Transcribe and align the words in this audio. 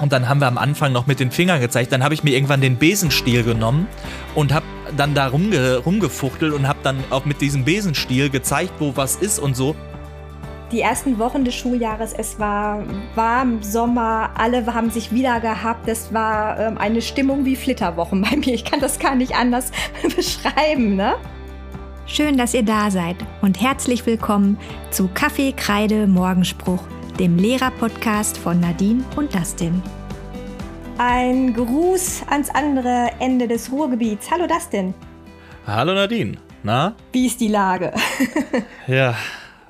Und 0.00 0.12
dann 0.12 0.28
haben 0.28 0.40
wir 0.40 0.48
am 0.48 0.58
Anfang 0.58 0.92
noch 0.92 1.06
mit 1.06 1.20
den 1.20 1.30
Fingern 1.30 1.60
gezeigt. 1.60 1.92
Dann 1.92 2.02
habe 2.02 2.14
ich 2.14 2.24
mir 2.24 2.34
irgendwann 2.34 2.60
den 2.60 2.78
Besenstiel 2.78 3.42
genommen 3.42 3.86
und 4.34 4.52
habe 4.52 4.64
dann 4.96 5.14
da 5.14 5.28
rumge 5.28 5.76
rumgefuchtelt 5.78 6.54
und 6.54 6.66
habe 6.66 6.78
dann 6.82 7.04
auch 7.10 7.26
mit 7.26 7.40
diesem 7.40 7.64
Besenstiel 7.64 8.30
gezeigt, 8.30 8.72
wo 8.78 8.96
was 8.96 9.16
ist 9.16 9.38
und 9.38 9.54
so. 9.54 9.76
Die 10.72 10.80
ersten 10.80 11.18
Wochen 11.18 11.44
des 11.44 11.54
Schuljahres, 11.56 12.14
es 12.16 12.38
war 12.38 12.84
warm, 13.14 13.62
Sommer, 13.62 14.30
alle 14.36 14.64
haben 14.72 14.90
sich 14.90 15.12
wieder 15.12 15.40
gehabt. 15.40 15.88
Es 15.88 16.14
war 16.14 16.58
ähm, 16.58 16.78
eine 16.78 17.02
Stimmung 17.02 17.44
wie 17.44 17.56
Flitterwochen 17.56 18.22
bei 18.22 18.36
mir. 18.36 18.54
Ich 18.54 18.64
kann 18.64 18.80
das 18.80 18.98
gar 18.98 19.16
nicht 19.16 19.34
anders 19.34 19.72
beschreiben, 20.16 20.96
ne? 20.96 21.16
Schön, 22.06 22.38
dass 22.38 22.54
ihr 22.54 22.64
da 22.64 22.90
seid 22.90 23.16
und 23.40 23.60
herzlich 23.60 24.06
willkommen 24.06 24.58
zu 24.90 25.08
Kaffee, 25.12 25.52
Kreide, 25.52 26.06
Morgenspruch, 26.06 26.82
dem 27.20 27.36
Lehrer-Podcast 27.36 28.38
von 28.38 28.60
Nadine 28.60 29.04
und 29.14 29.34
Dustin. 29.34 29.82
Ein 30.96 31.52
Gruß 31.52 32.22
ans 32.30 32.48
andere 32.48 33.10
Ende 33.20 33.46
des 33.46 33.70
Ruhrgebiets. 33.70 34.30
Hallo 34.30 34.46
Dustin. 34.46 34.94
Hallo 35.66 35.92
Nadine. 35.92 36.38
Na? 36.62 36.96
Wie 37.12 37.26
ist 37.26 37.38
die 37.42 37.48
Lage? 37.48 37.92
ja, 38.86 39.14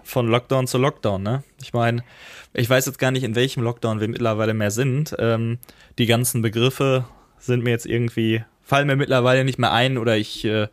von 0.04 0.28
Lockdown 0.28 0.68
zu 0.68 0.78
Lockdown, 0.78 1.24
ne? 1.24 1.42
Ich 1.60 1.72
meine, 1.72 2.04
ich 2.52 2.70
weiß 2.70 2.86
jetzt 2.86 3.00
gar 3.00 3.10
nicht, 3.10 3.24
in 3.24 3.34
welchem 3.34 3.64
Lockdown 3.64 3.98
wir 3.98 4.06
mittlerweile 4.06 4.54
mehr 4.54 4.70
sind. 4.70 5.16
Ähm, 5.18 5.58
die 5.98 6.06
ganzen 6.06 6.42
Begriffe 6.42 7.04
sind 7.40 7.64
mir 7.64 7.70
jetzt 7.70 7.86
irgendwie, 7.86 8.44
fallen 8.62 8.86
mir 8.86 8.94
mittlerweile 8.94 9.42
nicht 9.42 9.58
mehr 9.58 9.72
ein 9.72 9.98
oder 9.98 10.16
ich 10.16 10.44
äh, 10.44 10.68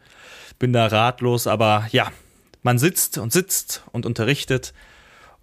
bin 0.60 0.74
da 0.74 0.86
ratlos, 0.86 1.48
aber 1.48 1.88
ja, 1.92 2.12
man 2.62 2.78
sitzt 2.78 3.18
und 3.18 3.34
sitzt 3.34 3.82
und 3.92 4.06
unterrichtet 4.06 4.76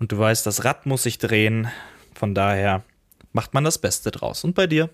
und 0.04 0.12
du 0.12 0.18
weißt, 0.18 0.46
das 0.46 0.66
Rad 0.66 0.84
muss 0.84 1.04
sich 1.04 1.16
drehen. 1.16 1.68
Von 2.12 2.34
daher 2.34 2.82
macht 3.32 3.54
man 3.54 3.64
das 3.64 3.78
Beste 3.78 4.10
draus. 4.10 4.44
Und 4.44 4.54
bei 4.54 4.66
dir? 4.66 4.90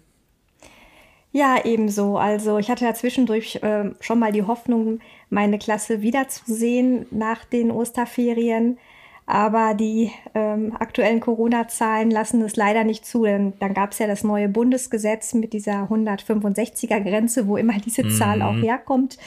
Ja, 1.33 1.57
ebenso. 1.65 2.17
Also 2.17 2.59
ich 2.59 2.71
hatte 2.71 2.85
ja 2.85 2.95
zwischendurch 2.95 3.57
äh, 3.57 3.91
schon 3.99 4.21
mal 4.21 4.31
die 4.31 4.45
Hoffnung, 4.45 5.01
meine 5.29 5.59
Klasse 5.59 6.01
wiederzusehen 6.03 7.07
nach 7.11 7.45
den 7.45 7.73
Osterferien. 7.73 8.79
Aber 9.27 9.75
die 9.75 10.13
ähm, 10.37 10.77
aktuellen 10.79 11.19
Corona-Zahlen 11.19 12.13
lassen 12.13 12.41
es 12.43 12.55
leider 12.55 12.85
nicht 12.85 13.05
zu. 13.05 13.25
Denn 13.25 13.55
dann 13.59 13.75
gab 13.75 13.91
es 13.91 13.99
ja 13.99 14.07
das 14.07 14.23
neue 14.23 14.49
Bundesgesetz 14.49 15.35
mit 15.35 15.53
dieser 15.53 15.89
165er-Grenze, 15.91 17.49
wo 17.49 17.57
immer 17.57 17.81
diese 17.85 18.05
mhm. 18.05 18.11
Zahl 18.11 18.43
auch 18.43 18.63
herkommt. 18.63 19.19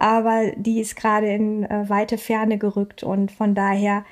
Aber 0.00 0.50
die 0.56 0.80
ist 0.80 0.96
gerade 0.96 1.28
in 1.28 1.62
äh, 1.62 1.88
weite 1.88 2.18
Ferne 2.18 2.58
gerückt 2.58 3.04
und 3.04 3.30
von 3.30 3.54
daher 3.54 4.04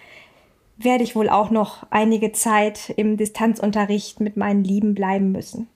werde 0.77 1.05
ich 1.05 1.17
wohl 1.17 1.29
auch 1.29 1.51
noch 1.51 1.87
einige 1.91 2.33
Zeit 2.33 2.93
im 2.97 3.17
Distanzunterricht 3.17 4.21
mit 4.21 4.37
meinen 4.37 4.65
Lieben 4.65 4.95
bleiben 4.95 5.33
müssen. 5.33 5.69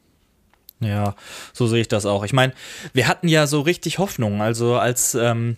Ja, 0.81 1.15
so 1.53 1.67
sehe 1.67 1.83
ich 1.83 1.89
das 1.89 2.07
auch. 2.07 2.25
Ich 2.25 2.33
meine, 2.33 2.55
wir 2.93 3.07
hatten 3.07 3.29
ja 3.29 3.47
so 3.47 3.61
richtig 3.61 3.99
Hoffnung. 3.99 4.41
Also 4.41 4.77
als 4.77 5.15
ähm, 5.15 5.57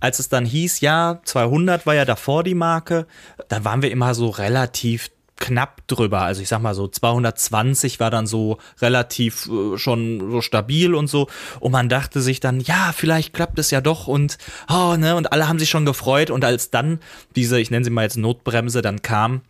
als 0.00 0.18
es 0.20 0.28
dann 0.28 0.44
hieß, 0.44 0.80
ja, 0.80 1.20
200 1.24 1.86
war 1.86 1.94
ja 1.94 2.04
davor 2.04 2.44
die 2.44 2.54
Marke, 2.54 3.06
dann 3.48 3.64
waren 3.64 3.82
wir 3.82 3.90
immer 3.90 4.14
so 4.14 4.28
relativ 4.28 5.10
knapp 5.38 5.86
drüber. 5.86 6.22
Also 6.22 6.42
ich 6.42 6.48
sag 6.48 6.60
mal 6.60 6.74
so 6.74 6.88
220 6.88 8.00
war 8.00 8.10
dann 8.10 8.26
so 8.26 8.58
relativ 8.80 9.48
äh, 9.48 9.78
schon 9.78 10.30
so 10.30 10.40
stabil 10.40 10.94
und 10.94 11.08
so. 11.08 11.28
Und 11.60 11.72
man 11.72 11.88
dachte 11.88 12.20
sich 12.20 12.40
dann, 12.40 12.60
ja, 12.60 12.92
vielleicht 12.94 13.32
klappt 13.32 13.58
es 13.58 13.70
ja 13.70 13.80
doch 13.80 14.06
und 14.06 14.38
oh, 14.68 14.96
ne, 14.96 15.16
und 15.16 15.32
alle 15.32 15.48
haben 15.48 15.58
sich 15.58 15.70
schon 15.70 15.84
gefreut. 15.84 16.30
Und 16.30 16.44
als 16.44 16.70
dann 16.70 17.00
diese, 17.36 17.60
ich 17.60 17.70
nenne 17.70 17.84
sie 17.84 17.90
mal 17.90 18.02
jetzt 18.02 18.16
Notbremse, 18.16 18.82
dann 18.82 19.02
kam, 19.02 19.42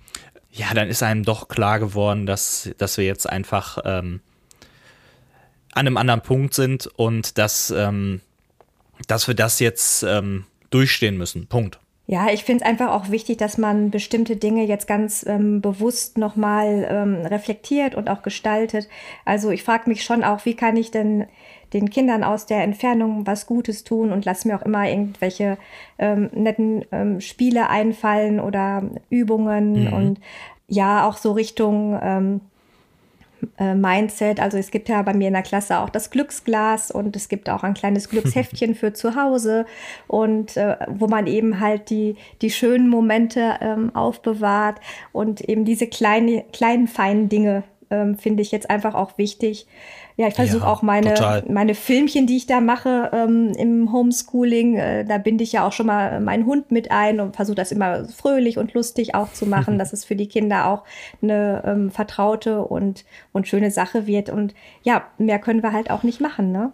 ja, 0.52 0.72
dann 0.74 0.88
ist 0.88 1.02
einem 1.02 1.24
doch 1.24 1.48
klar 1.48 1.78
geworden, 1.78 2.26
dass, 2.26 2.70
dass 2.78 2.96
wir 2.98 3.04
jetzt 3.04 3.28
einfach 3.28 3.78
ähm, 3.84 4.20
an 5.72 5.86
einem 5.86 5.96
anderen 5.96 6.22
Punkt 6.22 6.54
sind 6.54 6.86
und 6.86 7.38
dass 7.38 7.70
ähm, 7.70 8.20
dass 9.06 9.28
wir 9.28 9.34
das 9.34 9.60
jetzt 9.60 10.02
ähm, 10.02 10.44
durchstehen 10.70 11.16
müssen. 11.16 11.46
Punkt. 11.46 11.78
Ja, 12.10 12.28
ich 12.32 12.42
finde 12.42 12.64
es 12.64 12.70
einfach 12.70 12.90
auch 12.90 13.10
wichtig, 13.10 13.36
dass 13.36 13.58
man 13.58 13.90
bestimmte 13.90 14.36
Dinge 14.36 14.64
jetzt 14.64 14.86
ganz 14.86 15.26
ähm, 15.28 15.60
bewusst 15.60 16.16
nochmal 16.16 16.88
ähm, 16.90 17.26
reflektiert 17.26 17.94
und 17.94 18.08
auch 18.08 18.22
gestaltet. 18.22 18.88
Also 19.26 19.50
ich 19.50 19.62
frage 19.62 19.90
mich 19.90 20.02
schon 20.02 20.24
auch, 20.24 20.46
wie 20.46 20.54
kann 20.54 20.78
ich 20.78 20.90
denn 20.90 21.26
den 21.74 21.90
Kindern 21.90 22.24
aus 22.24 22.46
der 22.46 22.64
Entfernung 22.64 23.26
was 23.26 23.44
Gutes 23.44 23.84
tun 23.84 24.10
und 24.10 24.24
lass 24.24 24.46
mir 24.46 24.56
auch 24.56 24.64
immer 24.64 24.88
irgendwelche 24.88 25.58
ähm, 25.98 26.30
netten 26.32 26.82
ähm, 26.92 27.20
Spiele 27.20 27.68
einfallen 27.68 28.40
oder 28.40 28.84
Übungen 29.10 29.84
mhm. 29.84 29.92
und 29.92 30.20
ja, 30.66 31.06
auch 31.06 31.18
so 31.18 31.32
Richtung 31.32 31.98
ähm, 32.02 32.40
äh, 33.58 33.74
Mindset. 33.74 34.40
Also 34.40 34.58
es 34.58 34.70
gibt 34.70 34.88
ja 34.88 35.02
bei 35.02 35.14
mir 35.14 35.28
in 35.28 35.34
der 35.34 35.42
Klasse 35.42 35.78
auch 35.78 35.88
das 35.88 36.10
Glücksglas 36.10 36.90
und 36.90 37.16
es 37.16 37.28
gibt 37.28 37.48
auch 37.50 37.62
ein 37.62 37.74
kleines 37.74 38.08
Glücksheftchen 38.10 38.74
für 38.74 38.92
zu 38.92 39.14
Hause 39.14 39.66
und 40.06 40.56
äh, 40.56 40.76
wo 40.88 41.06
man 41.06 41.26
eben 41.26 41.60
halt 41.60 41.90
die, 41.90 42.16
die 42.42 42.50
schönen 42.50 42.88
Momente 42.88 43.56
ähm, 43.60 43.94
aufbewahrt 43.94 44.80
und 45.12 45.40
eben 45.42 45.64
diese 45.64 45.86
kleine, 45.86 46.44
kleinen, 46.52 46.88
feinen 46.88 47.28
Dinge 47.28 47.64
ähm, 47.90 48.16
finde 48.16 48.42
ich 48.42 48.52
jetzt 48.52 48.70
einfach 48.70 48.94
auch 48.94 49.18
wichtig. 49.18 49.66
Ja, 50.18 50.26
ich 50.26 50.34
versuche 50.34 50.64
ja, 50.64 50.66
auch 50.66 50.82
meine, 50.82 51.44
meine 51.48 51.76
Filmchen, 51.76 52.26
die 52.26 52.38
ich 52.38 52.46
da 52.46 52.60
mache 52.60 53.08
ähm, 53.14 53.52
im 53.56 53.92
Homeschooling, 53.92 54.74
äh, 54.74 55.04
da 55.04 55.16
binde 55.16 55.44
ich 55.44 55.52
ja 55.52 55.64
auch 55.64 55.70
schon 55.70 55.86
mal 55.86 56.18
meinen 56.20 56.44
Hund 56.44 56.72
mit 56.72 56.90
ein 56.90 57.20
und 57.20 57.36
versuche 57.36 57.54
das 57.54 57.70
immer 57.70 58.04
fröhlich 58.08 58.58
und 58.58 58.74
lustig 58.74 59.14
auch 59.14 59.32
zu 59.32 59.46
machen, 59.46 59.78
dass 59.78 59.92
es 59.92 60.04
für 60.04 60.16
die 60.16 60.26
Kinder 60.26 60.66
auch 60.66 60.82
eine 61.22 61.62
ähm, 61.64 61.92
vertraute 61.92 62.62
und, 62.62 63.04
und 63.30 63.46
schöne 63.46 63.70
Sache 63.70 64.08
wird. 64.08 64.28
Und 64.28 64.54
ja, 64.82 65.06
mehr 65.18 65.38
können 65.38 65.62
wir 65.62 65.72
halt 65.72 65.88
auch 65.88 66.02
nicht 66.02 66.20
machen, 66.20 66.50
ne? 66.50 66.72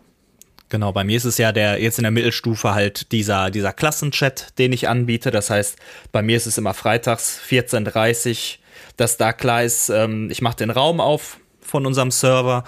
Genau, 0.71 0.93
bei 0.93 1.05
mir 1.05 1.19
ist 1.19 1.26
es 1.26 1.37
ja 1.37 1.53
der 1.53 1.82
jetzt 1.82 1.99
in 1.99 2.05
der 2.05 2.12
Mittelstufe 2.12 2.75
halt 2.75 3.12
dieser, 3.12 3.50
dieser 3.50 3.75
Klassenchat, 3.75 4.59
den 4.59 4.72
ich 4.72 4.88
anbiete. 4.88 5.31
Das 5.31 5.50
heißt, 5.50 5.76
bei 6.12 6.22
mir 6.22 6.38
ist 6.38 6.47
es 6.47 6.56
immer 6.56 6.72
freitags 6.72 7.38
14.30 7.47 8.31
Uhr 8.56 8.65
dass 8.97 9.16
da 9.16 9.32
klar 9.32 9.62
ist, 9.62 9.88
ähm, 9.88 10.31
ich 10.31 10.43
mache 10.43 10.56
den 10.56 10.71
Raum 10.71 11.00
auf 11.00 11.38
von 11.65 11.87
unserem 11.87 12.11
Server 12.11 12.65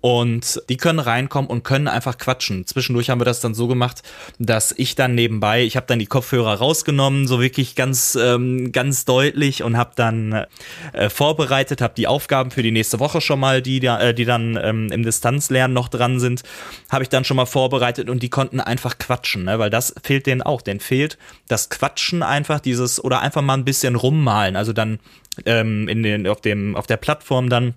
und 0.00 0.62
die 0.68 0.76
können 0.76 0.98
reinkommen 0.98 1.50
und 1.50 1.64
können 1.64 1.88
einfach 1.88 2.18
quatschen. 2.18 2.66
Zwischendurch 2.66 3.10
haben 3.10 3.20
wir 3.20 3.24
das 3.24 3.40
dann 3.40 3.54
so 3.54 3.66
gemacht, 3.66 4.02
dass 4.38 4.72
ich 4.76 4.94
dann 4.94 5.14
nebenbei, 5.14 5.62
ich 5.62 5.76
habe 5.76 5.86
dann 5.86 5.98
die 5.98 6.06
Kopfhörer 6.06 6.54
rausgenommen, 6.54 7.26
so 7.26 7.40
wirklich 7.40 7.74
ganz 7.74 8.16
ähm, 8.20 8.70
ganz 8.72 9.04
deutlich 9.04 9.62
und 9.62 9.76
habe 9.76 9.92
dann 9.96 10.46
äh, 10.92 11.08
vorbereitet, 11.08 11.80
habe 11.80 11.94
die 11.96 12.06
Aufgaben 12.06 12.50
für 12.50 12.62
die 12.62 12.70
nächste 12.70 13.00
Woche 13.00 13.20
schon 13.20 13.40
mal, 13.40 13.62
die 13.62 13.84
äh, 13.84 14.14
die 14.14 14.24
dann 14.24 14.58
ähm, 14.62 14.92
im 14.92 15.02
Distanzlernen 15.02 15.74
noch 15.74 15.88
dran 15.88 16.20
sind, 16.20 16.42
habe 16.90 17.02
ich 17.02 17.08
dann 17.08 17.24
schon 17.24 17.36
mal 17.36 17.46
vorbereitet 17.46 18.08
und 18.08 18.22
die 18.22 18.30
konnten 18.30 18.60
einfach 18.60 18.98
quatschen, 18.98 19.44
ne? 19.44 19.58
weil 19.58 19.70
das 19.70 19.94
fehlt 20.02 20.26
denen 20.26 20.42
auch, 20.42 20.62
denen 20.62 20.80
fehlt 20.80 21.18
das 21.48 21.70
Quatschen 21.70 22.22
einfach 22.22 22.60
dieses 22.60 23.02
oder 23.02 23.20
einfach 23.20 23.42
mal 23.42 23.54
ein 23.54 23.64
bisschen 23.64 23.96
rummalen, 23.96 24.56
also 24.56 24.72
dann 24.72 25.00
ähm, 25.46 25.88
in 25.88 26.02
den 26.02 26.26
auf 26.26 26.40
dem 26.40 26.76
auf 26.76 26.86
der 26.86 26.96
Plattform 26.96 27.48
dann 27.48 27.74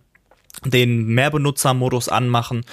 den 0.65 1.05
Mehrbenutzermodus 1.07 2.09
anmachen 2.09 2.65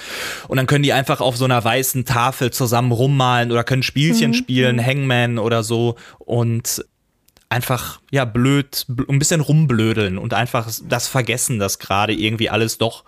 und 0.47 0.57
dann 0.57 0.67
können 0.67 0.83
die 0.83 0.93
einfach 0.93 1.21
auf 1.21 1.37
so 1.37 1.45
einer 1.45 1.63
weißen 1.63 2.05
Tafel 2.05 2.51
zusammen 2.51 2.91
rummalen 2.91 3.51
oder 3.51 3.63
können 3.63 3.83
Spielchen 3.83 4.31
mhm. 4.31 4.35
spielen, 4.35 4.75
mhm. 4.77 4.85
Hangman 4.85 5.39
oder 5.39 5.63
so 5.63 5.95
und 6.19 6.85
einfach 7.49 7.99
ja 8.11 8.25
blöd, 8.25 8.85
ein 9.07 9.19
bisschen 9.19 9.41
rumblödeln 9.41 10.17
und 10.17 10.33
einfach 10.33 10.69
das 10.87 11.07
vergessen, 11.07 11.57
dass 11.59 11.79
gerade 11.79 12.13
irgendwie 12.13 12.49
alles 12.49 12.77
doch 12.77 13.03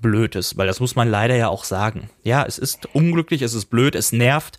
blöd 0.00 0.36
ist, 0.36 0.56
weil 0.56 0.66
das 0.66 0.80
muss 0.80 0.96
man 0.96 1.08
leider 1.08 1.36
ja 1.36 1.48
auch 1.48 1.64
sagen. 1.64 2.10
Ja, 2.22 2.44
es 2.44 2.58
ist 2.58 2.86
unglücklich, 2.94 3.42
es 3.42 3.54
ist 3.54 3.66
blöd, 3.66 3.94
es 3.94 4.12
nervt, 4.12 4.58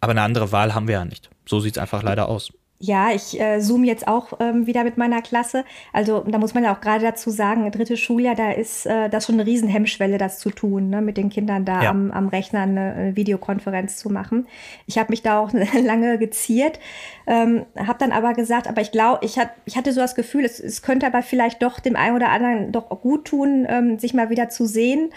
aber 0.00 0.12
eine 0.12 0.22
andere 0.22 0.52
Wahl 0.52 0.74
haben 0.74 0.88
wir 0.88 0.94
ja 0.94 1.04
nicht. 1.04 1.30
So 1.46 1.60
sieht 1.60 1.76
es 1.76 1.78
einfach 1.78 2.02
leider 2.02 2.28
aus. 2.28 2.52
Ja, 2.82 3.12
ich 3.12 3.38
äh, 3.38 3.60
zoome 3.60 3.86
jetzt 3.86 4.08
auch 4.08 4.40
ähm, 4.40 4.66
wieder 4.66 4.84
mit 4.84 4.96
meiner 4.96 5.20
Klasse. 5.20 5.66
Also 5.92 6.20
da 6.20 6.38
muss 6.38 6.54
man 6.54 6.64
ja 6.64 6.74
auch 6.74 6.80
gerade 6.80 7.04
dazu 7.04 7.28
sagen, 7.28 7.70
dritte 7.70 7.98
Schuljahr, 7.98 8.34
da 8.34 8.52
ist 8.52 8.86
äh, 8.86 9.10
das 9.10 9.26
schon 9.26 9.34
eine 9.34 9.44
Riesenhemmschwelle, 9.44 10.16
das 10.16 10.38
zu 10.38 10.48
tun, 10.48 10.88
ne? 10.88 11.02
mit 11.02 11.18
den 11.18 11.28
Kindern 11.28 11.66
da 11.66 11.82
ja. 11.82 11.90
am, 11.90 12.10
am 12.10 12.28
Rechner 12.28 12.60
eine, 12.62 12.94
eine 12.94 13.16
Videokonferenz 13.16 13.98
zu 13.98 14.08
machen. 14.08 14.48
Ich 14.86 14.96
habe 14.96 15.10
mich 15.10 15.20
da 15.20 15.40
auch 15.40 15.52
lange 15.84 16.16
geziert, 16.16 16.80
ähm, 17.26 17.66
habe 17.76 17.98
dann 17.98 18.12
aber 18.12 18.32
gesagt, 18.32 18.66
aber 18.66 18.80
ich 18.80 18.92
glaube, 18.92 19.26
ich, 19.26 19.38
hat, 19.38 19.50
ich 19.66 19.76
hatte 19.76 19.92
so 19.92 20.00
das 20.00 20.14
Gefühl, 20.14 20.46
es, 20.46 20.58
es 20.58 20.80
könnte 20.80 21.06
aber 21.06 21.20
vielleicht 21.20 21.62
doch 21.62 21.80
dem 21.80 21.96
einen 21.96 22.16
oder 22.16 22.30
anderen 22.30 22.72
doch 22.72 22.88
gut 23.02 23.26
tun, 23.26 23.66
ähm, 23.68 23.98
sich 23.98 24.14
mal 24.14 24.30
wieder 24.30 24.48
zu 24.48 24.64
sehen 24.64 25.10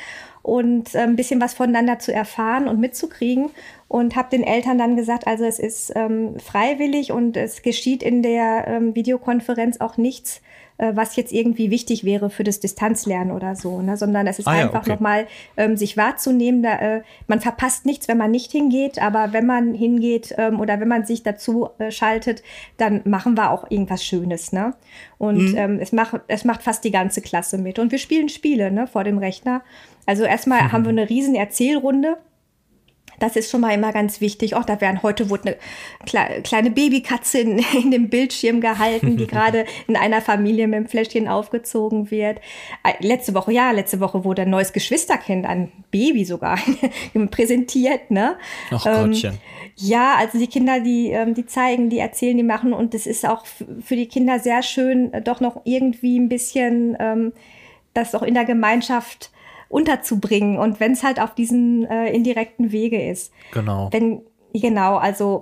und 0.43 0.93
äh, 0.93 0.99
ein 0.99 1.15
bisschen 1.15 1.41
was 1.41 1.55
voneinander 1.55 1.97
zu 1.97 2.13
erfahren 2.13 2.67
und 2.67 2.79
mitzukriegen 2.79 3.49
und 3.87 4.15
habe 4.15 4.29
den 4.29 4.43
Eltern 4.43 4.77
dann 4.77 4.95
gesagt, 4.95 5.25
also 5.25 5.45
es 5.45 5.57
ist 5.57 5.91
ähm, 5.95 6.37
freiwillig 6.39 7.11
und 7.11 7.35
es 7.37 7.63
geschieht 7.63 8.03
in 8.03 8.21
der 8.21 8.67
ähm, 8.67 8.93
Videokonferenz 8.93 9.79
auch 9.79 9.97
nichts 9.97 10.41
äh, 10.77 10.91
was 10.95 11.15
jetzt 11.15 11.31
irgendwie 11.31 11.69
wichtig 11.71 12.03
wäre 12.03 12.29
für 12.29 12.43
das 12.43 12.59
Distanzlernen 12.59 13.31
oder 13.31 13.55
so, 13.55 13.81
ne? 13.81 13.95
sondern 13.95 14.27
es 14.27 14.39
ist 14.39 14.47
Ah 14.47 14.55
ja, 14.55 14.65
einfach 14.65 14.81
okay. 14.81 14.91
nochmal 14.91 15.27
ähm, 15.55 15.77
sich 15.77 15.97
wahrzunehmen. 15.97 16.63
Da, 16.63 16.79
äh, 16.79 17.01
man 17.27 17.39
verpasst 17.41 17.85
nichts, 17.85 18.07
wenn 18.07 18.17
man 18.17 18.31
nicht 18.31 18.51
hingeht, 18.51 18.99
aber 19.01 19.33
wenn 19.33 19.45
man 19.45 19.73
hingeht 19.73 20.33
ähm, 20.37 20.59
oder 20.59 20.79
wenn 20.79 20.87
man 20.87 21.05
sich 21.05 21.23
dazu 21.23 21.69
äh, 21.77 21.91
schaltet, 21.91 22.43
dann 22.77 23.01
machen 23.05 23.37
wir 23.37 23.51
auch 23.51 23.69
irgendwas 23.69 24.03
Schönes. 24.03 24.51
Ne? 24.51 24.73
Und 25.17 25.51
Mhm. 25.51 25.57
ähm, 25.57 25.79
es, 25.79 25.91
macht, 25.91 26.21
es 26.27 26.43
macht 26.43 26.63
fast 26.63 26.83
die 26.83 26.91
ganze 26.91 27.21
Klasse 27.21 27.57
mit. 27.57 27.77
Und 27.77 27.91
wir 27.91 27.99
spielen 27.99 28.29
Spiele 28.29 28.71
ne, 28.71 28.87
vor 28.87 29.03
dem 29.03 29.19
Rechner. 29.19 29.61
Also 30.05 30.23
erstmal 30.23 30.71
haben 30.71 30.83
wir 30.85 30.89
eine 30.89 31.09
riesen 31.09 31.35
Erzählrunde. 31.35 32.17
Das 33.19 33.35
ist 33.35 33.51
schon 33.51 33.61
mal 33.61 33.71
immer 33.73 33.94
ganz 33.94 34.21
wichtig. 34.21 34.55
Auch 34.55 34.65
da 34.65 34.81
werden 34.81 35.03
heute 35.03 35.29
wurde 35.29 35.50
eine 35.50 35.57
kle 36.05 36.41
kleine 36.41 36.71
Babykatze 36.71 37.39
in, 37.39 37.59
in 37.73 37.91
dem 37.91 38.09
Bildschirm 38.09 38.59
gehalten, 38.59 39.17
die 39.17 39.27
gerade 39.27 39.65
in 39.88 39.95
einer 39.95 40.19
Familie 40.19 40.67
mit 40.67 40.79
dem 40.79 40.88
Fläschchen 40.88 41.27
aufgezogen 41.27 42.11
wird. 42.11 42.39
Äh, 42.83 43.05
Letzte 43.05 43.33
Woche, 43.33 43.53
ja, 43.53 43.71
letzte 43.71 44.00
Woche 44.00 44.25
wurde 44.25 44.41
ein 44.41 44.50
neues 44.50 44.73
Geschwisterkind, 44.73 45.45
ein 45.45 45.71
Baby 45.91 46.25
sogar, 46.25 46.59
präsentiert, 47.31 48.11
ne? 48.11 48.35
Ach 48.71 48.85
Ähm, 48.85 49.11
Gottchen. 49.11 49.38
ja, 49.77 50.15
also 50.17 50.38
die 50.38 50.47
Kinder, 50.47 50.79
die, 50.79 51.11
ähm, 51.11 51.33
die 51.33 51.45
zeigen, 51.45 51.89
die 51.89 52.00
erzählen, 52.00 52.35
die 52.35 52.44
machen 52.44 52.73
und 52.73 52.94
es 52.94 53.05
ist 53.07 53.25
auch 53.25 53.45
für 53.45 53.95
die 53.95 54.07
Kinder 54.07 54.39
sehr 54.39 54.63
schön, 54.63 55.13
äh, 55.13 55.21
doch 55.21 55.39
noch 55.39 55.61
irgendwie 55.65 56.19
ein 56.19 56.29
bisschen 56.29 56.97
ähm, 57.00 57.31
das 57.94 58.15
auch 58.15 58.23
in 58.23 58.33
der 58.33 58.45
Gemeinschaft 58.45 59.29
unterzubringen 59.73 60.57
und 60.57 60.79
wenn 60.79 60.91
es 60.91 61.03
halt 61.03 61.19
auf 61.19 61.33
diesen 61.33 61.85
äh, 61.85 62.11
indirekten 62.13 62.71
Wege 62.71 63.09
ist. 63.09 63.33
Genau. 63.51 63.89
Wenn, 63.91 64.21
genau, 64.53 64.97
also 64.97 65.39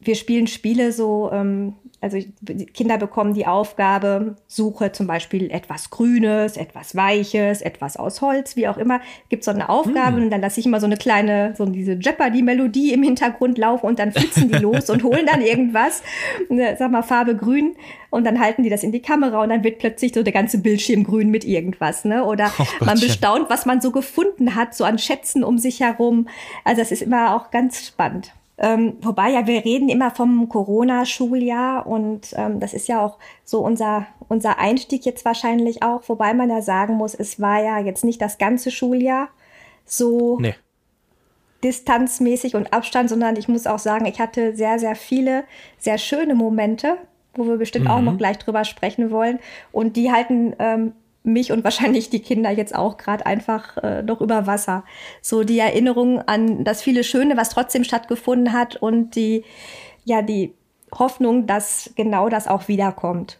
wir 0.00 0.16
spielen 0.16 0.46
Spiele 0.48 0.92
so, 0.92 1.30
ähm, 1.32 1.74
also 2.00 2.18
die 2.40 2.66
Kinder 2.66 2.96
bekommen 2.96 3.34
die 3.34 3.46
Aufgabe, 3.46 4.36
suche 4.46 4.90
zum 4.92 5.06
Beispiel 5.06 5.50
etwas 5.50 5.90
Grünes, 5.90 6.56
etwas 6.56 6.96
Weiches, 6.96 7.60
etwas 7.60 7.98
aus 7.98 8.22
Holz, 8.22 8.56
wie 8.56 8.68
auch 8.68 8.78
immer. 8.78 9.00
Gibt 9.28 9.44
so 9.44 9.50
eine 9.50 9.68
Aufgabe 9.68 10.16
und 10.16 10.30
dann 10.30 10.40
lasse 10.40 10.60
ich 10.60 10.66
immer 10.66 10.80
so 10.80 10.86
eine 10.86 10.96
kleine, 10.96 11.54
so 11.58 11.66
diese 11.66 11.92
Jeopardy-Melodie 11.92 12.94
im 12.94 13.02
Hintergrund 13.02 13.58
laufen 13.58 13.86
und 13.86 13.98
dann 13.98 14.12
flitzen 14.12 14.50
die 14.50 14.58
los 14.58 14.88
und 14.88 15.04
holen 15.04 15.26
dann 15.26 15.42
irgendwas, 15.42 16.02
ne, 16.48 16.74
sag 16.78 16.90
mal 16.90 17.02
Farbe 17.02 17.36
grün 17.36 17.76
und 18.08 18.24
dann 18.24 18.40
halten 18.40 18.62
die 18.62 18.70
das 18.70 18.82
in 18.82 18.92
die 18.92 19.02
Kamera 19.02 19.42
und 19.42 19.50
dann 19.50 19.62
wird 19.62 19.78
plötzlich 19.78 20.14
so 20.14 20.22
der 20.22 20.32
ganze 20.32 20.58
Bildschirm 20.58 21.04
grün 21.04 21.30
mit 21.30 21.44
irgendwas, 21.44 22.06
ne? 22.06 22.24
Oder 22.24 22.50
Oh 22.58 22.84
man 22.84 22.98
bestaunt, 22.98 23.50
was 23.50 23.66
man 23.66 23.80
so 23.80 23.90
gefunden 23.90 24.54
hat, 24.54 24.74
so 24.74 24.84
an 24.84 24.98
Schätzen 24.98 25.44
um 25.44 25.58
sich 25.58 25.80
herum. 25.80 26.28
Also 26.64 26.80
das 26.80 26.92
ist 26.92 27.02
immer 27.02 27.36
auch 27.36 27.50
ganz 27.50 27.86
spannend. 27.86 28.32
Ähm, 28.62 28.98
wobei 29.00 29.30
ja, 29.30 29.46
wir 29.46 29.64
reden 29.64 29.88
immer 29.88 30.10
vom 30.10 30.48
Corona-Schuljahr 30.48 31.86
und 31.86 32.34
ähm, 32.36 32.60
das 32.60 32.74
ist 32.74 32.88
ja 32.88 33.00
auch 33.02 33.16
so 33.42 33.60
unser, 33.60 34.06
unser 34.28 34.58
Einstieg 34.58 35.06
jetzt 35.06 35.24
wahrscheinlich 35.24 35.82
auch, 35.82 36.02
wobei 36.08 36.34
man 36.34 36.50
ja 36.50 36.60
sagen 36.60 36.94
muss, 36.94 37.14
es 37.14 37.40
war 37.40 37.62
ja 37.62 37.78
jetzt 37.78 38.04
nicht 38.04 38.20
das 38.20 38.36
ganze 38.36 38.70
Schuljahr 38.70 39.28
so 39.86 40.38
Nee. 40.40 40.54
distanzmäßig 41.64 42.54
und 42.54 42.72
Abstand, 42.74 43.08
sondern 43.08 43.36
ich 43.36 43.48
muss 43.48 43.66
auch 43.66 43.78
sagen, 43.78 44.04
ich 44.04 44.20
hatte 44.20 44.54
sehr, 44.54 44.78
sehr 44.78 44.94
viele 44.94 45.44
sehr 45.78 45.96
schöne 45.96 46.34
Momente, 46.34 46.98
wo 47.34 47.46
wir 47.46 47.56
bestimmt 47.56 47.88
auch 47.88 48.00
noch 48.02 48.18
gleich 48.18 48.38
drüber 48.38 48.64
sprechen 48.64 49.10
wollen. 49.10 49.38
Und 49.72 49.96
die 49.96 50.12
halten 50.12 50.54
ähm, 50.58 50.92
mich 51.22 51.52
und 51.52 51.64
wahrscheinlich 51.64 52.10
die 52.10 52.20
Kinder 52.20 52.50
jetzt 52.50 52.74
auch 52.74 52.96
gerade 52.96 53.26
einfach 53.26 53.76
äh, 53.78 54.02
noch 54.02 54.20
über 54.20 54.46
Wasser. 54.46 54.84
So 55.22 55.44
die 55.44 55.58
Erinnerung 55.58 56.20
an 56.22 56.64
das 56.64 56.82
viele 56.82 57.04
Schöne, 57.04 57.36
was 57.36 57.50
trotzdem 57.50 57.84
stattgefunden 57.84 58.52
hat 58.52 58.76
und 58.76 59.14
die, 59.16 59.44
ja, 60.04 60.22
die 60.22 60.54
Hoffnung, 60.92 61.46
dass 61.46 61.90
genau 61.94 62.28
das 62.28 62.48
auch 62.48 62.68
wiederkommt. 62.68 63.38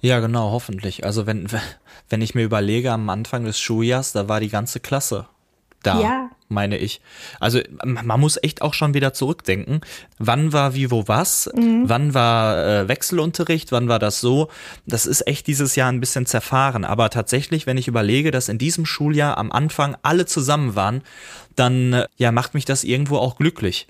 Ja, 0.00 0.20
genau, 0.20 0.50
hoffentlich. 0.50 1.04
Also 1.04 1.26
wenn, 1.26 1.46
wenn 2.08 2.22
ich 2.22 2.34
mir 2.34 2.42
überlege, 2.42 2.92
am 2.92 3.08
Anfang 3.08 3.44
des 3.44 3.60
Schuljahrs, 3.60 4.12
da 4.12 4.28
war 4.28 4.40
die 4.40 4.48
ganze 4.48 4.80
Klasse 4.80 5.26
da, 5.82 6.00
Ja. 6.00 6.30
meine 6.48 6.76
ich. 6.78 7.00
Also 7.40 7.60
man 7.84 8.20
muss 8.20 8.38
echt 8.42 8.62
auch 8.62 8.74
schon 8.74 8.94
wieder 8.94 9.12
zurückdenken. 9.12 9.80
Wann 10.18 10.52
war 10.52 10.74
wie, 10.74 10.90
wo, 10.90 11.08
was? 11.08 11.50
Wann 11.54 12.14
war 12.14 12.66
äh, 12.66 12.88
Wechselunterricht? 12.88 13.72
Wann 13.72 13.88
war 13.88 13.98
das 13.98 14.20
so? 14.20 14.48
Das 14.86 15.06
ist 15.06 15.26
echt 15.26 15.46
dieses 15.46 15.76
Jahr 15.76 15.90
ein 15.90 16.00
bisschen 16.00 16.26
zerfahren. 16.26 16.84
Aber 16.84 17.10
tatsächlich, 17.10 17.66
wenn 17.66 17.78
ich 17.78 17.88
überlege, 17.88 18.30
dass 18.30 18.48
in 18.48 18.58
diesem 18.58 18.84
Schuljahr 18.86 19.38
am 19.38 19.50
Anfang 19.50 19.96
alle 20.02 20.26
zusammen 20.26 20.74
waren, 20.76 21.02
dann 21.56 21.92
äh, 21.92 22.06
ja 22.16 22.32
macht 22.32 22.54
mich 22.54 22.64
das 22.64 22.82
irgendwo 22.82 23.18
auch 23.18 23.36
glücklich, 23.36 23.86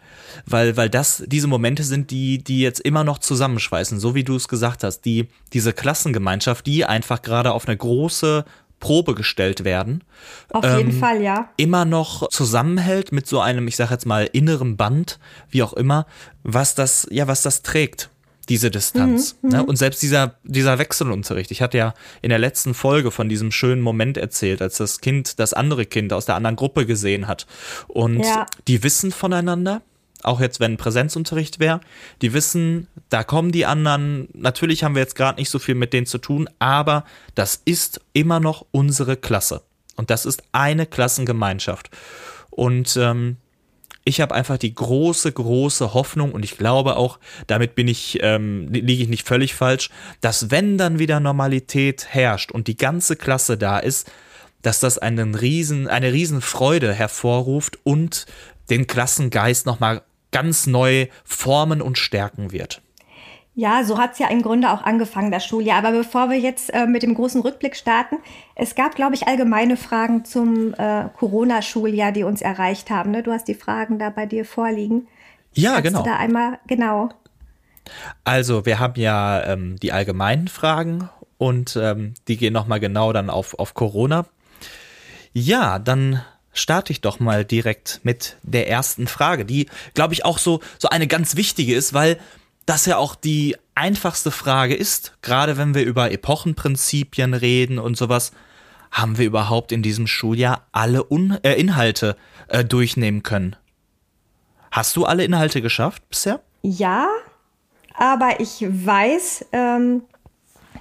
weil 0.47 0.77
weil 0.77 0.91
das 0.91 1.23
diese 1.27 1.47
Momente 1.47 1.85
sind, 1.85 2.11
die 2.11 2.43
die 2.43 2.61
jetzt 2.61 2.81
immer 2.81 3.05
noch 3.05 3.19
zusammenschweißen, 3.19 4.00
so 4.00 4.17
wie 4.17 4.25
du 4.25 4.35
es 4.35 4.49
gesagt 4.49 4.83
hast, 4.83 5.03
die 5.03 5.29
diese 5.53 5.73
Klassengemeinschaft, 5.73 6.67
die 6.67 6.85
einfach 6.85 7.23
gerade 7.23 7.53
auf 7.53 7.69
eine 7.69 7.77
große 7.77 8.44
Probe 8.82 9.14
gestellt 9.14 9.62
werden, 9.64 10.02
Auf 10.50 10.64
Ähm, 10.64 10.76
jeden 10.79 10.93
Fall, 10.93 11.23
ja. 11.23 11.49
immer 11.56 11.84
noch 11.84 12.29
zusammenhält 12.31 13.12
mit 13.12 13.29
so 13.29 13.40
einem, 13.40 13.69
ich 13.69 13.76
sag 13.76 13.90
jetzt 13.93 14.06
mal 14.06 14.29
inneren 14.32 14.76
Band, 14.76 15.20
wie 15.49 15.62
auch 15.62 15.73
immer, 15.73 16.05
was 16.43 16.75
das 16.75 17.06
ja 17.11 17.29
was 17.29 17.43
das 17.43 17.62
trägt. 17.62 18.11
Diese 18.49 18.73
Distanz. 18.73 19.37
ne? 19.43 19.64
Und 19.64 19.76
selbst 19.76 20.02
dieser, 20.02 20.34
dieser 20.43 20.81
Wechselunterricht. 20.81 21.52
Ich 21.52 21.62
hatte 21.62 21.79
ja 21.79 21.94
in 22.23 22.31
der 22.31 22.40
letzten 22.40 22.75
Folge 22.75 23.12
von 23.12 23.29
diesem 23.29 23.52
schönen 23.52 23.81
Moment 23.81 24.17
erzählt, 24.19 24.61
als 24.61 24.79
das 24.79 25.00
Kind 25.00 25.38
das 25.38 25.55
andere 25.55 25.87
Kind 25.87 26.12
aus 26.12 26.26
der 26.26 26.34
anderen 26.34 26.56
Gruppe 26.56 26.84
gesehen 26.84 27.29
hat. 27.29 27.46
Und 27.87 28.19
Ja. 28.25 28.46
die 28.67 28.82
wissen 28.82 29.12
voneinander, 29.12 29.81
auch 30.22 30.40
jetzt, 30.40 30.60
wenn 30.60 30.76
Präsenzunterricht 30.76 31.60
wäre, 31.60 31.80
die 32.20 32.32
wissen, 32.32 32.88
da 33.08 33.24
kommen 33.24 33.52
die 33.52 33.66
anderen. 33.66 34.28
Natürlich 34.32 34.84
haben 34.84 34.94
wir 34.94 35.02
jetzt 35.02 35.16
gerade 35.16 35.40
nicht 35.40 35.50
so 35.50 35.58
viel 35.58 35.74
mit 35.74 35.92
denen 35.92 36.06
zu 36.06 36.19
tun, 36.19 36.48
aber 36.58 37.04
das 37.34 37.60
ist 37.64 38.00
immer 38.12 38.40
noch 38.40 38.66
unsere 38.70 39.16
Klasse. 39.16 39.62
Und 39.96 40.10
das 40.10 40.24
ist 40.24 40.42
eine 40.52 40.86
Klassengemeinschaft. 40.86 41.90
Und 42.50 42.96
ähm, 42.96 43.36
ich 44.04 44.20
habe 44.20 44.34
einfach 44.34 44.58
die 44.58 44.74
große, 44.74 45.30
große 45.30 45.94
Hoffnung 45.94 46.32
und 46.32 46.44
ich 46.44 46.58
glaube 46.58 46.96
auch, 46.96 47.19
damit 47.46 47.74
bin 47.74 47.88
ich, 47.88 48.19
ähm, 48.22 48.69
liege 48.69 49.02
ich 49.02 49.08
nicht 49.08 49.26
völlig 49.26 49.54
falsch, 49.54 49.90
dass 50.20 50.50
wenn 50.50 50.76
dann 50.76 50.98
wieder 50.98 51.20
Normalität 51.20 52.06
herrscht 52.08 52.50
und 52.50 52.66
die 52.66 52.76
ganze 52.76 53.16
Klasse 53.16 53.56
da 53.56 53.78
ist, 53.78 54.10
dass 54.62 54.80
das 54.80 54.98
einen 54.98 55.34
riesen, 55.34 55.88
eine 55.88 56.12
riesen 56.12 56.40
Freude 56.40 56.92
hervorruft 56.92 57.78
und 57.84 58.26
den 58.70 58.86
Klassengeist 58.86 59.66
nochmal 59.66 60.02
ganz 60.32 60.67
neu 60.67 61.06
formen 61.25 61.81
und 61.81 61.99
stärken 61.99 62.50
wird. 62.50 62.82
Ja, 63.55 63.84
so 63.84 63.99
hat's 63.99 64.19
ja 64.19 64.29
im 64.29 64.40
Grunde 64.40 64.70
auch 64.70 64.82
angefangen, 64.82 65.31
das 65.31 65.44
Schuljahr. 65.44 65.79
Aber 65.79 65.93
bevor 65.93 66.31
wir 66.31 66.38
jetzt 66.38 66.73
äh, 66.73 66.87
mit 66.87 67.02
dem 67.02 67.14
großen 67.14 67.43
Rückblick 67.43 67.76
starten, 67.76 68.17
es 68.55 68.75
gab, 68.75 68.94
glaube 68.94 69.14
ich, 69.14 69.29
allgemeine 69.29 69.76
Fragen 69.76 70.25
zum 70.25 70.73
äh, 70.75 71.05
Corona-Schuljahr, 71.19 72.12
die 72.12 72.25
uns 72.25 72.40
erreicht 72.40 72.88
haben. 72.88 73.11
Ne? 73.11 73.23
Du 73.23 73.31
hast 73.31 73.49
die 73.49 73.55
Fragen 73.55 73.99
da 73.99 74.08
bei 74.08 74.25
dir 74.25 74.46
vorliegen. 74.46 75.06
Ja, 75.52 75.73
Kannst 75.73 75.84
genau. 75.84 76.02
Du 76.02 76.08
da 76.08 76.17
einmal, 76.17 76.61
genau. 76.67 77.11
Also, 78.25 78.64
wir 78.64 78.79
haben 78.79 78.98
ja 78.98 79.44
ähm, 79.44 79.77
die 79.81 79.93
allgemeinen 79.93 80.48
Fragen 80.48 81.10
und 81.36 81.79
ähm, 81.81 82.15
die 82.29 82.39
gehen 82.39 82.55
nochmal 82.55 82.81
genau 82.81 83.12
dann 83.12 83.29
auf, 83.29 83.58
auf 83.58 83.74
Corona. 83.74 84.24
Ja, 85.34 85.79
dann 85.79 86.22
starte 86.53 86.93
ich 86.93 87.01
doch 87.01 87.21
mal 87.21 87.44
direkt 87.44 88.01
mit 88.03 88.37
der 88.43 88.69
ersten 88.69 89.06
Frage, 89.06 89.44
die, 89.44 89.69
glaube 89.94 90.15
ich, 90.15 90.25
auch 90.25 90.39
so, 90.39 90.61
so 90.79 90.89
eine 90.89 91.06
ganz 91.06 91.37
wichtige 91.37 91.75
ist, 91.75 91.94
weil 91.94 92.19
das 92.67 92.87
ja 92.87 92.97
auch 92.97 93.15
die 93.15 93.56
einfachste 93.75 94.31
Frage 94.31 94.75
ist, 94.75 95.17
gerade 95.23 95.56
wenn 95.56 95.75
wir 95.75 95.85
über 95.85 96.11
Epochenprinzipien 96.11 97.35
reden 97.35 97.79
und 97.79 97.97
sowas. 97.97 98.32
Haben 98.91 99.17
wir 99.17 99.25
überhaupt 99.25 99.73
in 99.73 99.82
diesem 99.82 100.06
Schuljahr 100.06 100.67
alle 100.71 101.11
Un 101.11 101.39
äh, 101.43 101.55
Inhalte 101.55 102.15
äh, 102.49 102.63
durchnehmen 102.63 103.23
können? 103.23 103.56
Hast 104.71 104.97
du 104.97 105.06
alle 105.06 105.25
Inhalte 105.25 105.63
geschafft 105.63 106.06
bisher? 106.11 106.41
Ja, 106.61 107.09
aber 107.94 108.41
ich 108.41 108.63
weiß, 108.63 109.47
ähm, 109.53 110.03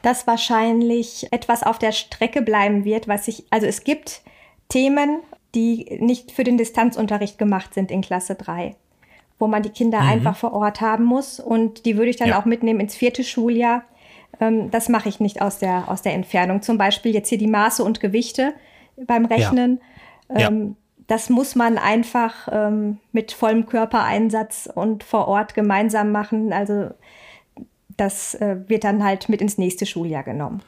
dass 0.01 0.27
wahrscheinlich 0.27 1.27
etwas 1.31 1.63
auf 1.63 1.79
der 1.79 1.91
Strecke 1.93 2.41
bleiben 2.41 2.83
wird, 2.83 3.07
was 3.07 3.27
ich, 3.27 3.45
also 3.49 3.65
es 3.65 3.83
gibt 3.83 4.21
Themen, 4.69 5.21
die 5.55 5.97
nicht 5.99 6.31
für 6.31 6.43
den 6.43 6.57
Distanzunterricht 6.57 7.37
gemacht 7.37 7.73
sind 7.73 7.91
in 7.91 8.01
Klasse 8.01 8.35
3, 8.35 8.75
wo 9.39 9.47
man 9.47 9.63
die 9.63 9.69
Kinder 9.69 9.99
einfach 9.99 10.35
vor 10.37 10.53
Ort 10.53 10.81
haben 10.81 11.03
muss 11.03 11.39
und 11.39 11.85
die 11.85 11.97
würde 11.97 12.09
ich 12.09 12.17
dann 12.17 12.29
Ja. 12.29 12.39
auch 12.39 12.45
mitnehmen 12.45 12.79
ins 12.79 12.95
vierte 12.95 13.23
Schuljahr. 13.23 13.83
Ähm, 14.39 14.71
das 14.71 14.87
mache 14.89 15.09
ich 15.09 15.19
nicht 15.19 15.41
aus 15.41 15.59
der, 15.59 15.89
aus 15.89 16.01
der 16.01 16.13
Entfernung. 16.13 16.61
Zum 16.61 16.77
Beispiel 16.77 17.13
jetzt 17.13 17.29
hier 17.29 17.37
die 17.37 17.47
Maße 17.47 17.83
und 17.83 17.99
Gewichte 17.99 18.53
beim 19.07 19.25
Rechnen. 19.25 19.81
Ja. 20.33 20.47
Ähm, 20.47 20.75
das 21.07 21.29
muss 21.29 21.55
man 21.55 21.77
einfach 21.77 22.47
ähm, 22.49 22.99
mit 23.11 23.33
vollem 23.33 23.65
Körpereinsatz 23.65 24.69
und 24.73 25.03
vor 25.03 25.27
Ort 25.27 25.53
gemeinsam 25.55 26.11
machen. 26.13 26.53
Also 26.53 26.91
das 27.97 28.35
äh, 28.35 28.57
wird 28.67 28.85
dann 28.85 29.03
halt 29.03 29.27
mit 29.27 29.41
ins 29.41 29.57
nächste 29.57 29.85
Schuljahr 29.85 30.23
genommen. 30.23 30.61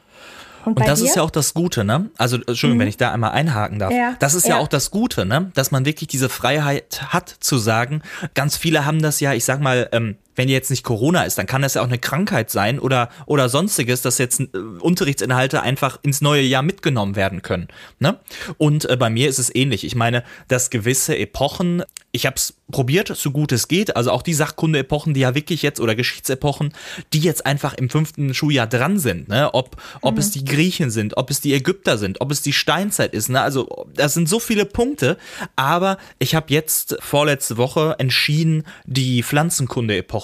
Und, 0.66 0.80
Und 0.80 0.88
das 0.88 1.02
ist 1.02 1.16
ja 1.16 1.22
auch 1.22 1.32
das 1.32 1.54
Gute, 1.54 1.84
ne? 1.84 2.10
Also, 2.18 2.38
Entschuldigung, 2.38 2.80
wenn 2.80 2.88
ich 2.88 2.98
da 2.98 3.12
einmal 3.12 3.32
einhaken 3.32 3.80
darf. 3.80 3.92
Mhm. 3.92 3.98
Ja, 3.98 4.16
das 4.20 4.34
ist 4.34 4.48
ja. 4.48 4.56
ja. 4.56 4.62
auch 4.62 4.68
das 4.68 4.92
Gute, 4.92 5.26
ne? 5.26 5.52
Dass 5.54 5.72
man 5.72 5.86
wirklich 5.86 6.08
diese 6.08 6.30
Freiheit 6.30 7.14
hat 7.14 7.36
zu 7.40 7.58
sagen. 7.58 8.02
Ganz 8.34 8.58
viele 8.58 8.86
haben 8.86 9.02
das 9.02 9.20
ja, 9.20 9.34
ich 9.34 9.46
sag 9.46 9.60
mal, 9.60 9.90
ähm, 9.92 10.18
wenn 10.36 10.50
jetzt 10.50 10.70
nicht 10.70 10.84
Corona 10.84 11.24
ist, 11.24 11.38
dann 11.38 11.46
kann 11.46 11.62
das 11.62 11.76
ja 11.76 11.82
auch 11.82 11.88
eine 11.88 12.00
Krankheit 12.00 12.50
sein 12.50 12.80
oder, 12.80 13.10
oder 13.26 13.50
sonstiges, 13.50 14.02
dass 14.02 14.18
jetzt 14.18 14.40
äh, 14.40 14.48
Unterrichtsinhalte 14.80 15.62
einfach 15.62 16.00
ins 16.02 16.22
neue 16.22 16.42
Jahr 16.42 16.64
mitgenommen 16.64 17.16
werden 17.16 17.42
können. 17.42 17.68
Ne? 18.00 18.20
Und 18.58 18.90
äh, 18.90 18.98
bei 18.98 19.10
mir 19.10 19.30
ist 19.30 19.40
es 19.40 19.54
ähnlich. 19.54 19.84
Ich 19.84 19.96
meine, 19.96 20.24
dass 20.48 20.70
gewisse 20.70 21.18
Epochen, 21.18 21.84
ich 22.12 22.26
habe 22.26 22.36
es 22.36 22.56
probiert, 22.72 23.16
so 23.16 23.32
gut 23.32 23.52
es 23.52 23.68
geht, 23.68 23.96
also 23.96 24.12
auch 24.12 24.22
die 24.22 24.34
Sachkunde-Epochen, 24.34 25.14
die 25.14 25.22
ja 25.22 25.36
wirklich 25.36 25.62
jetzt, 25.62 25.80
oder 25.80 25.96
Geschichtsepochen, 25.96 26.74
die 27.14 27.20
jetzt 27.20 27.46
einfach 27.46 27.74
im 27.76 27.90
fünften 27.90 28.34
Schuljahr 28.34 28.68
dran 28.68 29.00
sind, 29.00 29.30
ne? 29.30 29.54
ob, 29.54 29.78
ob 30.02 30.14
mhm. 30.14 30.20
es 30.20 30.32
die 30.32 30.46
Griechen 30.46 30.90
sind, 30.90 31.18
ob 31.18 31.30
es 31.30 31.42
die 31.42 31.54
Ägypter 31.54 31.98
sind, 31.98 32.22
ob 32.22 32.32
es 32.32 32.42
die 32.42 32.54
Steinzeit 32.54 33.14
ist. 33.14 33.30
Ne? 33.30 33.42
Also 33.42 33.88
das 33.94 34.14
sind 34.14 34.28
so 34.28 34.40
viele 34.40 34.66
Punkte, 34.66 35.18
aber 35.56 35.98
ich 36.20 36.36
habe 36.36 36.48
jetzt 36.50 36.98
vorletzte 37.00 37.58
Woche 37.58 37.96
entschieden, 38.00 38.64
die 38.86 39.24
Pflanzenkunde-Epoche 39.24 40.23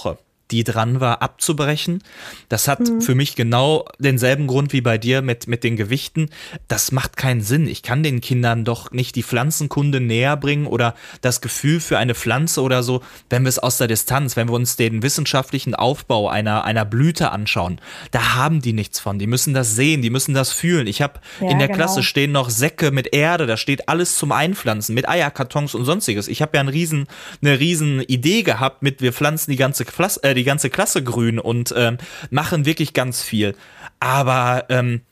die 0.50 0.64
dran 0.64 1.00
war, 1.00 1.22
abzubrechen. 1.22 2.02
Das 2.48 2.68
hat 2.68 2.80
mhm. 2.80 3.00
für 3.00 3.14
mich 3.14 3.34
genau 3.34 3.84
denselben 3.98 4.46
Grund 4.46 4.72
wie 4.72 4.80
bei 4.80 4.98
dir 4.98 5.22
mit, 5.22 5.46
mit 5.46 5.64
den 5.64 5.76
Gewichten. 5.76 6.30
Das 6.68 6.92
macht 6.92 7.16
keinen 7.16 7.40
Sinn. 7.40 7.66
Ich 7.66 7.82
kann 7.82 8.02
den 8.02 8.20
Kindern 8.20 8.64
doch 8.64 8.90
nicht 8.90 9.16
die 9.16 9.22
Pflanzenkunde 9.22 10.00
näher 10.00 10.36
bringen 10.36 10.66
oder 10.66 10.94
das 11.20 11.40
Gefühl 11.40 11.80
für 11.80 11.98
eine 11.98 12.14
Pflanze 12.14 12.62
oder 12.62 12.82
so, 12.82 13.02
wenn 13.28 13.42
wir 13.42 13.48
es 13.48 13.58
aus 13.58 13.78
der 13.78 13.88
Distanz, 13.88 14.36
wenn 14.36 14.48
wir 14.48 14.54
uns 14.54 14.76
den 14.76 15.02
wissenschaftlichen 15.02 15.74
Aufbau 15.74 16.28
einer, 16.28 16.64
einer 16.64 16.84
Blüte 16.84 17.30
anschauen. 17.30 17.80
Da 18.10 18.34
haben 18.34 18.60
die 18.60 18.72
nichts 18.72 18.98
von. 18.98 19.18
Die 19.18 19.26
müssen 19.26 19.54
das 19.54 19.74
sehen, 19.74 20.02
die 20.02 20.10
müssen 20.10 20.34
das 20.34 20.52
fühlen. 20.52 20.86
Ich 20.86 21.02
habe 21.02 21.20
ja, 21.40 21.50
in 21.50 21.58
der 21.58 21.68
genau. 21.68 21.78
Klasse 21.78 22.02
stehen 22.02 22.32
noch 22.32 22.50
Säcke 22.50 22.90
mit 22.90 23.12
Erde, 23.12 23.46
da 23.46 23.56
steht 23.56 23.88
alles 23.88 24.16
zum 24.16 24.32
Einpflanzen, 24.32 24.94
mit 24.94 25.08
Eierkartons 25.08 25.74
und 25.74 25.84
sonstiges. 25.84 26.28
Ich 26.28 26.42
habe 26.42 26.56
ja 26.56 26.60
einen 26.60 26.68
riesen, 26.68 27.06
eine 27.42 27.58
riesen 27.58 28.00
Idee 28.00 28.42
gehabt 28.42 28.82
mit, 28.82 29.00
wir 29.00 29.12
pflanzen 29.12 29.50
die 29.50 29.56
ganze 29.56 29.84
Klasse, 29.84 30.22
äh, 30.22 30.39
die 30.40 30.44
ganze 30.44 30.70
Klasse 30.70 31.04
grün 31.04 31.38
und 31.38 31.72
ähm, 31.76 31.98
machen 32.30 32.64
wirklich 32.64 32.94
ganz 32.94 33.22
viel. 33.22 33.54
Aber 34.00 34.64
ähm, 34.68 35.02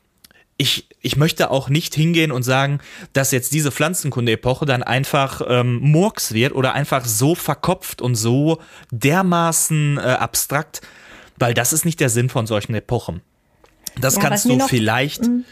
ich, 0.57 0.89
ich 1.01 1.17
möchte 1.17 1.51
auch 1.51 1.69
nicht 1.69 1.95
hingehen 1.95 2.33
und 2.33 2.43
sagen, 2.43 2.81
dass 3.13 3.31
jetzt 3.31 3.53
diese 3.53 3.71
Pflanzenkunde-Epoche 3.71 4.67
dann 4.67 4.83
einfach 4.83 5.41
ähm, 5.47 5.79
Murks 5.81 6.35
wird 6.35 6.53
oder 6.53 6.75
einfach 6.75 7.05
so 7.05 7.35
verkopft 7.35 8.03
und 8.03 8.17
so 8.17 8.59
dermaßen 8.91 9.99
äh, 9.99 10.01
abstrakt, 10.01 10.81
weil 11.37 11.55
das 11.55 11.73
ist 11.73 11.85
nicht 11.85 12.01
der 12.01 12.09
Sinn 12.09 12.29
von 12.29 12.47
solchen 12.47 12.75
Epochen. 12.75 13.23
Das 14.01 14.17
ja, 14.17 14.23
kannst 14.23 14.45
du 14.47 14.59
vielleicht, 14.61 15.23
mhm. 15.23 15.45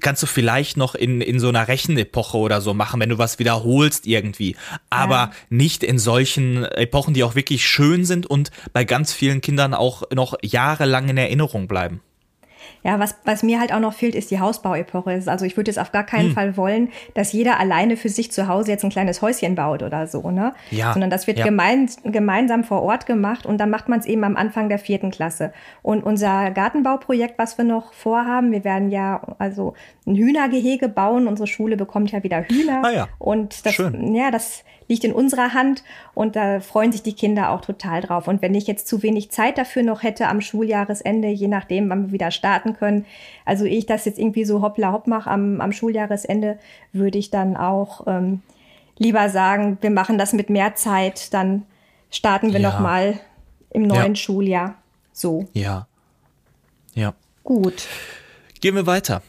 kannst 0.00 0.22
du 0.22 0.26
vielleicht 0.26 0.76
noch 0.76 0.94
in, 0.94 1.20
in 1.20 1.40
so 1.40 1.48
einer 1.48 1.68
Rechenepoche 1.68 2.36
oder 2.36 2.60
so 2.60 2.74
machen, 2.74 3.00
wenn 3.00 3.08
du 3.08 3.18
was 3.18 3.38
wiederholst 3.38 4.06
irgendwie. 4.06 4.56
Aber 4.90 5.14
ja. 5.14 5.30
nicht 5.50 5.82
in 5.82 5.98
solchen 5.98 6.64
Epochen, 6.64 7.14
die 7.14 7.24
auch 7.24 7.34
wirklich 7.34 7.66
schön 7.66 8.04
sind 8.04 8.26
und 8.26 8.50
bei 8.72 8.84
ganz 8.84 9.12
vielen 9.12 9.40
Kindern 9.40 9.74
auch 9.74 10.02
noch 10.12 10.36
jahrelang 10.42 11.08
in 11.08 11.16
Erinnerung 11.16 11.68
bleiben. 11.68 12.00
Ja, 12.84 12.98
was, 12.98 13.16
was 13.24 13.42
mir 13.42 13.60
halt 13.60 13.72
auch 13.72 13.80
noch 13.80 13.92
fehlt, 13.92 14.14
ist 14.14 14.30
die 14.30 14.40
Hausbauepoche. 14.40 15.22
Also 15.26 15.44
ich 15.44 15.56
würde 15.56 15.70
jetzt 15.70 15.78
auf 15.78 15.92
gar 15.92 16.04
keinen 16.04 16.28
hm. 16.28 16.34
Fall 16.34 16.56
wollen, 16.56 16.90
dass 17.14 17.32
jeder 17.32 17.58
alleine 17.58 17.96
für 17.96 18.08
sich 18.08 18.32
zu 18.32 18.48
Hause 18.48 18.70
jetzt 18.70 18.84
ein 18.84 18.90
kleines 18.90 19.22
Häuschen 19.22 19.54
baut 19.54 19.82
oder 19.82 20.06
so, 20.06 20.30
ne? 20.30 20.52
Ja. 20.70 20.92
Sondern 20.92 21.10
das 21.10 21.26
wird 21.26 21.38
ja. 21.38 21.44
gemein, 21.44 21.88
gemeinsam 22.04 22.64
vor 22.64 22.82
Ort 22.82 23.06
gemacht 23.06 23.46
und 23.46 23.58
dann 23.58 23.70
macht 23.70 23.88
man 23.88 24.00
es 24.00 24.06
eben 24.06 24.24
am 24.24 24.36
Anfang 24.36 24.68
der 24.68 24.78
vierten 24.78 25.10
Klasse. 25.10 25.52
Und 25.82 26.04
unser 26.04 26.50
Gartenbauprojekt, 26.50 27.38
was 27.38 27.58
wir 27.58 27.64
noch 27.64 27.92
vorhaben, 27.92 28.52
wir 28.52 28.64
werden 28.64 28.90
ja 28.90 29.20
also 29.38 29.74
ein 30.06 30.14
Hühnergehege 30.14 30.88
bauen. 30.88 31.26
Unsere 31.26 31.46
Schule 31.46 31.76
bekommt 31.76 32.12
ja 32.12 32.22
wieder 32.22 32.42
Hühner. 32.42 32.82
Ah 32.84 32.90
ja. 32.90 33.08
Und 33.18 33.66
das, 33.66 33.74
Schön. 33.74 34.14
ja, 34.14 34.30
das 34.30 34.64
liegt 34.88 35.04
in 35.04 35.12
unserer 35.12 35.54
Hand 35.54 35.84
und 36.14 36.34
da 36.34 36.60
freuen 36.60 36.90
sich 36.90 37.02
die 37.02 37.12
Kinder 37.12 37.50
auch 37.50 37.60
total 37.60 38.00
drauf. 38.00 38.26
Und 38.26 38.42
wenn 38.42 38.54
ich 38.54 38.66
jetzt 38.66 38.88
zu 38.88 39.02
wenig 39.02 39.30
Zeit 39.30 39.58
dafür 39.58 39.82
noch 39.82 40.02
hätte 40.02 40.28
am 40.28 40.40
Schuljahresende, 40.40 41.28
je 41.28 41.46
nachdem, 41.46 41.88
wann 41.90 42.06
wir 42.06 42.12
wieder 42.12 42.30
starten 42.30 42.74
können, 42.74 43.04
also 43.44 43.64
ich 43.64 43.86
das 43.86 44.06
jetzt 44.06 44.18
irgendwie 44.18 44.44
so 44.44 44.62
hoppla 44.62 44.92
hopp 44.92 45.06
mache 45.06 45.30
am, 45.30 45.60
am 45.60 45.72
Schuljahresende, 45.72 46.58
würde 46.92 47.18
ich 47.18 47.30
dann 47.30 47.56
auch 47.56 48.06
ähm, 48.06 48.42
lieber 48.96 49.28
sagen, 49.28 49.78
wir 49.82 49.90
machen 49.90 50.18
das 50.18 50.32
mit 50.32 50.50
mehr 50.50 50.74
Zeit, 50.74 51.32
dann 51.34 51.64
starten 52.10 52.52
wir 52.52 52.60
ja. 52.60 52.70
noch 52.70 52.80
mal 52.80 53.20
im 53.70 53.82
neuen 53.82 54.14
ja. 54.14 54.16
Schuljahr. 54.16 54.74
So. 55.12 55.46
Ja. 55.52 55.86
Ja. 56.94 57.14
Gut. 57.44 57.86
Gehen 58.60 58.74
wir 58.74 58.86
weiter. 58.86 59.22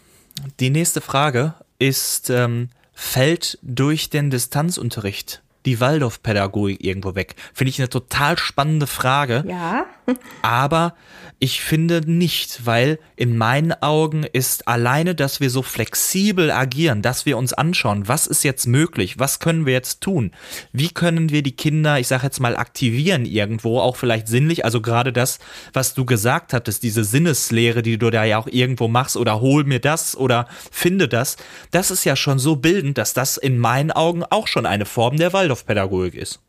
Die 0.59 0.69
nächste 0.69 1.01
Frage 1.01 1.53
ist, 1.77 2.29
ähm, 2.29 2.69
fällt 2.93 3.59
durch 3.61 4.09
den 4.09 4.29
Distanzunterricht 4.29 5.41
die 5.65 5.79
Waldorfpädagogik 5.79 6.83
irgendwo 6.83 7.15
weg? 7.15 7.35
Finde 7.53 7.69
ich 7.69 7.79
eine 7.79 7.89
total 7.89 8.37
spannende 8.37 8.87
Frage. 8.87 9.43
Ja. 9.47 9.85
aber 10.41 10.95
ich 11.41 11.61
finde 11.61 12.01
nicht, 12.05 12.65
weil 12.65 12.99
in 13.15 13.37
meinen 13.37 13.71
Augen 13.81 14.23
ist 14.23 14.67
alleine, 14.67 15.15
dass 15.15 15.39
wir 15.39 15.49
so 15.49 15.61
flexibel 15.61 16.51
agieren, 16.51 17.01
dass 17.01 17.25
wir 17.25 17.37
uns 17.37 17.53
anschauen, 17.53 18.09
was 18.09 18.27
ist 18.27 18.43
jetzt 18.43 18.67
möglich, 18.67 19.19
was 19.19 19.39
können 19.39 19.65
wir 19.65 19.71
jetzt 19.71 20.01
tun, 20.01 20.31
wie 20.73 20.89
können 20.89 21.29
wir 21.29 21.41
die 21.41 21.55
Kinder, 21.55 21.97
ich 21.97 22.07
sage 22.07 22.25
jetzt 22.25 22.41
mal, 22.41 22.57
aktivieren 22.57 23.25
irgendwo, 23.25 23.79
auch 23.79 23.95
vielleicht 23.95 24.27
sinnlich, 24.27 24.65
also 24.65 24.81
gerade 24.81 25.13
das, 25.13 25.39
was 25.71 25.93
du 25.93 26.03
gesagt 26.03 26.51
hattest, 26.51 26.83
diese 26.83 27.05
Sinneslehre, 27.05 27.83
die 27.83 27.97
du 27.97 28.09
da 28.09 28.25
ja 28.25 28.37
auch 28.37 28.47
irgendwo 28.47 28.89
machst 28.89 29.15
oder 29.15 29.39
hol 29.39 29.63
mir 29.63 29.79
das 29.79 30.17
oder 30.17 30.45
finde 30.71 31.07
das, 31.07 31.37
das 31.71 31.89
ist 31.89 32.03
ja 32.03 32.17
schon 32.17 32.39
so 32.39 32.57
bildend, 32.57 32.97
dass 32.97 33.13
das 33.13 33.37
in 33.37 33.59
meinen 33.59 33.91
Augen 33.91 34.25
auch 34.25 34.47
schon 34.47 34.65
eine 34.65 34.85
Form 34.85 35.15
der 35.15 35.31
Waldorfpädagogik 35.49 36.15
ist. 36.15 36.39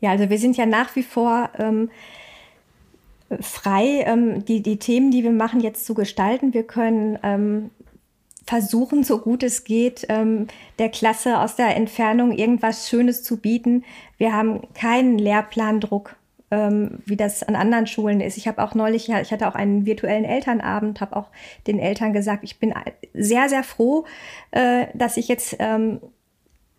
Ja, 0.00 0.10
also 0.10 0.28
wir 0.28 0.38
sind 0.38 0.56
ja 0.56 0.66
nach 0.66 0.96
wie 0.96 1.02
vor 1.02 1.50
ähm, 1.58 1.90
frei, 3.40 4.04
ähm, 4.06 4.44
die, 4.44 4.62
die 4.62 4.78
Themen, 4.78 5.10
die 5.10 5.22
wir 5.22 5.32
machen, 5.32 5.60
jetzt 5.60 5.86
zu 5.86 5.94
gestalten. 5.94 6.52
Wir 6.52 6.64
können 6.64 7.18
ähm, 7.22 7.70
versuchen, 8.46 9.04
so 9.04 9.18
gut 9.18 9.42
es 9.42 9.64
geht, 9.64 10.06
ähm, 10.08 10.48
der 10.78 10.90
Klasse 10.90 11.40
aus 11.40 11.56
der 11.56 11.76
Entfernung 11.76 12.32
irgendwas 12.32 12.88
Schönes 12.88 13.22
zu 13.22 13.38
bieten. 13.38 13.84
Wir 14.18 14.32
haben 14.34 14.60
keinen 14.74 15.18
Lehrplandruck, 15.18 16.16
ähm, 16.50 16.98
wie 17.06 17.16
das 17.16 17.42
an 17.42 17.56
anderen 17.56 17.86
Schulen 17.86 18.20
ist. 18.20 18.36
Ich 18.36 18.46
habe 18.46 18.62
auch 18.62 18.74
neulich, 18.74 19.08
ich 19.08 19.32
hatte 19.32 19.48
auch 19.48 19.54
einen 19.54 19.86
virtuellen 19.86 20.24
Elternabend, 20.24 21.00
habe 21.00 21.16
auch 21.16 21.28
den 21.66 21.78
Eltern 21.78 22.12
gesagt, 22.12 22.44
ich 22.44 22.58
bin 22.58 22.74
sehr, 23.14 23.48
sehr 23.48 23.62
froh, 23.62 24.04
äh, 24.50 24.86
dass 24.92 25.16
ich 25.16 25.28
jetzt 25.28 25.56
ähm, 25.58 26.00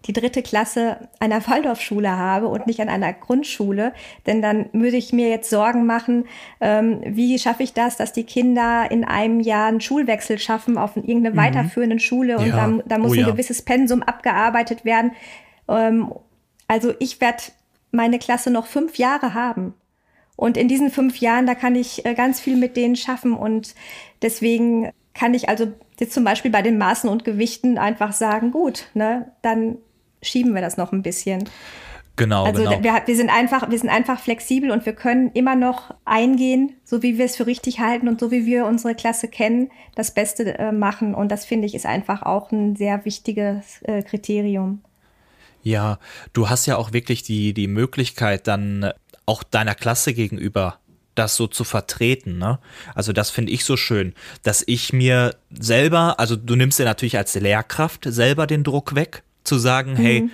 die 0.05 0.13
dritte 0.13 0.43
Klasse 0.43 1.09
einer 1.19 1.45
Waldorfschule 1.47 2.09
habe 2.09 2.47
und 2.47 2.67
nicht 2.67 2.79
an 2.79 2.89
einer 2.89 3.13
Grundschule, 3.13 3.93
denn 4.25 4.41
dann 4.41 4.69
würde 4.71 4.97
ich 4.97 5.13
mir 5.13 5.29
jetzt 5.29 5.49
Sorgen 5.49 5.85
machen, 5.85 6.25
ähm, 6.61 7.01
wie 7.05 7.37
schaffe 7.39 7.63
ich 7.63 7.73
das, 7.73 7.97
dass 7.97 8.13
die 8.13 8.23
Kinder 8.23 8.89
in 8.89 9.03
einem 9.03 9.39
Jahr 9.39 9.67
einen 9.67 9.81
Schulwechsel 9.81 10.37
schaffen 10.37 10.77
auf 10.77 10.95
irgendeine 10.95 11.31
mhm. 11.31 11.37
weiterführende 11.37 11.99
Schule 11.99 12.37
und 12.37 12.47
ja. 12.47 12.67
da, 12.67 12.83
da, 12.85 12.97
muss 12.97 13.17
oh, 13.17 13.19
ein 13.19 13.25
gewisses 13.25 13.61
Pensum 13.61 14.03
abgearbeitet 14.03 14.85
werden. 14.85 15.11
Ähm, 15.67 16.13
also 16.67 16.93
ich 16.99 17.19
werde 17.21 17.43
meine 17.91 18.19
Klasse 18.19 18.51
noch 18.51 18.67
fünf 18.67 18.97
Jahre 18.97 19.33
haben. 19.33 19.73
Und 20.35 20.57
in 20.57 20.67
diesen 20.67 20.91
fünf 20.91 21.17
Jahren, 21.17 21.45
da 21.45 21.55
kann 21.55 21.75
ich 21.75 22.05
äh, 22.05 22.13
ganz 22.13 22.41
viel 22.41 22.57
mit 22.57 22.75
denen 22.75 22.97
schaffen 22.97 23.33
und 23.33 23.73
deswegen 24.21 24.91
kann 25.13 25.33
ich 25.33 25.47
also 25.47 25.67
jetzt 25.97 26.13
zum 26.13 26.25
Beispiel 26.25 26.51
bei 26.51 26.61
den 26.61 26.77
Maßen 26.77 27.09
und 27.09 27.23
Gewichten 27.23 27.77
einfach 27.77 28.11
sagen, 28.11 28.51
gut, 28.51 28.87
ne, 28.93 29.31
dann 29.41 29.77
schieben 30.25 30.53
wir 30.53 30.61
das 30.61 30.77
noch 30.77 30.91
ein 30.91 31.01
bisschen. 31.01 31.49
Genau, 32.17 32.45
also 32.45 32.63
genau. 32.63 32.81
Wir, 32.81 33.03
wir, 33.05 33.15
sind 33.15 33.29
einfach, 33.29 33.69
wir 33.69 33.77
sind 33.77 33.89
einfach 33.89 34.19
flexibel 34.19 34.71
und 34.71 34.85
wir 34.85 34.93
können 34.93 35.31
immer 35.33 35.55
noch 35.55 35.93
eingehen, 36.05 36.73
so 36.85 37.03
wie 37.03 37.17
wir 37.17 37.25
es 37.25 37.35
für 37.35 37.45
richtig 37.45 37.79
halten 37.79 38.07
und 38.07 38.19
so 38.21 38.31
wie 38.31 38.45
wir 38.45 38.65
unsere 38.65 38.95
Klasse 38.95 39.27
kennen, 39.27 39.69
das 39.95 40.13
Beste 40.13 40.57
äh, 40.57 40.71
machen. 40.71 41.13
Und 41.13 41.29
das 41.31 41.45
finde 41.45 41.65
ich 41.67 41.75
ist 41.75 41.85
einfach 41.85 42.21
auch 42.21 42.51
ein 42.51 42.75
sehr 42.75 43.03
wichtiges 43.03 43.81
äh, 43.83 44.01
Kriterium. 44.01 44.81
Ja, 45.61 45.99
du 46.31 46.47
hast 46.49 46.67
ja 46.67 46.77
auch 46.77 46.93
wirklich 46.93 47.23
die, 47.23 47.53
die 47.53 47.67
Möglichkeit, 47.67 48.47
dann 48.47 48.91
auch 49.25 49.43
deiner 49.43 49.75
Klasse 49.75 50.13
gegenüber 50.13 50.79
das 51.15 51.35
so 51.35 51.47
zu 51.47 51.63
vertreten. 51.63 52.37
Ne? 52.37 52.59
Also 52.93 53.13
das 53.13 53.29
finde 53.29 53.51
ich 53.51 53.65
so 53.65 53.77
schön, 53.77 54.13
dass 54.43 54.63
ich 54.67 54.93
mir 54.93 55.35
selber, 55.49 56.19
also 56.19 56.35
du 56.35 56.55
nimmst 56.55 56.77
dir 56.77 56.85
natürlich 56.85 57.17
als 57.17 57.35
Lehrkraft 57.35 58.05
selber 58.05 58.47
den 58.47 58.63
Druck 58.63 58.95
weg 58.95 59.23
zu 59.45 59.57
sagen, 59.57 59.93
mhm. 59.93 59.97
hey, 59.97 60.29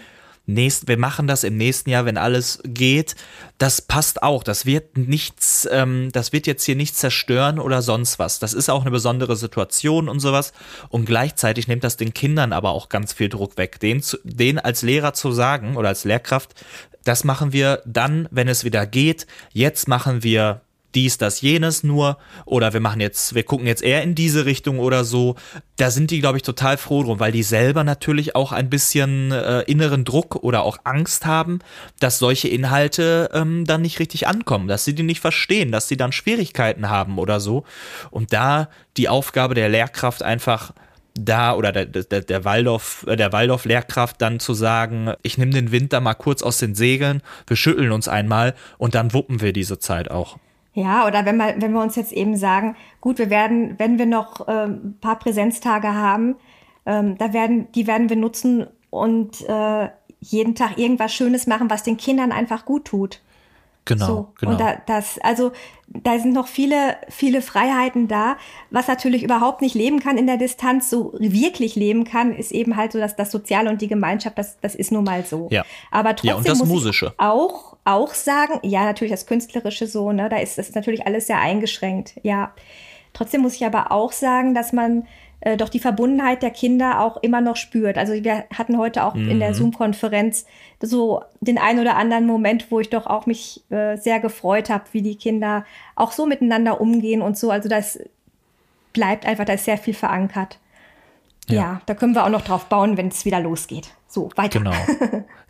nächst, 0.46 0.88
wir 0.88 0.98
machen 0.98 1.28
das 1.28 1.44
im 1.44 1.58
nächsten 1.58 1.90
Jahr, 1.90 2.06
wenn 2.06 2.18
alles 2.18 2.62
geht. 2.64 3.16
Das 3.58 3.82
passt 3.82 4.24
auch. 4.24 4.44
Das 4.44 4.66
wird 4.66 4.98
nichts, 4.98 5.68
ähm, 5.72 6.10
das 6.12 6.34
wird 6.34 6.48
jetzt 6.48 6.64
hier 6.64 6.76
nichts 6.76 7.00
zerstören 7.00 7.60
oder 7.60 7.82
sonst 7.82 8.20
was. 8.20 8.40
Das 8.40 8.54
ist 8.54 8.70
auch 8.70 8.82
eine 8.82 8.92
besondere 8.92 9.36
Situation 9.36 10.10
und 10.10 10.20
sowas. 10.20 10.54
Und 10.90 11.06
gleichzeitig 11.06 11.68
nimmt 11.68 11.84
das 11.84 11.98
den 11.98 12.14
Kindern 12.14 12.54
aber 12.54 12.72
auch 12.72 12.90
ganz 12.90 13.14
viel 13.14 13.30
Druck 13.30 13.58
weg. 13.58 13.80
Den, 13.80 14.02
den 14.24 14.60
als 14.60 14.82
Lehrer 14.82 15.14
zu 15.14 15.32
sagen 15.32 15.78
oder 15.78 15.90
als 15.90 16.04
Lehrkraft, 16.06 16.56
das 17.04 17.24
machen 17.24 17.54
wir 17.54 17.82
dann, 17.86 18.28
wenn 18.32 18.48
es 18.48 18.64
wieder 18.64 18.86
geht. 18.86 19.28
Jetzt 19.54 19.88
machen 19.88 20.24
wir 20.24 20.62
dies, 20.96 21.18
das, 21.18 21.42
jenes 21.42 21.84
nur 21.84 22.18
oder 22.46 22.74
wir 22.74 22.80
machen 22.80 23.02
jetzt, 23.02 23.36
wir 23.36 23.44
gucken 23.44 23.68
jetzt 23.68 23.84
eher 23.84 24.04
in 24.04 24.16
diese 24.16 24.46
Richtung 24.46 24.80
oder 24.80 25.04
so. 25.04 25.36
Da 25.78 25.92
sind 25.92 26.12
die, 26.12 26.20
glaube 26.20 26.38
ich, 26.38 26.44
total 26.44 26.78
froh 26.78 27.04
drum, 27.04 27.20
weil 27.20 27.32
die 27.32 27.44
selber 27.44 27.84
natürlich 27.84 28.36
auch 28.36 28.52
ein 28.52 28.70
bisschen 28.70 29.32
äh, 29.32 29.62
inneren 29.62 30.06
Druck 30.06 30.36
oder 30.36 30.64
auch 30.64 30.78
Angst 30.84 31.26
haben, 31.26 31.60
dass 32.00 32.20
solche 32.20 32.48
Inhalte 32.48 33.30
ähm, 33.34 33.66
dann 33.66 33.82
nicht 33.82 34.00
richtig 34.00 34.28
ankommen, 34.28 34.68
dass 34.68 34.86
sie 34.86 34.96
die 34.96 35.04
nicht 35.04 35.22
verstehen, 35.22 35.72
dass 35.72 35.88
sie 35.88 35.98
dann 35.98 36.12
Schwierigkeiten 36.12 36.90
haben 36.90 37.18
oder 37.18 37.40
so. 37.40 37.64
Und 38.10 38.34
da 38.34 38.70
die 38.98 39.10
Aufgabe 39.10 39.56
der 39.56 39.70
Lehrkraft 39.70 40.24
einfach 40.24 40.74
da 41.14 41.56
oder 41.56 41.72
der, 41.72 41.86
der, 41.86 42.22
der 42.22 42.46
Waldorf, 42.46 43.06
äh, 43.08 43.16
der 43.16 43.32
Waldorf-Lehrkraft 43.32 44.22
dann 44.22 44.40
zu 44.40 44.54
sagen, 44.54 45.14
ich 45.24 45.38
nehme 45.38 45.52
den 45.52 45.72
Wind 45.72 45.94
da 45.94 46.00
mal 46.00 46.14
kurz 46.14 46.42
aus 46.42 46.58
den 46.58 46.76
Segeln, 46.76 47.22
wir 47.48 47.58
schütteln 47.58 47.92
uns 47.92 48.08
einmal 48.08 48.56
und 48.78 48.96
dann 48.96 49.14
wuppen 49.14 49.42
wir 49.42 49.54
diese 49.54 49.80
Zeit 49.80 50.10
auch. 50.10 50.38
Ja, 50.74 51.06
oder 51.06 51.26
wenn 51.26 51.38
wir, 51.38 51.56
wenn 51.58 51.74
wir 51.74 51.82
uns 51.82 51.96
jetzt 51.96 52.14
eben 52.14 52.38
sagen, 52.38 52.76
gut, 53.02 53.20
wir 53.20 53.30
werden, 53.30 53.76
wenn 53.78 54.00
wir 54.00 54.06
noch 54.06 54.48
äh, 54.48 54.66
ein 54.66 54.98
paar 55.02 55.20
Präsenztage 55.20 55.94
haben, 55.94 56.36
ähm, 56.86 57.18
da 57.18 57.34
werden, 57.34 57.72
die 57.74 57.88
werden 57.88 58.10
wir 58.10 58.16
nutzen 58.16 58.68
und 58.90 59.48
äh, 59.50 59.90
jeden 60.20 60.56
Tag 60.56 60.78
irgendwas 60.78 61.14
Schönes 61.14 61.48
machen, 61.48 61.70
was 61.70 61.84
den 61.84 61.98
Kindern 61.98 62.32
einfach 62.32 62.66
gut 62.66 62.86
tut. 62.86 63.22
Genau, 63.86 64.06
so. 64.06 64.34
genau. 64.40 64.52
Und 64.52 64.60
da, 64.60 64.78
das, 64.86 65.18
also 65.20 65.52
da 65.88 66.18
sind 66.20 66.34
noch 66.34 66.48
viele, 66.48 66.98
viele 67.10 67.42
Freiheiten 67.42 68.08
da. 68.08 68.38
Was 68.70 68.88
natürlich 68.88 69.24
überhaupt 69.24 69.62
nicht 69.62 69.74
leben 69.74 70.00
kann 70.00 70.18
in 70.18 70.28
der 70.28 70.38
Distanz, 70.38 70.90
so 70.90 71.14
wirklich 71.20 71.76
leben 71.76 72.04
kann, 72.04 72.34
ist 72.34 72.52
eben 72.52 72.78
halt 72.78 72.92
so, 72.92 73.00
dass 73.00 73.16
das 73.16 73.32
Soziale 73.32 73.70
und 73.70 73.82
die 73.82 73.88
Gemeinschaft, 73.88 74.38
das, 74.38 74.60
das 74.62 74.76
ist 74.76 74.92
nun 74.92 75.04
mal 75.04 75.26
so. 75.26 75.48
Ja. 75.52 75.66
Aber 75.90 76.16
trotzdem 76.16 76.30
ja, 76.30 76.36
und 76.36 76.48
das 76.48 76.60
muss 76.60 76.70
Musische. 76.70 77.08
ich 77.08 77.20
auch, 77.20 77.76
auch 77.84 78.14
sagen, 78.14 78.60
ja, 78.62 78.86
natürlich 78.86 79.12
das 79.12 79.26
Künstlerische 79.26 79.88
so, 79.88 80.12
ne, 80.12 80.30
da 80.30 80.38
ist 80.38 80.58
das 80.58 80.70
ist 80.70 80.76
natürlich 80.76 81.06
alles 81.08 81.28
sehr 81.28 81.40
eingeschränkt, 81.40 82.14
ja. 82.24 82.54
Trotzdem 83.14 83.42
muss 83.42 83.56
ich 83.56 83.66
aber 83.66 83.92
auch 83.92 84.14
sagen, 84.14 84.54
dass 84.54 84.72
man 84.72 85.06
äh, 85.42 85.58
doch 85.58 85.70
die 85.70 85.80
Verbundenheit 85.80 86.42
der 86.42 86.52
Kinder 86.52 87.02
auch 87.02 87.18
immer 87.18 87.42
noch 87.42 87.56
spürt. 87.56 87.98
Also 87.98 88.14
wir 88.14 88.46
hatten 88.56 88.78
heute 88.78 89.04
auch 89.04 89.16
in 89.16 89.40
der 89.40 89.50
Mhm. 89.50 89.54
Zoom-Konferenz 89.56 90.46
so 90.82 91.22
den 91.42 91.58
ein 91.58 91.80
oder 91.80 91.96
anderen 91.98 92.26
Moment, 92.26 92.72
wo 92.72 92.80
ich 92.80 92.90
doch 92.90 93.06
auch 93.08 93.26
mich 93.26 93.62
äh, 93.70 93.98
sehr 93.98 94.20
gefreut 94.20 94.70
habe, 94.70 94.86
wie 94.94 95.02
die 95.02 95.16
Kinder 95.16 95.66
auch 95.96 96.12
so 96.12 96.26
miteinander 96.26 96.80
umgehen 96.82 97.22
und 97.22 97.38
so. 97.38 97.52
Also 97.52 97.70
das 97.70 98.00
bleibt 98.94 99.26
einfach, 99.26 99.46
da 99.46 99.54
ist 99.54 99.66
sehr 99.66 99.78
viel 99.78 99.94
verankert. 99.94 100.60
Ja, 101.48 101.56
Ja. 101.56 101.82
da 101.86 101.94
können 101.96 102.14
wir 102.16 102.24
auch 102.26 102.30
noch 102.30 102.44
drauf 102.44 102.66
bauen, 102.66 102.98
wenn 102.98 103.08
es 103.10 103.26
wieder 103.26 103.40
losgeht. 103.40 103.90
So, 104.08 104.30
weiter. 104.36 104.60
Genau. 104.60 104.74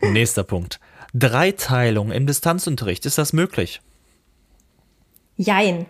Nächster 0.00 0.44
Punkt. 0.44 0.80
Dreiteilung 1.14 2.10
im 2.12 2.26
Distanzunterricht, 2.26 3.04
ist 3.04 3.18
das 3.18 3.32
möglich? 3.32 3.80
Jein. 5.36 5.86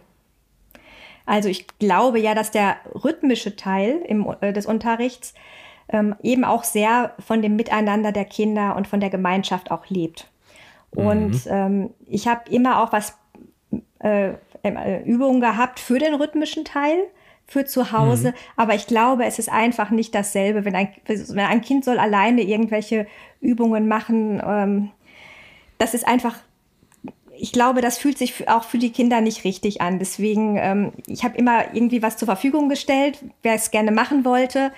Also 1.26 1.48
ich 1.48 1.66
glaube 1.78 2.18
ja, 2.18 2.34
dass 2.34 2.50
der 2.50 2.76
rhythmische 2.94 3.56
Teil 3.56 4.02
im, 4.06 4.26
äh, 4.40 4.52
des 4.52 4.66
Unterrichts 4.66 5.34
ähm, 5.88 6.14
eben 6.22 6.44
auch 6.44 6.64
sehr 6.64 7.14
von 7.18 7.42
dem 7.42 7.56
Miteinander 7.56 8.12
der 8.12 8.24
Kinder 8.24 8.76
und 8.76 8.86
von 8.88 9.00
der 9.00 9.10
Gemeinschaft 9.10 9.70
auch 9.70 9.86
lebt. 9.88 10.28
Und 10.94 11.46
ähm, 11.46 11.90
ich 12.06 12.28
habe 12.28 12.50
immer 12.50 12.82
auch 12.82 12.92
was 12.92 13.16
äh, 14.00 14.34
äh, 14.62 15.02
Übungen 15.04 15.40
gehabt 15.40 15.80
für 15.80 15.98
den 15.98 16.14
rhythmischen 16.14 16.64
Teil, 16.64 16.98
für 17.46 17.64
zu 17.64 17.92
Hause. 17.92 18.34
Aber 18.56 18.74
ich 18.74 18.86
glaube, 18.86 19.24
es 19.24 19.38
ist 19.38 19.50
einfach 19.50 19.90
nicht 19.90 20.14
dasselbe, 20.14 20.64
wenn 20.64 20.74
ein, 20.74 20.88
wenn 21.06 21.38
ein 21.38 21.60
Kind 21.60 21.84
soll 21.84 21.98
alleine 21.98 22.42
irgendwelche 22.42 23.06
Übungen 23.40 23.88
machen. 23.88 24.42
Ähm, 24.44 24.90
das 25.78 25.94
ist 25.94 26.06
einfach 26.06 26.36
ich 27.44 27.50
glaube, 27.52 27.80
das 27.80 27.98
fühlt 27.98 28.18
sich 28.18 28.48
auch 28.48 28.62
für 28.62 28.78
die 28.78 28.90
Kinder 28.92 29.20
nicht 29.20 29.42
richtig 29.42 29.80
an. 29.80 29.98
Deswegen, 29.98 30.56
ähm, 30.58 30.92
ich 31.08 31.24
habe 31.24 31.36
immer 31.36 31.74
irgendwie 31.74 32.00
was 32.00 32.16
zur 32.16 32.26
Verfügung 32.26 32.68
gestellt, 32.68 33.18
wer 33.42 33.54
es 33.54 33.72
gerne 33.72 33.90
machen 33.90 34.24
wollte. 34.24 34.70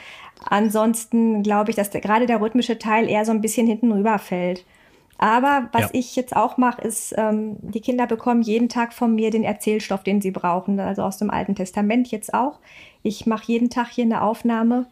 Ansonsten 0.49 1.43
glaube 1.43 1.71
ich, 1.71 1.77
dass 1.77 1.91
der, 1.91 2.01
gerade 2.01 2.27
der 2.27 2.41
rhythmische 2.41 2.79
Teil 2.79 3.09
eher 3.09 3.25
so 3.27 3.33
ein 3.33 3.43
bisschen 3.43 3.67
hinten 3.67 3.93
rüberfällt. 3.93 4.65
Aber 5.19 5.69
was 5.73 5.83
Ja. 5.83 5.89
ich 5.93 6.17
jetzt 6.17 6.35
auch 6.35 6.57
mache, 6.57 6.81
ist, 6.83 7.15
ähm, 7.17 7.57
die 7.61 7.81
Kinder 7.81 8.07
bekommen 8.07 8.41
jeden 8.43 8.69
Tag 8.69 8.93
von 8.95 9.15
mir 9.15 9.31
den 9.31 9.45
Erzählstoff, 9.45 10.03
den 10.03 10.21
sie 10.21 10.31
brauchen. 10.33 10.81
Also 10.81 11.03
aus 11.03 11.19
dem 11.19 11.31
Alten 11.31 11.55
Testament 11.55 12.11
jetzt 12.11 12.33
auch. 12.35 12.59
Ich 13.03 13.27
mache 13.27 13.45
jeden 13.53 13.69
Tag 13.71 13.89
hier 13.91 14.05
eine 14.05 14.23
Aufnahme 14.23 14.87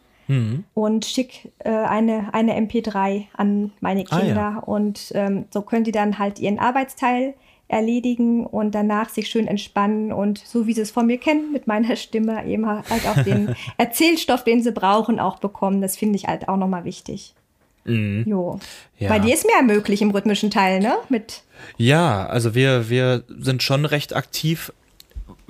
und 0.73 1.05
schicke 1.05 1.49
äh, 1.59 1.69
eine, 1.69 2.33
eine 2.33 2.55
MP3 2.57 3.25
an 3.35 3.71
meine 3.81 4.05
Ah, 4.09 4.19
ja. 4.19 4.19
Kinder. 4.19 4.63
Und 4.67 5.11
ähm, 5.15 5.45
so 5.51 5.61
können 5.63 5.83
die 5.83 5.91
dann 5.91 6.17
halt 6.17 6.39
ihren 6.39 6.59
Arbeitsteil 6.59 7.33
erledigen 7.73 8.45
und 8.45 8.73
danach 8.75 9.09
sich 9.09 9.27
schön 9.27 9.47
entspannen 9.47 10.11
und 10.11 10.39
so 10.39 10.67
wie 10.67 10.73
sie 10.73 10.81
es 10.81 10.91
von 10.91 11.07
mir 11.07 11.17
kennen, 11.17 11.51
mit 11.51 11.67
meiner 11.67 11.95
Stimme 11.95 12.45
eben 12.45 12.65
halt 12.67 13.07
auch 13.07 13.23
den 13.23 13.55
Erzählstoff, 13.77 14.43
den 14.43 14.61
sie 14.61 14.71
brauchen, 14.71 15.19
auch 15.19 15.39
bekommen. 15.39 15.81
Das 15.81 15.97
finde 15.97 16.15
ich 16.15 16.25
halt 16.25 16.47
auch 16.47 16.57
nochmal 16.57 16.85
wichtig. 16.85 17.33
Jo. 17.85 18.59
Ja. 18.97 19.09
Bei 19.09 19.19
dir 19.19 19.33
ist 19.33 19.45
mehr 19.45 19.61
möglich 19.61 20.01
im 20.01 20.11
rhythmischen 20.11 20.51
Teil, 20.51 20.79
ne? 20.79 20.93
Mit 21.09 21.43
Ja, 21.77 22.25
also 22.27 22.55
wir, 22.55 22.89
wir 22.89 23.23
sind 23.27 23.61
schon 23.61 23.85
recht 23.85 24.15
aktiv. 24.15 24.71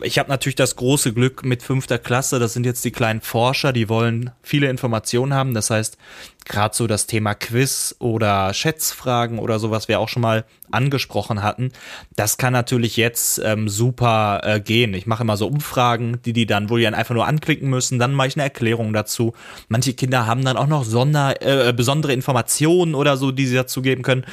Ich 0.06 0.20
habe 0.20 0.30
natürlich 0.30 0.56
das 0.56 0.76
große 0.76 1.13
Glück 1.13 1.46
mit 1.46 1.63
fünfter 1.63 1.98
Klasse, 1.98 2.38
das 2.38 2.52
sind 2.52 2.66
jetzt 2.66 2.84
die 2.84 2.92
kleinen 2.92 3.22
Forscher, 3.22 3.72
die 3.72 3.88
wollen 3.88 4.32
viele 4.42 4.70
Informationen 4.70 5.34
haben. 5.34 5.54
Das 5.54 5.70
heißt, 5.70 5.98
gerade 6.44 6.76
so 6.76 6.88
das 6.88 7.08
Thema 7.08 7.36
Quiz 7.36 7.96
oder 8.00 8.54
Schätzfragen 8.54 9.39
oder 9.39 9.60
so, 9.60 9.72
was 9.72 9.88
wir 9.88 10.02
auch 10.02 10.10
schon 10.10 10.22
mal 10.22 10.44
angesprochen 10.72 11.42
hatten, 11.42 11.72
das 12.18 12.38
kann 12.38 12.52
natürlich 12.52 12.98
jetzt 12.98 13.39
ähm, 13.46 13.70
super 13.70 14.42
äh, 14.44 14.60
gehen. 14.60 14.94
Ich 14.94 15.08
mache 15.08 15.24
immer 15.24 15.38
so 15.38 15.48
Umfragen, 15.48 16.22
die 16.26 16.34
die 16.34 16.46
dann, 16.46 16.70
wo 16.70 16.76
die 16.76 16.84
dann 16.84 16.96
einfach 16.96 17.16
nur 17.16 17.26
anklicken 17.26 17.70
müssen, 17.70 17.98
dann 17.98 18.13
mache 18.13 18.28
ich 18.28 18.36
eine 18.36 18.44
Erklärung 18.44 18.92
dazu. 18.92 19.34
Manche 19.70 19.94
Kinder 19.94 20.28
haben 20.28 20.44
dann 20.44 20.58
auch 20.58 20.68
noch 20.68 20.84
Sonder, 20.84 21.42
äh, 21.42 21.72
besondere 21.72 22.12
Informationen 22.12 22.94
oder 22.94 23.16
so, 23.16 23.32
die 23.32 23.48
sie 23.48 23.56
dazu 23.56 23.82
geben 23.82 24.04
können. 24.04 24.26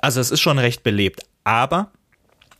Also 0.00 0.18
es 0.18 0.30
ist 0.30 0.40
schon 0.40 0.58
recht 0.58 0.82
belebt. 0.82 1.26
Aber 1.44 1.90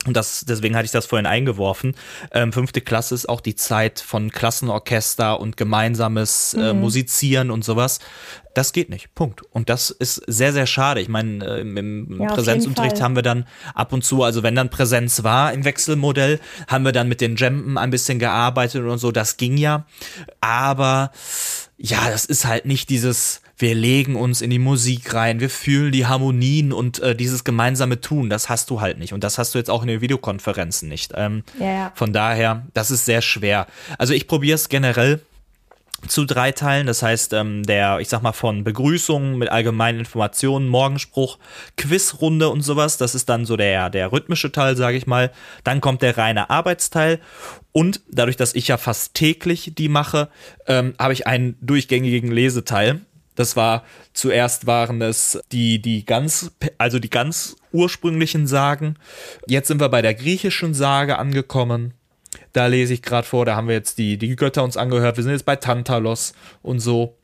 und 0.06 0.16
das, 0.16 0.46
deswegen 0.48 0.76
hatte 0.76 0.86
ich 0.86 0.92
das 0.92 1.04
vorhin 1.04 1.26
eingeworfen. 1.26 1.94
Ähm, 2.32 2.54
fünfte 2.54 2.80
Klasse 2.80 3.14
ist 3.14 3.28
auch 3.28 3.42
die 3.42 3.54
Zeit 3.54 4.00
von 4.00 4.30
Klassenorchester 4.30 5.38
und 5.38 5.58
gemeinsames 5.58 6.54
äh, 6.54 6.72
Musizieren 6.72 7.50
und 7.50 7.64
sowas. 7.64 7.98
Das 8.54 8.72
geht 8.72 8.88
nicht. 8.88 9.14
Punkt. 9.14 9.42
Und 9.42 9.68
das 9.68 9.90
ist 9.90 10.22
sehr, 10.26 10.54
sehr 10.54 10.66
schade. 10.66 11.02
Ich 11.02 11.08
meine, 11.08 11.44
äh, 11.44 11.60
im, 11.60 12.18
Ja, 12.18 12.28
Präsenzunterricht 12.28 13.02
haben 13.02 13.14
wir 13.14 13.22
dann 13.22 13.46
ab 13.74 13.92
und 13.92 14.02
zu, 14.02 14.22
also 14.22 14.42
wenn 14.42 14.54
dann 14.54 14.70
Präsenz 14.70 15.22
war 15.22 15.52
im 15.52 15.66
Wechselmodell, 15.66 16.40
haben 16.66 16.84
wir 16.86 16.92
dann 16.92 17.08
mit 17.08 17.20
den 17.20 17.36
Jampen 17.36 17.76
ein 17.76 17.90
bisschen 17.90 18.18
gearbeitet 18.18 18.82
und 18.82 18.98
so. 18.98 19.12
Das 19.12 19.36
ging 19.36 19.58
ja. 19.58 19.84
Aber 20.40 21.12
ja, 21.76 22.08
das 22.10 22.24
ist 22.24 22.46
halt 22.46 22.64
nicht 22.64 22.88
dieses, 22.88 23.42
wir 23.60 23.74
legen 23.74 24.16
uns 24.16 24.40
in 24.40 24.50
die 24.50 24.58
Musik 24.58 25.14
rein, 25.14 25.40
wir 25.40 25.50
fühlen 25.50 25.92
die 25.92 26.06
Harmonien 26.06 26.72
und 26.72 26.98
äh, 27.00 27.14
dieses 27.14 27.44
gemeinsame 27.44 28.00
Tun, 28.00 28.30
das 28.30 28.48
hast 28.48 28.70
du 28.70 28.80
halt 28.80 28.98
nicht. 28.98 29.12
Und 29.12 29.24
das 29.24 29.38
hast 29.38 29.54
du 29.54 29.58
jetzt 29.58 29.70
auch 29.70 29.82
in 29.82 29.88
den 29.88 30.00
Videokonferenzen 30.00 30.88
nicht. 30.88 31.12
Ähm, 31.16 31.44
Ja, 31.58 31.66
ja. 31.66 31.92
Von 31.94 32.12
daher, 32.12 32.66
das 32.74 32.90
ist 32.90 33.04
sehr 33.04 33.22
schwer. 33.22 33.66
Also 33.98 34.14
ich 34.14 34.26
probiere 34.26 34.54
es 34.54 34.68
generell 34.68 35.20
zu 36.06 36.24
drei 36.24 36.52
Teilen. 36.52 36.86
Das 36.86 37.02
heißt, 37.02 37.32
ähm, 37.32 37.62
der, 37.64 38.00
ich 38.00 38.08
sag 38.08 38.22
mal, 38.22 38.32
von 38.32 38.64
Begrüßungen 38.64 39.36
mit 39.38 39.50
allgemeinen 39.50 40.00
Informationen, 40.00 40.68
Morgenspruch, 40.68 41.38
Quizrunde 41.76 42.48
und 42.48 42.62
sowas. 42.62 42.96
Das 42.96 43.14
ist 43.14 43.28
dann 43.28 43.44
so 43.44 43.56
der, 43.56 43.90
der 43.90 44.12
rhythmische 44.12 44.52
Teil, 44.52 44.76
sage 44.76 44.96
ich 44.96 45.06
mal. 45.06 45.30
Dann 45.64 45.80
kommt 45.80 46.02
der 46.02 46.16
reine 46.16 46.50
Arbeitsteil. 46.50 47.20
Und 47.72 48.00
dadurch, 48.10 48.36
dass 48.36 48.54
ich 48.54 48.68
ja 48.68 48.76
fast 48.76 49.14
täglich 49.14 49.72
die 49.76 49.88
mache, 49.88 50.28
ähm, 50.66 50.94
habe 50.98 51.12
ich 51.12 51.26
einen 51.26 51.56
durchgängigen 51.60 52.32
Leseteil. 52.32 53.00
Das 53.34 53.56
war 53.56 53.84
zuerst 54.12 54.66
waren 54.66 55.00
es 55.02 55.40
die 55.52 55.80
die 55.80 56.04
ganz 56.04 56.50
also 56.78 56.98
die 56.98 57.10
ganz 57.10 57.56
ursprünglichen 57.72 58.46
Sagen. 58.46 58.96
Jetzt 59.46 59.68
sind 59.68 59.80
wir 59.80 59.88
bei 59.88 60.02
der 60.02 60.14
griechischen 60.14 60.74
Sage 60.74 61.18
angekommen. 61.18 61.94
Da 62.52 62.66
lese 62.66 62.94
ich 62.94 63.02
gerade 63.02 63.26
vor, 63.26 63.44
da 63.44 63.56
haben 63.56 63.68
wir 63.68 63.74
jetzt 63.74 63.98
die, 63.98 64.16
die 64.16 64.36
Götter 64.36 64.62
uns 64.62 64.76
angehört. 64.76 65.16
Wir 65.16 65.24
sind 65.24 65.32
jetzt 65.32 65.46
bei 65.46 65.56
Tantalos 65.56 66.32
und 66.62 66.80
so. 66.80 67.16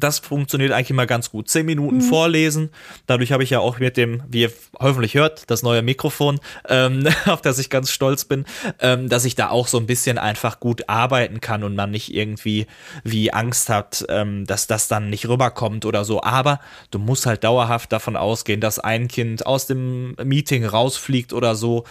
Das 0.00 0.18
funktioniert 0.18 0.72
eigentlich 0.72 0.90
immer 0.90 1.06
ganz 1.06 1.30
gut. 1.30 1.48
Zehn 1.48 1.66
Minuten 1.66 2.00
vorlesen. 2.00 2.70
Dadurch 3.06 3.32
habe 3.32 3.42
ich 3.42 3.50
ja 3.50 3.60
auch 3.60 3.78
mit 3.78 3.96
dem, 3.96 4.22
wie 4.28 4.42
ihr 4.42 4.52
hoffentlich 4.78 5.14
hört, 5.14 5.50
das 5.50 5.62
neue 5.62 5.82
Mikrofon, 5.82 6.40
ähm, 6.68 7.06
auf 7.26 7.40
das 7.40 7.58
ich 7.58 7.70
ganz 7.70 7.90
stolz 7.90 8.24
bin, 8.24 8.44
ähm, 8.80 9.08
dass 9.08 9.24
ich 9.24 9.34
da 9.34 9.50
auch 9.50 9.66
so 9.66 9.78
ein 9.78 9.86
bisschen 9.86 10.18
einfach 10.18 10.60
gut 10.60 10.88
arbeiten 10.88 11.40
kann 11.40 11.64
und 11.64 11.74
man 11.74 11.90
nicht 11.90 12.14
irgendwie 12.14 12.66
wie 13.04 13.32
Angst 13.32 13.68
hat, 13.68 14.04
ähm, 14.08 14.46
dass 14.46 14.66
das 14.66 14.88
dann 14.88 15.10
nicht 15.10 15.28
rüberkommt 15.28 15.84
oder 15.84 16.04
so. 16.04 16.22
Aber 16.22 16.60
du 16.90 16.98
musst 16.98 17.26
halt 17.26 17.44
dauerhaft 17.44 17.92
davon 17.92 18.16
ausgehen, 18.16 18.60
dass 18.60 18.78
ein 18.78 19.08
Kind 19.08 19.46
aus 19.46 19.66
dem 19.66 20.14
Meeting 20.22 20.64
rausfliegt 20.64 21.32
oder 21.32 21.54
so. 21.54 21.84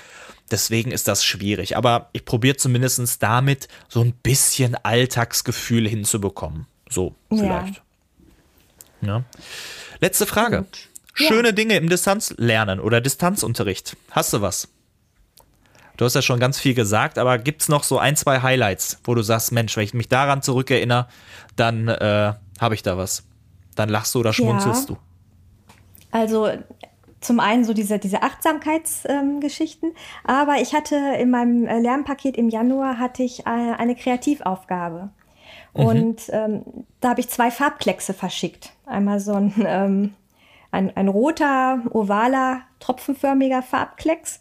Deswegen 0.50 0.92
ist 0.92 1.08
das 1.08 1.26
schwierig. 1.26 1.76
Aber 1.76 2.10
ich 2.14 2.26
probiere 2.26 2.56
zumindest 2.58 3.22
damit 3.22 3.68
so 3.90 4.02
ein 4.02 4.14
bisschen 4.14 4.76
Alltagsgefühl 4.76 5.88
hinzubekommen. 5.88 6.68
So, 6.90 7.16
vielleicht. 7.30 7.76
Ja. 7.76 7.82
Letzte 10.00 10.26
Frage. 10.26 10.66
Ja. 11.18 11.28
Schöne 11.28 11.54
Dinge 11.54 11.76
im 11.76 11.90
Distanzlernen 11.90 12.80
oder 12.80 13.02
Distanzunterricht. 13.02 13.98
Hast 14.12 14.34
du 14.34 14.42
was? 14.42 14.68
Du 15.98 16.06
hast 16.06 16.14
ja 16.14 16.22
schon 16.22 16.40
ganz 16.40 16.60
viel 16.60 16.76
gesagt, 16.76 17.18
aber 17.18 17.40
gibt 17.40 17.64
es 17.64 17.70
noch 17.70 17.84
so 17.84 17.98
ein, 17.98 18.16
zwei 18.16 18.42
Highlights, 18.42 19.00
wo 19.04 19.16
du 19.16 19.24
sagst, 19.24 19.52
Mensch, 19.52 19.76
wenn 19.76 19.84
ich 19.84 19.96
mich 19.96 20.08
daran 20.08 20.44
zurückerinnere, 20.44 21.08
dann 21.56 21.88
äh, 21.88 22.34
habe 22.60 22.76
ich 22.76 22.84
da 22.84 22.98
was. 22.98 23.24
Dann 23.76 23.90
lachst 23.90 24.14
du 24.14 24.20
oder 24.20 24.32
schmunzelst 24.32 24.90
ja. 24.90 24.96
du. 24.96 25.02
Also 26.12 26.50
zum 27.20 27.40
einen 27.40 27.66
so 27.66 27.74
diese, 27.74 27.98
diese 27.98 28.22
Achtsamkeitsgeschichten, 28.22 29.90
ähm, 29.90 29.96
aber 30.24 30.62
ich 30.62 30.76
hatte 30.76 30.96
in 31.20 31.32
meinem 31.32 31.66
äh, 31.66 31.80
Lernpaket 31.80 32.38
im 32.38 32.50
Januar 32.50 33.00
hatte 33.00 33.24
ich 33.24 33.42
äh, 33.42 33.50
eine 33.50 33.96
Kreativaufgabe. 33.96 35.10
Mhm. 35.74 35.86
Und 35.86 36.22
ähm, 36.30 36.64
da 37.00 37.10
habe 37.10 37.22
ich 37.22 37.30
zwei 37.30 37.50
Farbkleckse 37.50 38.14
verschickt. 38.14 38.72
Einmal 38.88 39.20
so 39.20 39.34
ein, 39.34 39.54
ähm, 39.66 40.14
ein, 40.72 40.96
ein 40.96 41.08
roter, 41.08 41.82
ovaler, 41.92 42.62
tropfenförmiger 42.80 43.62
Farbklecks 43.62 44.40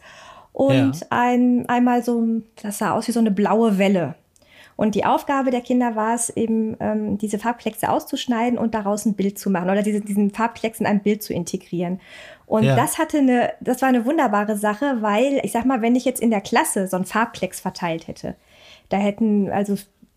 und 0.53 1.01
ja. 1.01 1.07
ein, 1.11 1.69
einmal 1.69 2.03
so, 2.03 2.25
das 2.63 2.79
sah 2.79 2.93
aus 2.93 3.09
wie 3.09 3.13
so 3.13 3.21
eine 3.21 3.31
blaue 3.31 3.79
Welle. 3.79 4.15
Und 4.77 4.95
die 4.95 5.07
Aufgabe 5.07 5.51
der 5.51 5.63
Kinder 5.63 5.97
war 5.97 6.15
es 6.15 6.29
eben, 6.29 6.77
ähm, 6.81 7.17
diese 7.17 7.39
Farbkleckse 7.39 7.89
auszuschneiden 7.89 8.59
und 8.59 8.75
daraus 8.75 9.07
ein 9.07 9.15
Bild 9.15 9.39
zu 9.39 9.49
machen 9.49 9.71
oder 9.71 9.83
diese, 9.83 10.03
diesen 10.03 10.31
Farbklecks 10.31 10.81
in 10.81 10.87
ein 10.87 11.01
Bild 11.01 11.23
zu 11.23 11.33
integrieren. 11.33 12.01
Und 12.45 12.65
ja. 12.65 12.77
das 12.77 12.99
hatte 12.99 13.19
eine, 13.19 13.53
das 13.61 13.81
war 13.81 13.89
eine 13.89 14.05
wunderbare 14.05 14.57
Sache, 14.57 14.99
weil 15.01 15.41
ich 15.43 15.53
sag 15.53 15.65
mal, 15.65 15.81
wenn 15.81 15.97
ich 15.97 16.05
jetzt 16.05 16.21
in 16.21 16.31
der 16.31 16.43
Klasse 16.43 16.89
so 16.89 16.97
einen 16.97 17.07
Farbklecks 17.07 17.59
verteilt 17.61 18.07
hätte, 18.07 18.37
da 18.91 18.99
hätten 18.99 19.51
also 19.51 19.77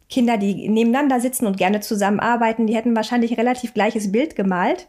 Kinder, 0.09 0.37
die 0.37 0.67
nebeneinander 0.67 1.19
sitzen 1.19 1.45
und 1.45 1.57
gerne 1.57 1.81
zusammenarbeiten, 1.81 2.67
die 2.67 2.75
hätten 2.75 2.95
wahrscheinlich 2.95 3.31
ein 3.31 3.37
relativ 3.37 3.73
gleiches 3.73 4.11
Bild 4.11 4.35
gemalt. 4.35 4.87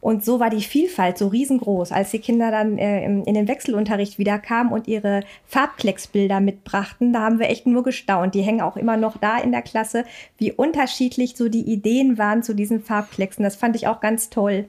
Und 0.00 0.22
so 0.22 0.38
war 0.38 0.50
die 0.50 0.60
Vielfalt 0.60 1.16
so 1.16 1.28
riesengroß, 1.28 1.90
als 1.90 2.10
die 2.10 2.18
Kinder 2.18 2.50
dann 2.50 2.76
äh, 2.76 3.06
in 3.06 3.24
den 3.24 3.48
Wechselunterricht 3.48 4.18
wieder 4.18 4.38
kamen 4.38 4.70
und 4.70 4.86
ihre 4.86 5.22
Farbklecksbilder 5.46 6.40
mitbrachten. 6.40 7.14
Da 7.14 7.20
haben 7.20 7.38
wir 7.38 7.48
echt 7.48 7.66
nur 7.66 7.82
gestaunt. 7.82 8.34
Die 8.34 8.42
hängen 8.42 8.60
auch 8.60 8.76
immer 8.76 8.98
noch 8.98 9.16
da 9.16 9.38
in 9.38 9.50
der 9.50 9.62
Klasse, 9.62 10.04
wie 10.36 10.52
unterschiedlich 10.52 11.36
so 11.36 11.48
die 11.48 11.62
Ideen 11.62 12.18
waren 12.18 12.42
zu 12.42 12.54
diesen 12.54 12.82
Farbklecksen. 12.82 13.42
Das 13.42 13.56
fand 13.56 13.76
ich 13.76 13.86
auch 13.86 14.00
ganz 14.00 14.28
toll. 14.28 14.66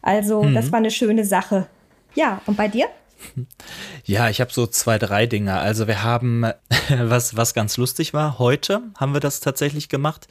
Also, 0.00 0.44
mhm. 0.44 0.54
das 0.54 0.72
war 0.72 0.78
eine 0.78 0.90
schöne 0.90 1.26
Sache. 1.26 1.66
Ja, 2.14 2.40
und 2.46 2.56
bei 2.56 2.68
dir? 2.68 2.86
Ja, 4.04 4.28
ich 4.28 4.40
habe 4.40 4.52
so 4.52 4.66
zwei, 4.66 4.98
drei 4.98 5.26
Dinge. 5.26 5.58
Also 5.58 5.86
wir 5.86 6.02
haben, 6.02 6.44
was, 6.88 7.36
was 7.36 7.54
ganz 7.54 7.76
lustig 7.76 8.14
war, 8.14 8.38
heute 8.38 8.82
haben 8.98 9.14
wir 9.14 9.20
das 9.20 9.40
tatsächlich 9.40 9.88
gemacht 9.88 10.26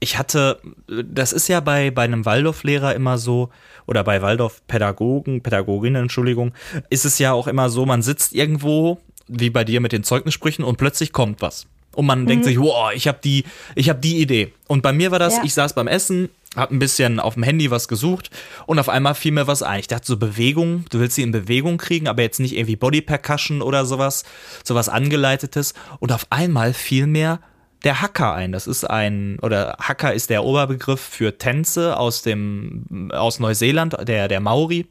ich 0.00 0.18
hatte, 0.18 0.58
das 0.88 1.32
ist 1.32 1.48
ja 1.48 1.60
bei, 1.60 1.90
bei 1.90 2.02
einem 2.02 2.24
Waldorf-Lehrer 2.24 2.94
immer 2.94 3.18
so, 3.18 3.50
oder 3.86 4.02
bei 4.02 4.22
Waldorf-Pädagogen, 4.22 5.42
Pädagoginnen, 5.42 6.02
Entschuldigung, 6.02 6.52
ist 6.88 7.04
es 7.04 7.18
ja 7.18 7.32
auch 7.32 7.46
immer 7.46 7.68
so, 7.68 7.84
man 7.84 8.00
sitzt 8.00 8.34
irgendwo, 8.34 8.98
wie 9.28 9.50
bei 9.50 9.62
dir 9.62 9.80
mit 9.80 9.92
den 9.92 10.02
Zeugnissprüchen, 10.02 10.64
und 10.64 10.78
plötzlich 10.78 11.12
kommt 11.12 11.42
was. 11.42 11.66
Und 11.92 12.06
man 12.06 12.22
mhm. 12.22 12.26
denkt 12.28 12.44
sich, 12.46 12.58
wow, 12.58 12.90
ich 12.94 13.08
habe 13.08 13.18
die, 13.22 13.44
ich 13.74 13.90
habe 13.90 14.00
die 14.00 14.18
Idee. 14.18 14.54
Und 14.68 14.82
bei 14.82 14.92
mir 14.92 15.10
war 15.10 15.18
das, 15.18 15.36
ja. 15.36 15.44
ich 15.44 15.52
saß 15.52 15.74
beim 15.74 15.86
Essen, 15.86 16.30
hab 16.56 16.70
ein 16.72 16.80
bisschen 16.80 17.20
auf 17.20 17.34
dem 17.34 17.44
Handy 17.44 17.70
was 17.70 17.86
gesucht 17.86 18.30
und 18.66 18.78
auf 18.78 18.88
einmal 18.88 19.14
fiel 19.14 19.32
mir 19.32 19.46
was 19.46 19.62
ein. 19.62 19.80
Ich 19.80 19.86
dachte 19.86 20.06
so 20.06 20.16
Bewegung, 20.16 20.84
du 20.90 20.98
willst 20.98 21.14
sie 21.14 21.22
in 21.22 21.30
Bewegung 21.30 21.78
kriegen, 21.78 22.08
aber 22.08 22.22
jetzt 22.22 22.40
nicht 22.40 22.56
irgendwie 22.56 22.76
Body 22.76 23.00
Percussion 23.02 23.62
oder 23.62 23.86
sowas, 23.86 24.24
sowas 24.64 24.88
angeleitetes. 24.88 25.74
Und 26.00 26.12
auf 26.12 26.26
einmal 26.30 26.72
fiel 26.72 27.06
mir 27.06 27.38
der 27.84 28.02
Hacker 28.02 28.34
ein. 28.34 28.52
Das 28.52 28.66
ist 28.66 28.84
ein, 28.84 29.38
oder 29.40 29.76
Hacker 29.80 30.12
ist 30.12 30.30
der 30.30 30.44
Oberbegriff 30.44 31.00
für 31.00 31.38
Tänze 31.38 31.96
aus 31.96 32.22
dem, 32.22 33.10
aus 33.12 33.38
Neuseeland, 33.38 33.96
der, 34.08 34.28
der 34.28 34.40
Maori. 34.40 34.86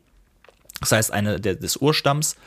Das 0.80 0.94
heißt, 0.94 1.12
eine 1.12 1.42
der, 1.42 1.56
des 1.56 1.76
Urstamms. 1.78 2.38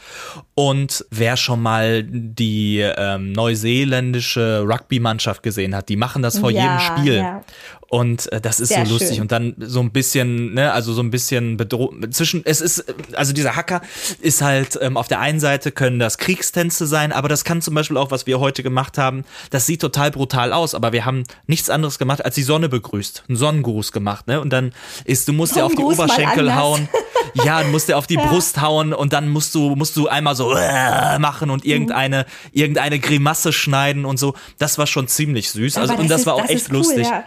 Und 0.55 1.05
wer 1.11 1.37
schon 1.37 1.61
mal 1.61 2.03
die 2.03 2.79
ähm, 2.81 3.33
neuseeländische 3.33 4.65
Rugby-Mannschaft 4.67 5.43
gesehen 5.43 5.77
hat, 5.77 5.91
die 5.91 5.97
machen 5.97 6.23
das 6.23 6.39
vor 6.39 6.51
ja, 6.51 6.63
jedem 6.63 6.81
Spiel. 6.81 7.17
Ja. 7.17 7.45
Und 7.93 8.33
äh, 8.33 8.41
das 8.41 8.59
ist 8.59 8.71
Sehr 8.71 8.87
so 8.87 8.95
lustig. 8.95 9.17
Schön. 9.17 9.21
Und 9.21 9.33
dann 9.33 9.55
so 9.59 9.81
ein 9.81 9.91
bisschen, 9.91 10.55
ne, 10.55 10.73
also 10.73 10.95
so 10.95 11.03
ein 11.03 11.11
bisschen 11.11 11.59
bedroht. 11.59 11.93
Zwischen, 12.15 12.41
es 12.47 12.63
ist, 12.63 12.87
also 13.13 13.35
dieser 13.35 13.55
Hacker 13.55 13.83
ist 14.23 14.41
halt, 14.41 14.79
ähm, 14.81 14.97
auf 14.97 15.09
der 15.09 15.21
einen 15.21 15.41
Seite 15.41 15.73
können 15.73 15.99
das 15.99 16.17
Kriegstänze 16.17 16.87
sein, 16.87 17.13
aber 17.13 17.29
das 17.29 17.45
kann 17.45 17.61
zum 17.61 17.75
Beispiel 17.75 17.99
auch, 17.99 18.11
was 18.11 18.27
wir 18.27 18.41
heute 18.41 18.63
gemacht 18.63 18.97
haben, 18.97 19.25
das 19.51 19.67
sieht 19.67 19.83
total 19.83 20.11
brutal 20.11 20.55
aus, 20.55 20.75
aber 20.75 20.93
wir 20.93 21.05
haben 21.05 21.25
nichts 21.47 21.69
anderes 21.69 21.99
gemacht, 21.99 22.25
als 22.25 22.35
die 22.35 22.45
Sonne 22.45 22.71
begrüßt. 22.71 23.25
Einen 23.29 23.37
Sonnengruß 23.37 23.93
gemacht, 23.93 24.27
ne? 24.27 24.41
Und 24.41 24.55
dann 24.55 24.73
ist, 25.05 25.29
du 25.29 25.35
musst 25.35 25.55
ja 25.55 25.67
auf 25.67 25.75
die 25.75 25.83
Oberschenkel 25.83 26.55
hauen. 26.55 26.89
Ja, 27.35 27.63
du 27.63 27.69
musst 27.69 27.89
ja 27.89 27.97
auf 27.97 28.07
die 28.07 28.17
ja. 28.17 28.27
Brust 28.27 28.61
hauen 28.61 28.93
und 28.93 29.15
dann 29.15 29.29
musst 29.29 29.55
du, 29.55 29.75
musst 29.75 29.97
du 29.97 30.07
einmal 30.07 30.35
so 30.35 30.55
äh, 30.55 31.19
machen 31.19 31.49
und 31.49 31.65
irgendeine, 31.65 32.27
mhm. 32.27 32.51
irgendeine 32.53 32.99
Grimasse 32.99 33.53
schneiden 33.53 34.05
und 34.05 34.19
so. 34.19 34.35
Das 34.59 34.77
war 34.77 34.87
schon 34.87 35.09
ziemlich 35.09 35.51
süß. 35.51 35.79
Also, 35.79 35.95
und 35.95 36.11
das 36.11 36.23
ist, 36.23 36.27
war 36.27 36.35
auch 36.35 36.49
echt 36.49 36.69
cool, 36.69 36.79
lustig. 36.79 37.07
Ja. 37.07 37.25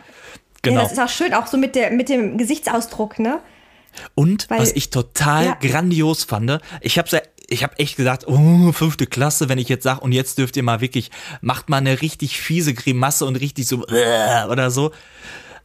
Genau. 0.66 0.78
Ja, 0.78 0.84
das 0.84 0.94
ist 0.94 1.00
auch 1.00 1.10
schön, 1.10 1.34
auch 1.34 1.48
so 1.48 1.58
mit, 1.58 1.76
der, 1.76 1.92
mit 1.92 2.10
dem 2.10 2.38
Gesichtsausdruck, 2.38 3.20
ne? 3.20 3.40
Und 4.14 4.50
Weil, 4.50 4.60
was 4.60 4.74
ich 4.74 4.90
total 4.90 5.46
ja. 5.46 5.58
grandios 5.62 6.26
fand, 6.26 6.60
ich 6.82 6.98
habe 6.98 7.10
ich 7.48 7.64
habe 7.64 7.78
echt 7.78 7.96
gesagt, 7.96 8.28
oh, 8.28 8.72
fünfte 8.72 9.06
Klasse, 9.06 9.50
wenn 9.50 9.60
ich 9.60 9.70
jetzt 9.70 9.84
sage, 9.84 10.02
und 10.02 10.12
jetzt 10.12 10.38
dürft 10.38 10.58
ihr 10.58 10.64
mal 10.64 10.82
wirklich, 10.82 11.12
macht 11.42 11.70
mal 11.70 11.78
eine 11.78 12.02
richtig 12.02 12.40
fiese 12.40 12.74
Grimasse 12.74 13.26
und 13.26 13.36
richtig 13.36 13.68
so 13.68 13.86
äh, 13.88 14.46
oder 14.50 14.72
so. 14.72 14.92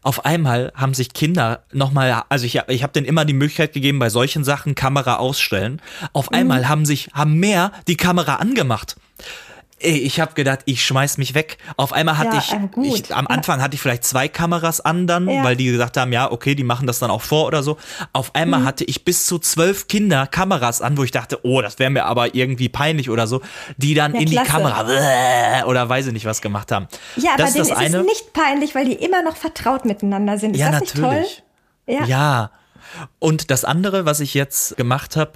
Auf 0.03 0.25
einmal 0.25 0.73
haben 0.75 0.95
sich 0.95 1.13
Kinder 1.13 1.65
nochmal, 1.73 2.23
also 2.31 2.47
ich, 2.47 2.61
ich 2.69 2.83
habe 2.83 2.93
denen 2.93 3.07
immer 3.07 3.27
die 3.27 3.35
Möglichkeit 3.35 3.75
gegeben, 3.75 3.99
bei 3.99 4.09
solchen 4.09 4.45
Sachen 4.45 4.75
Kamera 4.75 5.17
ausstellen. 5.17 5.83
Auf 6.15 6.33
einmal 6.33 6.61
mhm. 6.61 6.69
haben 6.69 6.87
sich, 6.87 7.09
haben 7.13 7.35
mehr 7.39 7.73
die 7.87 7.97
Kamera 7.97 8.37
angemacht. 8.37 8.97
Ey, 9.83 9.97
ich 9.97 10.21
habe 10.21 10.35
gedacht, 10.35 10.61
ich 10.67 10.85
schmeiß 10.85 11.17
mich 11.17 11.35
weg. 11.35 11.57
Auf 11.79 11.95
einmal 11.95 12.19
hatte 12.19 12.37
ja, 12.37 12.43
ich, 12.43 12.53
ähm, 12.53 12.71
ich, 12.83 13.15
am 13.15 13.27
Anfang 13.27 13.63
hatte 13.63 13.75
ich 13.75 13.81
vielleicht 13.81 14.05
zwei 14.05 14.29
Kameras 14.29 14.83
an 14.83 15.07
dann, 15.07 15.27
ja. 15.27 15.43
weil 15.43 15.57
die 15.57 15.65
gesagt 15.65 15.97
haben, 15.97 16.13
ja, 16.13 16.31
okay, 16.31 16.55
die 16.55 16.65
machen 16.65 16.87
das 16.87 16.99
dann 16.99 17.11
auch 17.11 17.23
vor 17.23 17.47
oder 17.47 17.63
so. 17.63 17.79
Auf 18.13 18.35
einmal 18.35 18.61
mhm. 18.61 18.65
hatte 18.67 18.85
ich 18.85 19.07
bis 19.07 19.25
zu 19.25 19.39
zwölf 19.39 19.89
Kinder 19.89 20.27
Kameras 20.27 20.83
an, 20.83 20.99
wo 20.99 21.03
ich 21.03 21.13
dachte, 21.13 21.41
oh, 21.45 21.63
das 21.63 21.79
wäre 21.79 21.89
mir 21.89 22.05
aber 22.05 22.35
irgendwie 22.35 22.69
peinlich 22.69 23.09
oder 23.09 23.27
so, 23.27 23.41
die 23.79 23.95
dann 23.95 24.13
ja, 24.13 24.21
in 24.21 24.29
klasse. 24.29 24.47
die 24.47 24.53
Kamera 24.53 25.65
oder 25.65 25.89
weiß 25.89 26.09
ich 26.09 26.13
nicht 26.13 26.27
was 26.27 26.43
gemacht 26.43 26.73
haben. 26.73 26.87
Ja, 27.17 27.37
das 27.39 27.57
aber 27.57 27.65
denen 27.81 27.85
ist, 27.87 27.95
es 27.95 28.05
nicht 28.05 28.33
peinlich, 28.35 28.75
weil 28.75 28.85
die 28.85 28.93
immer 28.93 29.23
noch 29.23 29.37
vertraut 29.37 29.87
miteinander 29.87 30.39
sind. 30.39 30.57
Ist 30.57 30.61
ja, 30.61 30.73
das 30.73 30.95
natürlich. 30.95 31.21
nicht 31.21 31.43
toll? 31.87 31.95
Ja. 31.95 32.05
ja. 32.05 32.51
Und 33.19 33.51
das 33.51 33.65
andere, 33.65 34.05
was 34.05 34.21
ich 34.21 34.35
jetzt 34.35 34.77
gemacht 34.77 35.17
habe, 35.17 35.33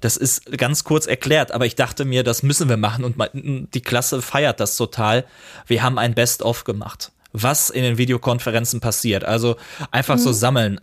das 0.00 0.16
ist 0.16 0.56
ganz 0.56 0.84
kurz 0.84 1.06
erklärt, 1.06 1.52
aber 1.52 1.66
ich 1.66 1.74
dachte 1.74 2.04
mir, 2.04 2.22
das 2.22 2.42
müssen 2.42 2.68
wir 2.68 2.76
machen 2.76 3.04
und 3.04 3.74
die 3.74 3.82
Klasse 3.82 4.22
feiert 4.22 4.60
das 4.60 4.76
total. 4.76 5.24
Wir 5.66 5.82
haben 5.82 5.98
ein 5.98 6.14
Best-of 6.14 6.64
gemacht 6.64 7.12
was 7.42 7.70
in 7.70 7.82
den 7.82 7.98
Videokonferenzen 7.98 8.80
passiert. 8.80 9.24
Also 9.24 9.56
einfach 9.90 10.16
mhm. 10.16 10.20
so 10.20 10.32
sammeln 10.32 10.80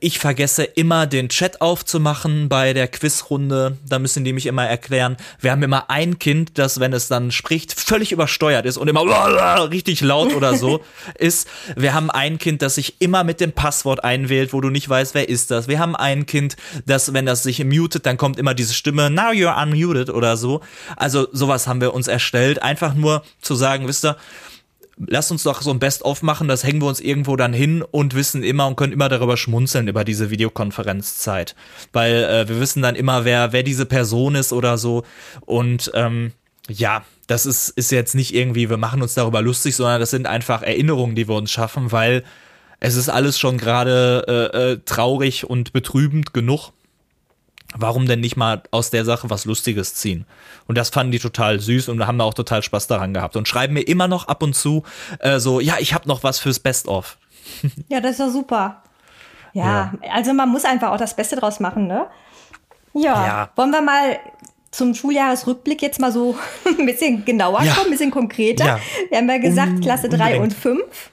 ich 0.00 0.18
vergesse 0.18 0.64
immer 0.64 1.06
den 1.06 1.28
Chat 1.28 1.60
aufzumachen 1.60 2.48
bei 2.48 2.72
der 2.72 2.88
Quizrunde. 2.88 3.78
Da 3.88 3.98
müssen 3.98 4.24
die 4.24 4.32
mich 4.32 4.46
immer 4.46 4.66
erklären. 4.66 5.16
Wir 5.40 5.52
haben 5.52 5.62
immer 5.62 5.90
ein 5.90 6.18
Kind, 6.18 6.58
das, 6.58 6.80
wenn 6.80 6.92
es 6.92 7.08
dann 7.08 7.30
spricht, 7.30 7.72
völlig 7.72 8.12
übersteuert 8.12 8.66
ist 8.66 8.76
und 8.76 8.88
immer 8.88 9.02
richtig 9.70 10.00
laut 10.00 10.34
oder 10.34 10.56
so 10.56 10.82
ist. 11.18 11.48
Wir 11.76 11.94
haben 11.94 12.10
ein 12.10 12.38
Kind, 12.38 12.62
das 12.62 12.76
sich 12.76 13.00
immer 13.00 13.24
mit 13.24 13.40
dem 13.40 13.52
Passwort 13.52 14.04
einwählt, 14.04 14.52
wo 14.52 14.60
du 14.60 14.70
nicht 14.70 14.88
weißt, 14.88 15.14
wer 15.14 15.28
ist 15.28 15.50
das. 15.50 15.68
Wir 15.68 15.78
haben 15.78 15.96
ein 15.96 16.26
Kind, 16.26 16.56
das, 16.86 17.12
wenn 17.12 17.26
das 17.26 17.42
sich 17.42 17.64
mutet, 17.64 18.06
dann 18.06 18.16
kommt 18.16 18.38
immer 18.38 18.54
diese 18.54 18.74
Stimme, 18.74 19.10
now 19.10 19.30
you're 19.30 19.62
unmuted 19.62 20.10
oder 20.10 20.36
so. 20.36 20.60
Also 20.96 21.28
sowas 21.32 21.66
haben 21.66 21.80
wir 21.80 21.94
uns 21.94 22.08
erstellt. 22.08 22.62
Einfach 22.62 22.94
nur 22.94 23.22
zu 23.40 23.54
sagen, 23.54 23.88
wisst 23.88 24.04
ihr, 24.04 24.16
lasst 24.96 25.30
uns 25.30 25.42
doch 25.42 25.62
so 25.62 25.70
ein 25.70 25.78
Best-of 25.78 26.22
machen, 26.22 26.48
das 26.48 26.64
hängen 26.64 26.80
wir 26.80 26.88
uns 26.88 27.00
irgendwo 27.00 27.36
dann 27.36 27.52
hin 27.52 27.82
und 27.82 28.14
wissen 28.14 28.42
immer 28.42 28.66
und 28.66 28.76
können 28.76 28.92
immer 28.92 29.08
darüber 29.08 29.36
schmunzeln 29.36 29.88
über 29.88 30.04
diese 30.04 30.30
Videokonferenzzeit. 30.30 31.54
Weil 31.92 32.24
äh, 32.24 32.48
wir 32.48 32.60
wissen 32.60 32.82
dann 32.82 32.94
immer, 32.94 33.24
wer, 33.24 33.52
wer 33.52 33.62
diese 33.62 33.86
Person 33.86 34.34
ist 34.34 34.52
oder 34.52 34.78
so. 34.78 35.04
Und 35.40 35.90
ähm, 35.94 36.32
ja, 36.68 37.04
das 37.26 37.46
ist, 37.46 37.70
ist 37.70 37.90
jetzt 37.90 38.14
nicht 38.14 38.34
irgendwie, 38.34 38.70
wir 38.70 38.76
machen 38.76 39.02
uns 39.02 39.14
darüber 39.14 39.42
lustig, 39.42 39.76
sondern 39.76 40.00
das 40.00 40.10
sind 40.10 40.26
einfach 40.26 40.62
Erinnerungen, 40.62 41.14
die 41.14 41.28
wir 41.28 41.36
uns 41.36 41.50
schaffen, 41.50 41.92
weil 41.92 42.24
es 42.80 42.96
ist 42.96 43.08
alles 43.08 43.38
schon 43.38 43.58
gerade 43.58 44.50
äh, 44.52 44.72
äh, 44.72 44.78
traurig 44.84 45.48
und 45.48 45.72
betrübend 45.72 46.34
genug 46.34 46.72
warum 47.76 48.06
denn 48.06 48.20
nicht 48.20 48.36
mal 48.36 48.62
aus 48.70 48.90
der 48.90 49.04
Sache 49.04 49.30
was 49.30 49.44
Lustiges 49.44 49.94
ziehen? 49.94 50.26
Und 50.66 50.78
das 50.78 50.90
fanden 50.90 51.12
die 51.12 51.18
total 51.18 51.60
süß 51.60 51.88
und 51.88 52.06
haben 52.06 52.20
auch 52.20 52.34
total 52.34 52.62
Spaß 52.62 52.86
daran 52.86 53.14
gehabt 53.14 53.36
und 53.36 53.48
schreiben 53.48 53.74
mir 53.74 53.82
immer 53.82 54.08
noch 54.08 54.28
ab 54.28 54.42
und 54.42 54.54
zu 54.54 54.84
äh, 55.18 55.38
so, 55.38 55.60
ja, 55.60 55.76
ich 55.78 55.94
habe 55.94 56.08
noch 56.08 56.22
was 56.22 56.38
fürs 56.38 56.60
Best-of. 56.60 57.18
Ja, 57.88 58.00
das 58.00 58.12
ist 58.12 58.18
ja 58.20 58.30
super. 58.30 58.82
Ja, 59.52 59.92
ja, 60.02 60.12
also 60.12 60.32
man 60.32 60.48
muss 60.48 60.64
einfach 60.64 60.90
auch 60.90 60.96
das 60.96 61.14
Beste 61.14 61.36
draus 61.36 61.60
machen, 61.60 61.86
ne? 61.86 62.06
Ja. 62.94 63.26
ja. 63.26 63.50
Wollen 63.54 63.70
wir 63.70 63.82
mal 63.82 64.18
zum 64.70 64.94
Schuljahresrückblick 64.94 65.82
jetzt 65.82 66.00
mal 66.00 66.10
so 66.10 66.36
ein 66.78 66.86
bisschen 66.86 67.24
genauer 67.24 67.62
ja. 67.62 67.74
kommen, 67.74 67.86
ein 67.86 67.92
bisschen 67.92 68.10
konkreter. 68.10 68.80
Wir 69.08 69.18
haben 69.18 69.28
ja 69.28 69.38
gesagt, 69.38 69.72
Un 69.72 69.80
Klasse 69.80 70.08
3 70.08 70.40
und 70.40 70.52
5. 70.52 71.10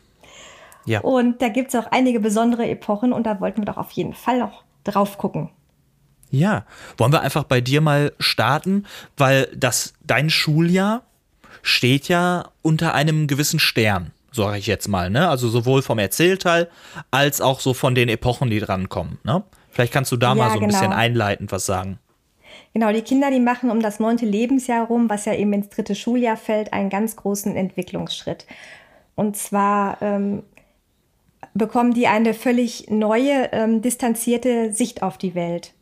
Ja. 0.86 1.02
Und 1.02 1.42
da 1.42 1.50
gibt 1.50 1.74
es 1.74 1.80
auch 1.80 1.92
einige 1.92 2.20
besondere 2.20 2.68
Epochen 2.68 3.14
und 3.14 3.26
da 3.28 3.40
wollten 3.40 3.62
wir 3.62 3.66
doch 3.66 3.78
auf 3.78 3.92
jeden 3.92 4.14
Fall 4.14 4.40
noch 4.40 4.64
drauf 4.84 5.18
gucken. 5.18 5.50
Ja, 6.32 6.66
wollen 6.98 7.12
wir 7.12 7.22
einfach 7.22 7.44
bei 7.44 7.62
dir 7.62 7.82
mal 7.82 8.14
starten, 8.20 8.86
weil 9.18 9.50
das 9.56 9.94
dein 10.06 10.30
Schuljahr 10.30 11.04
steht 11.62 12.08
ja 12.08 12.50
unter 12.62 12.94
einem 12.94 13.28
gewissen 13.28 13.60
Stern, 13.60 14.12
sage 14.32 14.58
ich 14.58 14.66
jetzt 14.66 14.88
mal, 14.88 15.10
ne? 15.10 15.28
Also 15.28 15.50
sowohl 15.50 15.82
vom 15.82 16.00
Erzählteil 16.00 16.70
als 17.12 17.42
auch 17.42 17.60
so 17.60 17.74
von 17.74 17.96
den 17.96 18.08
Epochen, 18.10 18.50
die 18.50 18.60
drankommen, 18.60 19.20
ne? 19.24 19.44
Vielleicht 19.70 19.94
kannst 19.94 20.12
du 20.12 20.18
da 20.18 20.30
ja, 20.30 20.36
mal 20.36 20.50
so 20.50 20.54
ein 20.56 20.60
genau. 20.62 20.72
bisschen 20.72 20.94
einleitend 20.94 21.52
was 21.52 21.66
sagen. 21.66 22.00
Genau, 22.74 22.92
die 22.94 23.02
Kinder, 23.02 23.30
die 23.32 23.40
machen 23.40 23.70
um 23.70 23.82
das 23.82 24.00
neunte 24.00 24.26
Lebensjahr 24.26 24.88
rum, 24.88 25.10
was 25.10 25.26
ja 25.26 25.34
eben 25.34 25.52
ins 25.54 25.70
dritte 25.70 25.96
Schuljahr 25.96 26.38
fällt, 26.38 26.72
einen 26.72 26.90
ganz 26.90 27.18
großen 27.18 27.56
Entwicklungsschritt. 27.56 28.46
Und 29.16 29.36
zwar 29.36 30.02
ähm, 30.02 30.44
bekommen 31.54 31.94
die 31.94 32.08
eine 32.08 32.34
völlig 32.34 32.90
neue, 32.90 33.52
ähm, 33.52 33.82
distanzierte 33.82 34.72
Sicht 34.72 35.04
auf 35.04 35.18
die 35.18 35.36
Welt. 35.36 35.74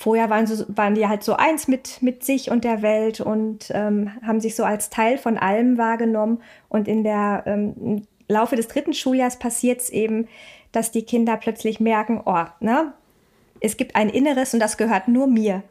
Vorher 0.00 0.30
waren, 0.30 0.46
so, 0.46 0.64
waren 0.68 0.94
die 0.94 1.06
halt 1.06 1.22
so 1.22 1.34
eins 1.34 1.68
mit, 1.68 2.00
mit 2.00 2.24
sich 2.24 2.50
und 2.50 2.64
der 2.64 2.80
Welt 2.80 3.20
und 3.20 3.70
ähm, 3.74 4.10
haben 4.26 4.40
sich 4.40 4.56
so 4.56 4.64
als 4.64 4.88
Teil 4.88 5.18
von 5.18 5.36
allem 5.36 5.76
wahrgenommen. 5.76 6.40
Und 6.70 6.88
in 6.88 7.04
der 7.04 7.42
ähm, 7.44 7.74
im 7.78 8.06
Laufe 8.26 8.56
des 8.56 8.68
dritten 8.68 8.94
Schuljahres 8.94 9.38
passiert 9.38 9.82
es 9.82 9.90
eben, 9.90 10.26
dass 10.72 10.90
die 10.90 11.02
Kinder 11.02 11.36
plötzlich 11.36 11.80
merken, 11.80 12.22
oh, 12.24 12.44
ne, 12.60 12.94
es 13.60 13.76
gibt 13.76 13.94
ein 13.94 14.08
Inneres 14.08 14.54
und 14.54 14.60
das 14.60 14.78
gehört 14.78 15.06
nur 15.06 15.26
mir. 15.26 15.62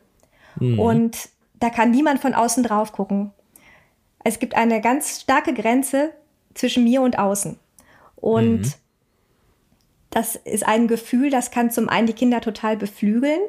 Mhm. 0.60 0.80
Und 0.80 1.30
da 1.60 1.72
kann 1.72 1.90
niemand 1.90 2.20
von 2.20 2.36
außen 2.36 2.62
drauf 2.62 2.92
gucken. 2.92 3.32
Es 4.24 4.38
gibt 4.38 4.54
eine 4.54 4.80
ganz 4.80 5.22
starke 5.22 5.56
Grenze 5.56 6.12
zwischen 6.54 6.84
mir 6.84 7.02
und 7.02 7.18
außen. 7.18 7.58
Und 8.16 8.62
mhm. 8.62 8.74
das 10.12 10.36
ist 10.36 10.68
ein 10.68 10.88
Gefühl, 10.88 11.32
das 11.32 11.50
kann 11.50 11.72
zum 11.72 11.90
einen 11.90 12.06
die 12.06 12.14
Kinder 12.14 12.42
total 12.42 12.78
beflügeln. 12.78 13.42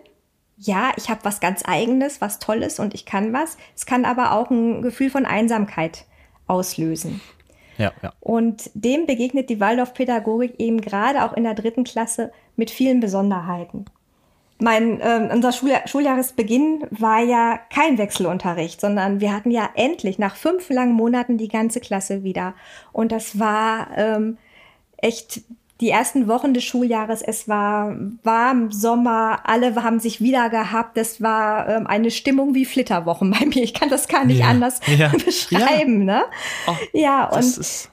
Ja, 0.62 0.92
ich 0.96 1.08
habe 1.08 1.24
was 1.24 1.40
ganz 1.40 1.62
eigenes, 1.66 2.20
was 2.20 2.38
Tolles 2.38 2.78
und 2.78 2.94
ich 2.94 3.06
kann 3.06 3.32
was. 3.32 3.56
Es 3.74 3.86
kann 3.86 4.04
aber 4.04 4.32
auch 4.32 4.50
ein 4.50 4.82
Gefühl 4.82 5.10
von 5.10 5.24
Einsamkeit 5.24 6.04
auslösen. 6.46 7.20
Ja, 7.78 7.92
ja. 8.02 8.12
Und 8.20 8.70
dem 8.74 9.06
begegnet 9.06 9.48
die 9.48 9.58
Waldorfpädagogik 9.58 10.60
eben 10.60 10.80
gerade 10.80 11.24
auch 11.24 11.32
in 11.32 11.44
der 11.44 11.54
dritten 11.54 11.84
Klasse 11.84 12.30
mit 12.56 12.70
vielen 12.70 13.00
Besonderheiten 13.00 13.86
mein, 14.60 15.00
äh, 15.00 15.28
unser 15.32 15.52
Schuljahr, 15.52 15.86
Schuljahresbeginn 15.86 16.86
war 16.90 17.22
ja 17.22 17.58
kein 17.72 17.98
Wechselunterricht, 17.98 18.80
sondern 18.80 19.20
wir 19.20 19.34
hatten 19.34 19.50
ja 19.50 19.70
endlich 19.74 20.18
nach 20.18 20.36
fünf 20.36 20.68
langen 20.70 20.92
Monaten 20.92 21.38
die 21.38 21.48
ganze 21.48 21.80
Klasse 21.80 22.22
wieder. 22.22 22.54
Und 22.92 23.12
das 23.12 23.38
war 23.38 23.88
ähm, 23.96 24.38
echt 24.98 25.42
die 25.80 25.88
ersten 25.88 26.28
Wochen 26.28 26.52
des 26.52 26.64
Schuljahres. 26.64 27.22
Es 27.22 27.48
war 27.48 27.96
warm, 28.22 28.70
Sommer, 28.70 29.40
alle 29.44 29.74
haben 29.82 29.98
sich 29.98 30.20
wieder 30.20 30.50
gehabt. 30.50 30.98
Es 30.98 31.22
war 31.22 31.68
ähm, 31.68 31.86
eine 31.86 32.10
Stimmung 32.10 32.54
wie 32.54 32.66
Flitterwochen 32.66 33.30
bei 33.30 33.46
mir. 33.46 33.62
Ich 33.62 33.74
kann 33.74 33.88
das 33.88 34.06
gar 34.08 34.24
nicht 34.24 34.40
ja, 34.40 34.48
anders 34.48 34.80
ja, 34.86 35.08
beschreiben. 35.08 36.06
Ja. 36.06 36.20
Ne? 36.20 36.22
Oh, 36.66 36.74
ja, 36.92 37.24
und 37.24 37.90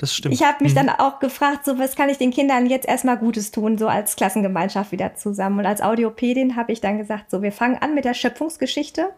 das 0.00 0.14
stimmt. 0.14 0.34
Ich 0.34 0.42
habe 0.42 0.64
mich 0.64 0.72
mhm. 0.72 0.86
dann 0.86 0.88
auch 0.88 1.18
gefragt, 1.20 1.66
so 1.66 1.78
was 1.78 1.94
kann 1.94 2.08
ich 2.08 2.16
den 2.16 2.30
Kindern 2.30 2.66
jetzt 2.66 2.88
erstmal 2.88 3.18
Gutes 3.18 3.50
tun, 3.50 3.76
so 3.76 3.86
als 3.86 4.16
Klassengemeinschaft 4.16 4.92
wieder 4.92 5.14
zusammen. 5.14 5.58
Und 5.58 5.66
als 5.66 5.82
Audiopädin 5.82 6.56
habe 6.56 6.72
ich 6.72 6.80
dann 6.80 6.96
gesagt, 6.96 7.30
so 7.30 7.42
wir 7.42 7.52
fangen 7.52 7.76
an 7.76 7.94
mit 7.94 8.06
der 8.06 8.14
Schöpfungsgeschichte. 8.14 9.10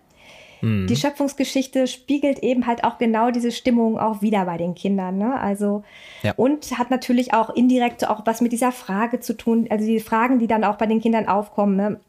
Mhm. 0.62 0.87
Die 0.87 0.96
Schöpfungsgeschichte 0.96 1.87
spiegelt 1.87 2.38
eben 2.38 2.66
halt 2.66 2.85
auch 2.85 2.96
genau 2.96 3.31
diese 3.31 3.51
Stimmung 3.51 3.98
auch 3.98 4.22
wieder 4.22 4.46
bei 4.46 4.57
den 4.57 4.75
Kindern. 4.75 5.18
Ne? 5.18 5.38
Also 5.38 5.83
ja. 6.22 6.33
und 6.37 6.79
hat 6.79 6.90
natürlich 6.90 7.35
auch 7.35 7.51
indirekt 7.51 8.09
auch 8.09 8.22
was 8.25 8.40
mit 8.40 8.53
dieser 8.53 8.72
Frage 8.72 9.20
zu 9.20 9.37
tun, 9.37 9.66
also 9.68 9.85
die 9.85 10.01
Fragen, 10.01 10.38
die 10.38 10.46
dann 10.46 10.64
auch 10.64 10.77
bei 10.77 10.87
den 10.87 11.01
Kindern 11.01 11.29
aufkommen. 11.29 11.77
Ne? 11.77 12.01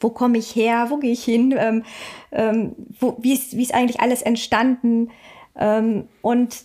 Wo 0.00 0.08
komme 0.08 0.38
ich 0.38 0.56
her? 0.56 0.86
Wo 0.88 0.96
gehe 0.96 1.12
ich 1.12 1.22
hin? 1.22 1.54
Ähm, 1.56 1.84
ähm, 2.32 2.74
wo, 2.98 3.16
wie, 3.20 3.34
ist, 3.34 3.56
wie 3.56 3.62
ist 3.62 3.74
eigentlich 3.74 4.00
alles 4.00 4.22
entstanden? 4.22 5.10
Ähm, 5.54 6.08
und 6.22 6.64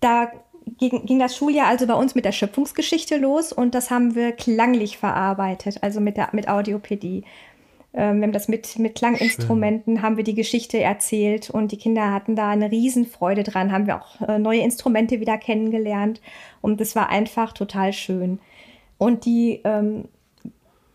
da 0.00 0.32
ging, 0.78 1.04
ging 1.04 1.18
das 1.18 1.36
Schuljahr 1.36 1.66
also 1.66 1.86
bei 1.86 1.94
uns 1.94 2.14
mit 2.14 2.24
der 2.24 2.32
Schöpfungsgeschichte 2.32 3.18
los 3.18 3.52
und 3.52 3.74
das 3.74 3.90
haben 3.90 4.14
wir 4.14 4.32
klanglich 4.32 4.96
verarbeitet, 4.96 5.78
also 5.82 6.00
mit, 6.00 6.16
der, 6.16 6.30
mit 6.32 6.48
Audiopädie. 6.48 7.24
Ähm, 7.94 8.18
wir 8.18 8.24
haben 8.24 8.32
das 8.32 8.48
mit, 8.48 8.78
mit 8.78 8.94
Klanginstrumenten, 8.94 9.96
Schön. 9.96 10.02
haben 10.02 10.16
wir 10.16 10.24
die 10.24 10.34
Geschichte 10.34 10.80
erzählt 10.80 11.50
und 11.50 11.72
die 11.72 11.76
Kinder 11.76 12.12
hatten 12.12 12.36
da 12.36 12.48
eine 12.48 12.70
Riesenfreude 12.70 13.42
dran, 13.42 13.70
haben 13.70 13.86
wir 13.86 14.00
auch 14.00 14.20
äh, 14.26 14.38
neue 14.38 14.60
Instrumente 14.60 15.20
wieder 15.20 15.36
kennengelernt 15.36 16.20
und 16.60 16.80
das 16.80 16.96
war 16.96 17.10
einfach 17.10 17.52
total 17.52 17.92
schön. 17.92 18.38
Und 18.96 19.24
die 19.26 19.60
ähm, 19.64 20.04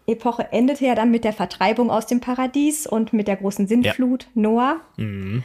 Epoche 0.07 0.51
endete 0.51 0.85
ja 0.85 0.95
dann 0.95 1.11
mit 1.11 1.23
der 1.23 1.33
Vertreibung 1.33 1.91
aus 1.91 2.07
dem 2.07 2.21
Paradies 2.21 2.87
und 2.87 3.13
mit 3.13 3.27
der 3.27 3.35
großen 3.35 3.67
Sintflut 3.67 4.23
ja. 4.23 4.29
Noah. 4.35 4.75
Mhm. 4.95 5.43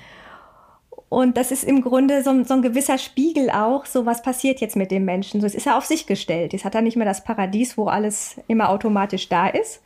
Und 1.08 1.36
das 1.36 1.50
ist 1.50 1.64
im 1.64 1.82
Grunde 1.82 2.22
so, 2.22 2.42
so, 2.44 2.54
ein 2.54 2.62
gewisser 2.62 2.96
Spiegel 2.96 3.50
auch, 3.50 3.84
so 3.84 4.06
was 4.06 4.22
passiert 4.22 4.62
jetzt 4.62 4.76
mit 4.76 4.90
dem 4.90 5.04
Menschen. 5.04 5.42
So, 5.42 5.46
es 5.46 5.54
ist 5.54 5.66
er 5.66 5.76
auf 5.76 5.84
sich 5.84 6.06
gestellt. 6.06 6.54
Jetzt 6.54 6.64
hat 6.64 6.74
er 6.74 6.80
nicht 6.80 6.96
mehr 6.96 7.04
das 7.04 7.22
Paradies, 7.22 7.76
wo 7.76 7.88
alles 7.88 8.36
immer 8.46 8.70
automatisch 8.70 9.28
da 9.28 9.48
ist. 9.48 9.82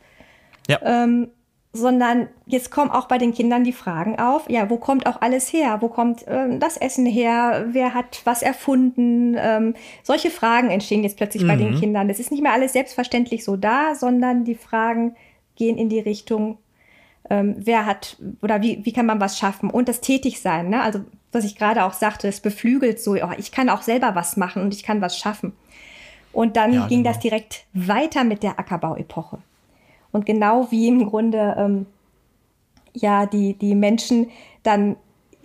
Ja. 0.69 0.79
Ähm, 0.85 1.29
sondern 1.73 2.27
jetzt 2.45 2.71
kommen 2.71 2.91
auch 2.91 3.07
bei 3.07 3.17
den 3.17 3.33
Kindern 3.33 3.63
die 3.63 3.73
Fragen 3.73 4.19
auf, 4.19 4.49
ja, 4.49 4.69
wo 4.69 4.77
kommt 4.77 5.05
auch 5.05 5.21
alles 5.21 5.51
her? 5.53 5.77
Wo 5.81 5.89
kommt 5.89 6.25
ähm, 6.27 6.59
das 6.59 6.77
Essen 6.77 7.05
her? 7.05 7.67
Wer 7.69 7.93
hat 7.93 8.21
was 8.23 8.41
erfunden? 8.41 9.35
Ähm, 9.37 9.75
solche 10.03 10.31
Fragen 10.31 10.69
entstehen 10.69 11.03
jetzt 11.03 11.17
plötzlich 11.17 11.43
mhm. 11.43 11.47
bei 11.47 11.55
den 11.55 11.73
mhm. 11.73 11.79
Kindern. 11.79 12.09
Es 12.09 12.19
ist 12.19 12.31
nicht 12.31 12.41
mehr 12.41 12.53
alles 12.53 12.73
selbstverständlich 12.73 13.43
so 13.43 13.57
da, 13.57 13.95
sondern 13.95 14.43
die 14.43 14.55
Fragen 14.55 15.15
gehen 15.55 15.77
in 15.77 15.89
die 15.89 15.99
Richtung, 15.99 16.57
ähm, 17.29 17.55
wer 17.57 17.85
hat 17.85 18.17
oder 18.41 18.61
wie, 18.61 18.83
wie 18.83 18.93
kann 18.93 19.05
man 19.05 19.19
was 19.19 19.37
schaffen 19.37 19.69
und 19.69 19.89
das 19.89 20.01
Tätigsein, 20.01 20.69
ne? 20.69 20.81
Also 20.81 21.01
was 21.31 21.43
ich 21.43 21.57
gerade 21.57 21.83
auch 21.83 21.93
sagte, 21.93 22.27
es 22.27 22.39
beflügelt 22.39 23.01
so, 23.01 23.13
oh, 23.13 23.31
ich 23.37 23.51
kann 23.51 23.69
auch 23.69 23.81
selber 23.81 24.15
was 24.15 24.37
machen 24.37 24.61
und 24.61 24.73
ich 24.73 24.83
kann 24.83 25.01
was 25.01 25.17
schaffen. 25.17 25.53
Und 26.31 26.55
dann 26.55 26.73
ja, 26.73 26.87
ging 26.87 27.03
genau. 27.03 27.13
das 27.13 27.19
direkt 27.19 27.65
weiter 27.73 28.23
mit 28.23 28.43
der 28.43 28.59
Ackerbauepoche. 28.59 29.39
Und 30.17 30.25
genau 30.25 30.71
wie 30.71 30.87
im 30.87 31.05
Grunde 31.05 31.55
ähm, 31.59 31.85
ja 32.93 33.27
die, 33.27 33.53
die 33.53 33.75
Menschen 33.75 34.31
dann 34.63 34.95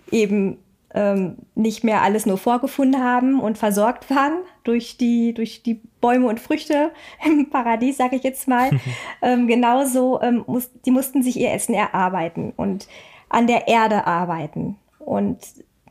eben 0.09 0.57
ähm, 0.95 1.37
nicht 1.53 1.83
mehr 1.83 2.01
alles 2.01 2.25
nur 2.25 2.39
vorgefunden 2.39 2.99
haben 2.99 3.39
und 3.39 3.59
versorgt 3.59 4.09
waren 4.09 4.39
durch 4.63 4.97
die, 4.97 5.35
durch 5.35 5.61
die 5.61 5.79
Bäume 6.01 6.25
und 6.25 6.39
Früchte 6.39 6.89
im 7.23 7.51
Paradies, 7.51 7.97
sage 7.97 8.15
ich 8.15 8.23
jetzt 8.23 8.47
mal. 8.47 8.71
ähm, 9.21 9.45
genauso, 9.45 10.19
ähm, 10.23 10.43
muss, 10.47 10.71
die 10.87 10.91
mussten 10.91 11.21
sich 11.21 11.39
ihr 11.39 11.53
Essen 11.53 11.75
erarbeiten 11.75 12.51
und 12.57 12.87
an 13.29 13.45
der 13.45 13.67
Erde 13.67 14.07
arbeiten. 14.07 14.77
Und 14.97 15.37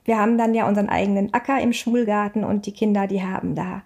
wir 0.05 0.19
haben 0.19 0.39
dann 0.39 0.55
ja 0.55 0.67
unseren 0.67 0.89
eigenen 0.89 1.33
Acker 1.33 1.61
im 1.61 1.73
Schulgarten 1.73 2.43
und 2.43 2.67
die 2.67 2.73
Kinder, 2.73 3.07
die 3.07 3.23
haben 3.23 3.55
da 3.55 3.83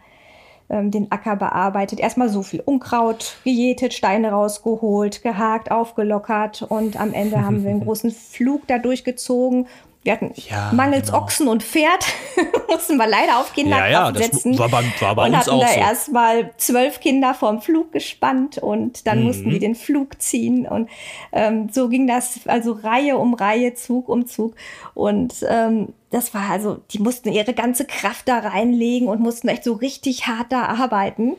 ähm, 0.68 0.90
den 0.90 1.10
Acker 1.12 1.36
bearbeitet. 1.36 2.00
Erstmal 2.00 2.28
so 2.28 2.42
viel 2.42 2.60
Unkraut 2.60 3.36
gejätet, 3.44 3.94
Steine 3.94 4.30
rausgeholt, 4.30 5.22
gehakt, 5.22 5.70
aufgelockert 5.70 6.62
und 6.62 6.98
am 6.98 7.12
Ende 7.12 7.44
haben 7.44 7.62
wir 7.62 7.70
einen 7.70 7.80
großen 7.84 8.10
Flug 8.10 8.66
da 8.66 8.78
durchgezogen 8.78 9.66
wir 10.06 10.12
hatten 10.12 10.32
ja, 10.36 10.70
mangels 10.72 11.08
genau. 11.08 11.18
Ochsen 11.18 11.48
und 11.48 11.62
Pferd, 11.62 12.06
mussten 12.68 12.96
wir 12.96 13.06
leider 13.06 13.38
auf 13.38 13.52
Kinderkraft 13.52 13.90
ja, 13.90 14.10
ja, 14.10 14.14
setzen. 14.14 14.58
War 14.58 14.68
bei, 14.68 14.84
war 15.00 15.14
bei 15.14 15.26
und 15.26 15.34
uns 15.34 15.46
hatten 15.46 15.60
da 15.60 15.68
so. 15.68 15.78
erstmal 15.78 16.50
zwölf 16.56 17.00
Kinder 17.00 17.34
vorm 17.34 17.60
Flug 17.60 17.92
gespannt 17.92 18.58
und 18.58 19.06
dann 19.06 19.18
mhm. 19.18 19.24
mussten 19.26 19.50
die 19.50 19.58
den 19.58 19.74
Flug 19.74 20.22
ziehen. 20.22 20.66
Und 20.66 20.88
ähm, 21.32 21.68
so 21.70 21.88
ging 21.88 22.06
das 22.06 22.40
also 22.46 22.72
Reihe 22.72 23.18
um 23.18 23.34
Reihe, 23.34 23.74
Zug 23.74 24.08
um 24.08 24.26
Zug. 24.26 24.54
Und 24.94 25.34
ähm, 25.48 25.88
das 26.10 26.32
war 26.32 26.48
also, 26.50 26.78
die 26.92 27.00
mussten 27.00 27.30
ihre 27.30 27.52
ganze 27.52 27.84
Kraft 27.84 28.28
da 28.28 28.38
reinlegen 28.38 29.08
und 29.08 29.20
mussten 29.20 29.48
echt 29.48 29.64
so 29.64 29.74
richtig 29.74 30.26
hart 30.26 30.52
da 30.52 30.66
arbeiten. 30.66 31.36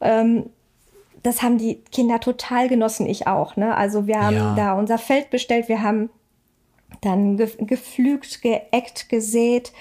Ähm, 0.00 0.50
das 1.22 1.42
haben 1.42 1.56
die 1.56 1.76
Kinder 1.90 2.20
total 2.20 2.68
genossen, 2.68 3.06
ich 3.06 3.26
auch. 3.26 3.56
Ne? 3.56 3.74
Also 3.74 4.06
wir 4.06 4.20
haben 4.20 4.36
ja. 4.36 4.54
da 4.54 4.74
unser 4.74 4.98
Feld 4.98 5.30
bestellt, 5.30 5.68
wir 5.68 5.82
haben 5.82 6.10
dann 7.04 7.36
ge 7.36 7.50
geflügt, 7.58 8.42
geeckt, 8.42 9.08
gesät, 9.08 9.72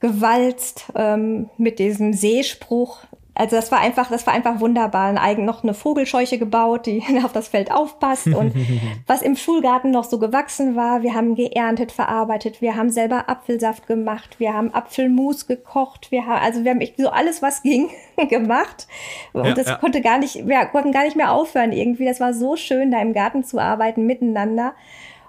gewalzt 0.00 0.86
ähm, 0.96 1.48
mit 1.56 1.78
diesem 1.78 2.12
Seespruch. 2.12 2.98
Also 3.34 3.56
das 3.56 3.72
war 3.72 3.80
einfach, 3.80 4.10
das 4.10 4.26
war 4.26 4.34
einfach 4.34 4.60
wunderbar. 4.60 5.08
Ein 5.08 5.16
eigen 5.16 5.46
noch 5.46 5.62
eine 5.62 5.72
Vogelscheuche 5.72 6.38
gebaut, 6.38 6.84
die 6.84 7.02
auf 7.24 7.32
das 7.32 7.48
Feld 7.48 7.72
aufpasst 7.72 8.26
und 8.26 8.52
was 9.06 9.22
im 9.22 9.36
Schulgarten 9.36 9.90
noch 9.90 10.04
so 10.04 10.18
gewachsen 10.18 10.76
war. 10.76 11.02
Wir 11.02 11.14
haben 11.14 11.34
geerntet, 11.34 11.92
verarbeitet, 11.92 12.60
wir 12.60 12.76
haben 12.76 12.90
selber 12.90 13.30
Apfelsaft 13.30 13.86
gemacht, 13.86 14.38
wir 14.38 14.52
haben 14.52 14.74
Apfelmus 14.74 15.46
gekocht, 15.46 16.10
wir 16.10 16.26
haben 16.26 16.42
also 16.42 16.64
wir 16.64 16.72
haben 16.72 16.80
echt 16.80 16.98
so 16.98 17.08
alles, 17.08 17.40
was 17.40 17.62
ging, 17.62 17.88
gemacht 18.28 18.86
und 19.32 19.46
ja, 19.46 19.54
das 19.54 19.68
ja. 19.68 19.76
konnte 19.76 20.02
gar 20.02 20.18
nicht, 20.18 20.46
wir 20.46 20.66
konnten 20.66 20.92
gar 20.92 21.04
nicht 21.04 21.16
mehr 21.16 21.32
aufhören 21.32 21.72
irgendwie. 21.72 22.04
Das 22.04 22.20
war 22.20 22.34
so 22.34 22.56
schön, 22.56 22.90
da 22.90 23.00
im 23.00 23.14
Garten 23.14 23.44
zu 23.44 23.58
arbeiten 23.58 24.04
miteinander. 24.04 24.74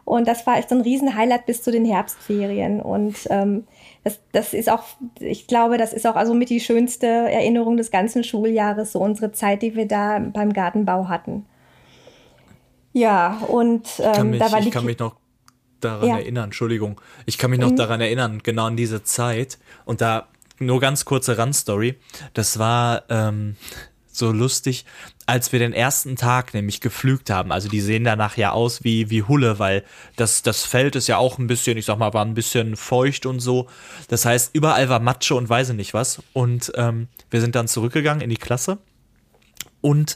Und 0.06 0.28
das 0.28 0.46
war 0.46 0.58
echt 0.58 0.70
so 0.70 0.76
ein 0.76 0.82
Riesen-Highlight 0.82 1.46
bis 1.46 1.64
zu 1.64 1.72
den 1.72 1.86
Herbstferien. 1.86 2.82
Und 2.82 3.16
ähm, 3.30 3.66
das, 4.04 4.20
das 4.34 4.54
ist 4.54 4.70
auch, 4.70 4.84
ich 5.20 5.48
glaube, 5.48 5.78
das 5.78 5.94
ist 5.94 6.06
auch 6.06 6.16
also 6.16 6.34
mit 6.34 6.50
die 6.50 6.60
schönste 6.60 7.08
Erinnerung 7.08 7.78
des 7.78 7.90
ganzen 7.90 8.24
Schuljahres, 8.24 8.92
so 8.92 9.00
unsere 9.00 9.32
Zeit, 9.32 9.62
die 9.62 9.76
wir 9.76 9.88
da 9.88 10.20
beim 10.20 10.52
Gartenbau 10.52 11.08
hatten. 11.08 11.46
Ja, 12.92 13.42
und 13.48 13.88
ähm, 14.00 14.32
mich, 14.32 14.40
da 14.40 14.52
war 14.52 14.60
die 14.60 14.68
ich 14.68 14.74
kann 14.74 14.86
mich 14.86 15.00
noch 15.00 15.16
daran 15.80 16.08
Ja. 16.08 16.18
erinnern, 16.18 16.46
Entschuldigung. 16.46 17.00
Ich 17.26 17.38
kann 17.38 17.50
mich 17.50 17.60
noch 17.60 17.72
daran 17.72 18.02
erinnern, 18.02 18.42
genau 18.44 18.66
an 18.66 18.78
diese 18.78 19.04
Zeit. 19.04 19.58
Und 19.86 20.02
da 20.02 20.28
nur 20.60 20.80
ganz 20.80 21.06
kurze 21.06 21.38
Randstory. 21.38 21.96
Das 22.34 22.60
war 22.60 23.04
ähm, 23.10 23.56
so 24.14 24.32
lustig, 24.32 24.86
als 25.26 25.52
wir 25.52 25.60
den 25.60 25.74
ersten 25.74 26.16
Tag 26.16 26.54
nämlich 26.54 26.80
geflügt 26.82 27.30
haben. 27.30 27.52
Also 27.52 27.68
die 27.68 27.82
sehen 27.82 28.04
danach 28.04 28.38
ja 28.38 28.52
aus 28.52 28.84
wie, 28.84 29.10
wie 29.10 29.24
Hulle, 29.24 29.60
weil 29.60 29.84
das, 30.16 30.44
das 30.44 30.64
Feld 30.64 30.96
ist 30.96 31.08
ja 31.08 31.18
auch 31.18 31.40
ein 31.40 31.48
bisschen, 31.48 31.78
ich 31.78 31.86
sag 31.86 31.98
mal, 31.98 32.14
war 32.14 32.24
ein 32.24 32.36
bisschen 32.36 32.76
feucht 32.76 33.26
und 33.26 33.40
so. 33.40 33.68
Das 34.08 34.26
heißt, 34.26 34.52
überall 34.54 34.88
war 34.88 35.00
Matsche 35.00 35.36
und 35.36 35.50
weiß 35.50 35.70
ich 35.70 35.76
nicht 35.76 35.94
was. 35.94 36.22
Und 36.32 36.72
ähm, 36.76 37.08
wir 37.30 37.42
sind 37.42 37.56
dann 37.56 37.68
zurückgegangen 37.68 38.22
in 38.22 38.30
die 38.30 38.38
Klasse. 38.38 38.78
Und 39.82 40.16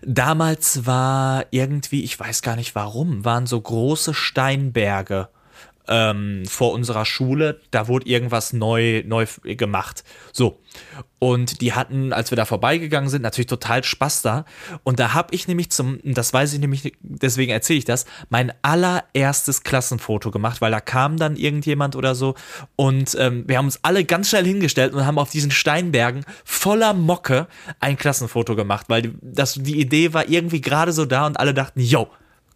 damals 0.00 0.86
war 0.86 1.44
irgendwie, 1.50 2.02
ich 2.02 2.18
weiß 2.18 2.40
gar 2.40 2.56
nicht 2.56 2.74
warum, 2.74 3.24
waren 3.26 3.46
so 3.46 3.60
große 3.60 4.14
Steinberge 4.14 5.28
ähm, 5.88 6.44
vor 6.46 6.72
unserer 6.72 7.04
Schule. 7.04 7.60
Da 7.70 7.88
wurde 7.88 8.08
irgendwas 8.08 8.52
neu, 8.52 9.02
neu 9.06 9.26
gemacht. 9.42 10.04
So. 10.32 10.60
Und 11.18 11.60
die 11.60 11.72
hatten, 11.72 12.12
als 12.12 12.32
wir 12.32 12.36
da 12.36 12.44
vorbeigegangen 12.44 13.08
sind, 13.08 13.22
natürlich 13.22 13.46
total 13.46 13.84
Spaß 13.84 14.22
da. 14.22 14.44
Und 14.82 14.98
da 14.98 15.14
habe 15.14 15.34
ich 15.34 15.46
nämlich 15.46 15.70
zum, 15.70 16.00
das 16.02 16.32
weiß 16.32 16.52
ich 16.52 16.58
nämlich, 16.58 16.94
deswegen 17.00 17.52
erzähle 17.52 17.78
ich 17.78 17.84
das, 17.84 18.06
mein 18.28 18.52
allererstes 18.62 19.62
Klassenfoto 19.62 20.30
gemacht, 20.30 20.60
weil 20.60 20.72
da 20.72 20.80
kam 20.80 21.18
dann 21.18 21.36
irgendjemand 21.36 21.94
oder 21.94 22.14
so. 22.14 22.34
Und 22.74 23.16
ähm, 23.20 23.44
wir 23.46 23.58
haben 23.58 23.66
uns 23.66 23.80
alle 23.82 24.04
ganz 24.04 24.30
schnell 24.30 24.44
hingestellt 24.44 24.94
und 24.94 25.06
haben 25.06 25.18
auf 25.18 25.30
diesen 25.30 25.50
Steinbergen 25.50 26.24
voller 26.44 26.94
Mocke 26.94 27.46
ein 27.78 27.96
Klassenfoto 27.96 28.56
gemacht, 28.56 28.86
weil 28.88 29.14
das, 29.20 29.54
die 29.54 29.78
Idee 29.78 30.14
war 30.14 30.28
irgendwie 30.28 30.60
gerade 30.60 30.92
so 30.92 31.04
da 31.04 31.26
und 31.26 31.38
alle 31.38 31.54
dachten, 31.54 31.80
yo, 31.80 32.08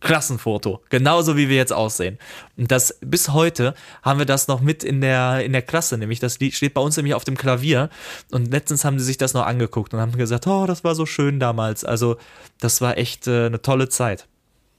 Klassenfoto, 0.06 0.82
genauso 0.88 1.36
wie 1.36 1.48
wir 1.48 1.56
jetzt 1.56 1.72
aussehen. 1.72 2.18
Und 2.56 2.70
das 2.70 2.98
bis 3.00 3.30
heute 3.30 3.74
haben 4.02 4.18
wir 4.18 4.26
das 4.26 4.48
noch 4.48 4.60
mit 4.60 4.84
in 4.84 5.00
der 5.00 5.44
in 5.44 5.52
der 5.52 5.62
Klasse, 5.62 5.98
nämlich 5.98 6.20
das 6.20 6.38
Lied 6.38 6.54
steht 6.54 6.74
bei 6.74 6.80
uns 6.80 6.96
nämlich 6.96 7.14
auf 7.14 7.24
dem 7.24 7.36
Klavier 7.36 7.90
und 8.30 8.50
letztens 8.50 8.84
haben 8.84 8.98
sie 8.98 9.04
sich 9.04 9.18
das 9.18 9.34
noch 9.34 9.46
angeguckt 9.46 9.92
und 9.94 10.00
haben 10.00 10.12
gesagt, 10.12 10.46
oh, 10.46 10.66
das 10.66 10.84
war 10.84 10.94
so 10.94 11.06
schön 11.06 11.40
damals. 11.40 11.84
Also, 11.84 12.16
das 12.60 12.80
war 12.80 12.96
echt 12.98 13.26
äh, 13.26 13.46
eine 13.46 13.62
tolle 13.62 13.88
Zeit. 13.88 14.26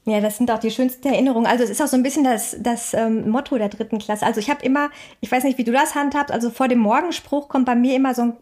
Ja, 0.08 0.20
das 0.20 0.38
sind 0.38 0.50
auch 0.50 0.58
die 0.58 0.70
schönsten 0.70 1.06
Erinnerungen. 1.08 1.46
Also 1.46 1.64
es 1.64 1.68
ist 1.68 1.82
auch 1.82 1.86
so 1.86 1.96
ein 1.96 2.02
bisschen 2.02 2.24
das, 2.24 2.56
das 2.60 2.94
ähm, 2.94 3.28
Motto 3.28 3.58
der 3.58 3.68
dritten 3.68 3.98
Klasse. 3.98 4.24
Also 4.24 4.40
ich 4.40 4.48
habe 4.48 4.64
immer, 4.64 4.88
ich 5.20 5.30
weiß 5.30 5.44
nicht, 5.44 5.58
wie 5.58 5.64
du 5.64 5.72
das 5.72 5.94
handhabst, 5.94 6.32
also 6.32 6.48
vor 6.48 6.66
dem 6.66 6.78
Morgenspruch 6.78 7.50
kommt 7.50 7.66
bei 7.66 7.74
mir 7.74 7.94
immer 7.94 8.14
so 8.14 8.22
ein 8.22 8.36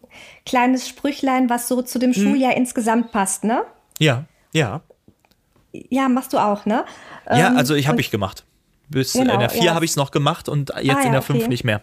kleines 0.44 0.86
Sprüchlein, 0.86 1.50
was 1.50 1.66
so 1.66 1.82
zu 1.82 1.98
dem 1.98 2.14
Schuljahr 2.14 2.56
insgesamt 2.56 3.10
passt, 3.10 3.42
ne? 3.42 3.64
Ja, 3.98 4.26
ja. 4.52 4.82
Ja, 5.90 6.08
machst 6.08 6.32
du 6.32 6.38
auch, 6.38 6.66
ne? 6.66 6.84
ja, 7.30 7.48
Ähm, 7.48 7.56
also 7.56 7.74
ich 7.74 7.88
habe 7.88 8.00
ich 8.00 8.10
gemacht. 8.10 8.44
Bis 8.88 9.12
Genau, 9.14 9.34
in 9.34 9.40
der 9.40 9.50
4 9.50 9.62
ja. 9.62 9.74
habe 9.74 9.84
ich 9.84 9.90
es 9.92 9.96
noch 9.96 10.10
gemacht 10.12 10.48
und 10.48 10.70
jetzt 10.80 10.96
Ah, 10.96 11.00
in 11.00 11.06
ja, 11.06 11.12
der 11.12 11.22
5 11.22 11.40
okay. 11.40 11.48
nicht 11.48 11.64
mehr. 11.64 11.82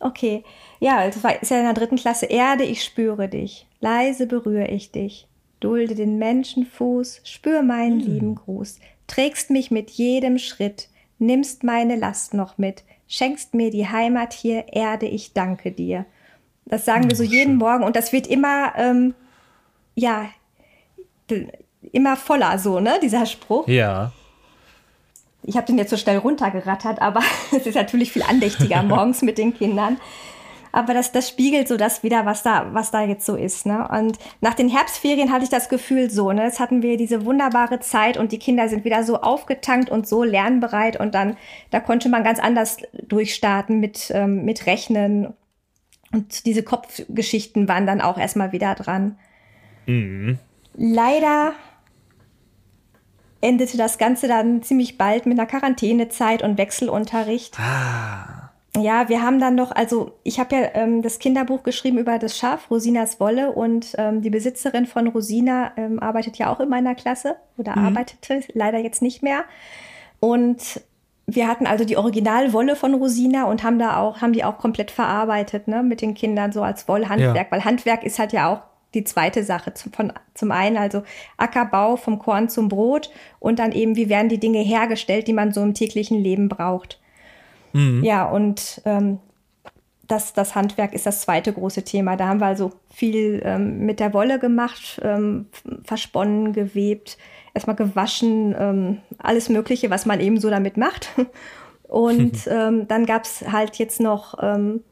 Okay. 0.00 0.42
Ja, 0.80 1.04
es 1.04 1.22
war, 1.22 1.40
ist 1.40 1.50
ja 1.50 1.58
in 1.58 1.64
der 1.64 1.74
dritten 1.74 1.96
Klasse. 1.96 2.26
Erde, 2.26 2.64
ich 2.64 2.82
spüre 2.84 3.28
dich. 3.28 3.66
Leise 3.80 4.26
berühre 4.26 4.66
ich 4.68 4.90
dich. 4.90 5.28
Dulde 5.60 5.94
den 5.94 6.18
Menschenfuß, 6.18 7.20
spür 7.24 7.62
meinen 7.62 8.00
lieben 8.00 8.34
Gruß. 8.34 8.80
Trägst 9.06 9.50
mich 9.50 9.70
mit 9.70 9.90
jedem 9.90 10.38
Schritt, 10.38 10.88
nimmst 11.18 11.62
meine 11.64 11.96
Last 11.96 12.34
noch 12.34 12.58
mit, 12.58 12.82
schenkst 13.08 13.54
mir 13.54 13.70
die 13.70 13.88
Heimat 13.88 14.32
hier, 14.34 14.66
Erde, 14.72 15.06
ich 15.06 15.32
danke 15.32 15.72
dir. 15.72 16.04
Das 16.66 16.84
sagen 16.84 17.08
wir 17.08 17.16
so 17.16 17.22
jeden 17.22 17.56
Morgen 17.56 17.84
und 17.84 17.96
das 17.96 18.12
wird 18.12 18.26
immer, 18.26 18.72
ähm, 18.76 19.14
ja, 19.94 20.28
immer 21.92 22.16
voller 22.16 22.58
so, 22.58 22.80
ne, 22.80 22.98
dieser 23.02 23.26
Spruch. 23.26 23.68
Ja. 23.68 24.12
Ich 25.42 25.56
habe 25.56 25.66
den 25.66 25.78
jetzt 25.78 25.90
so 25.90 25.96
schnell 25.96 26.18
runtergerattert, 26.18 27.00
aber 27.02 27.20
es 27.56 27.66
ist 27.66 27.74
natürlich 27.74 28.12
viel 28.12 28.22
andächtiger 28.22 28.82
morgens 28.84 29.22
mit 29.22 29.38
den 29.38 29.54
Kindern. 29.54 29.98
Aber 30.72 30.92
das, 30.92 31.12
das 31.12 31.28
spiegelt 31.28 31.68
so 31.68 31.76
das 31.76 32.02
wieder, 32.02 32.26
was 32.26 32.42
da, 32.42 32.74
was 32.74 32.90
da 32.90 33.04
jetzt 33.04 33.24
so 33.24 33.36
ist. 33.36 33.64
Ne? 33.64 33.86
Und 33.88 34.18
nach 34.40 34.54
den 34.54 34.68
Herbstferien 34.68 35.30
hatte 35.30 35.44
ich 35.44 35.50
das 35.50 35.68
Gefühl 35.68 36.10
so, 36.10 36.32
ne? 36.32 36.42
Jetzt 36.42 36.58
hatten 36.58 36.82
wir 36.82 36.96
diese 36.96 37.24
wunderbare 37.24 37.78
Zeit 37.78 38.16
und 38.16 38.32
die 38.32 38.40
Kinder 38.40 38.68
sind 38.68 38.84
wieder 38.84 39.04
so 39.04 39.20
aufgetankt 39.20 39.88
und 39.88 40.08
so 40.08 40.24
lernbereit 40.24 40.98
und 40.98 41.14
dann, 41.14 41.36
da 41.70 41.78
konnte 41.78 42.08
man 42.08 42.24
ganz 42.24 42.40
anders 42.40 42.78
durchstarten 43.06 43.78
mit, 43.78 44.10
ähm, 44.12 44.44
mit 44.44 44.66
Rechnen. 44.66 45.32
Und 46.12 46.44
diese 46.44 46.64
Kopfgeschichten 46.64 47.68
waren 47.68 47.86
dann 47.86 48.00
auch 48.00 48.18
erstmal 48.18 48.50
wieder 48.50 48.74
dran. 48.74 49.16
Leider 50.76 51.52
endete 53.44 53.76
das 53.76 53.98
Ganze 53.98 54.26
dann 54.26 54.62
ziemlich 54.62 54.96
bald 54.98 55.26
mit 55.26 55.38
einer 55.38 55.46
Quarantänezeit 55.46 56.42
und 56.42 56.56
Wechselunterricht. 56.58 57.56
Ja, 58.76 59.08
wir 59.08 59.22
haben 59.22 59.38
dann 59.38 59.54
noch, 59.54 59.70
also 59.70 60.12
ich 60.24 60.40
habe 60.40 60.56
ja 60.56 60.62
ähm, 60.74 61.00
das 61.02 61.20
Kinderbuch 61.20 61.62
geschrieben 61.62 61.98
über 61.98 62.18
das 62.18 62.36
Schaf, 62.36 62.70
Rosinas 62.70 63.20
Wolle 63.20 63.52
und 63.52 63.94
ähm, 63.98 64.20
die 64.20 64.30
Besitzerin 64.30 64.86
von 64.86 65.06
Rosina 65.06 65.72
ähm, 65.76 66.00
arbeitet 66.00 66.38
ja 66.38 66.52
auch 66.52 66.58
in 66.58 66.68
meiner 66.68 66.96
Klasse 66.96 67.36
oder 67.56 67.76
arbeitete 67.76 68.40
leider 68.52 68.78
jetzt 68.78 69.00
nicht 69.00 69.22
mehr. 69.22 69.44
Und 70.18 70.80
wir 71.26 71.46
hatten 71.46 71.66
also 71.68 71.84
die 71.84 71.96
Originalwolle 71.96 72.74
von 72.74 72.94
Rosina 72.94 73.44
und 73.44 73.62
haben 73.62 73.78
da 73.78 73.98
auch, 73.98 74.20
haben 74.22 74.32
die 74.32 74.42
auch 74.42 74.58
komplett 74.58 74.90
verarbeitet, 74.90 75.68
ne, 75.68 75.82
mit 75.84 76.00
den 76.02 76.14
Kindern 76.14 76.50
so 76.50 76.62
als 76.62 76.88
Wollhandwerk, 76.88 77.36
Ja. 77.36 77.46
weil 77.50 77.64
Handwerk 77.64 78.02
ist 78.02 78.18
halt 78.18 78.32
ja 78.32 78.52
auch 78.52 78.60
die 78.94 79.04
zweite 79.04 79.44
Sache. 79.44 79.74
Zum, 79.74 79.92
von, 79.92 80.12
zum 80.34 80.52
einen 80.52 80.76
also 80.76 81.02
Ackerbau 81.36 81.96
vom 81.96 82.18
Korn 82.18 82.48
zum 82.48 82.68
Brot 82.68 83.10
und 83.40 83.58
dann 83.58 83.72
eben, 83.72 83.96
wie 83.96 84.08
werden 84.08 84.28
die 84.28 84.40
Dinge 84.40 84.60
hergestellt, 84.60 85.26
die 85.26 85.32
man 85.32 85.52
so 85.52 85.62
im 85.62 85.74
täglichen 85.74 86.18
Leben 86.18 86.48
braucht. 86.48 87.00
Ja, 88.02 88.24
und 88.24 88.80
ähm, 88.84 89.18
das, 90.06 90.32
das 90.32 90.54
Handwerk 90.54 90.94
ist 90.94 91.06
das 91.06 91.22
zweite 91.22 91.52
große 91.52 91.82
Thema. 91.82 92.16
Da 92.16 92.28
haben 92.28 92.40
wir 92.40 92.46
also 92.46 92.72
viel 92.92 93.42
ähm, 93.44 93.84
mit 93.84 94.00
der 94.00 94.12
Wolle 94.14 94.38
gemacht, 94.38 95.00
ähm, 95.02 95.46
versponnen, 95.84 96.52
gewebt, 96.52 97.18
erstmal 97.52 97.76
gewaschen, 97.76 98.54
ähm, 98.58 98.98
alles 99.18 99.48
Mögliche, 99.48 99.90
was 99.90 100.06
man 100.06 100.20
eben 100.20 100.38
so 100.38 100.50
damit 100.50 100.76
macht. 100.76 101.10
Und 101.88 102.46
ähm, 102.46 102.86
dann 102.88 103.06
gab 103.06 103.24
es 103.24 103.44
halt 103.50 103.76
jetzt 103.76 104.00
noch, 104.00 104.36
ähm, 104.40 104.82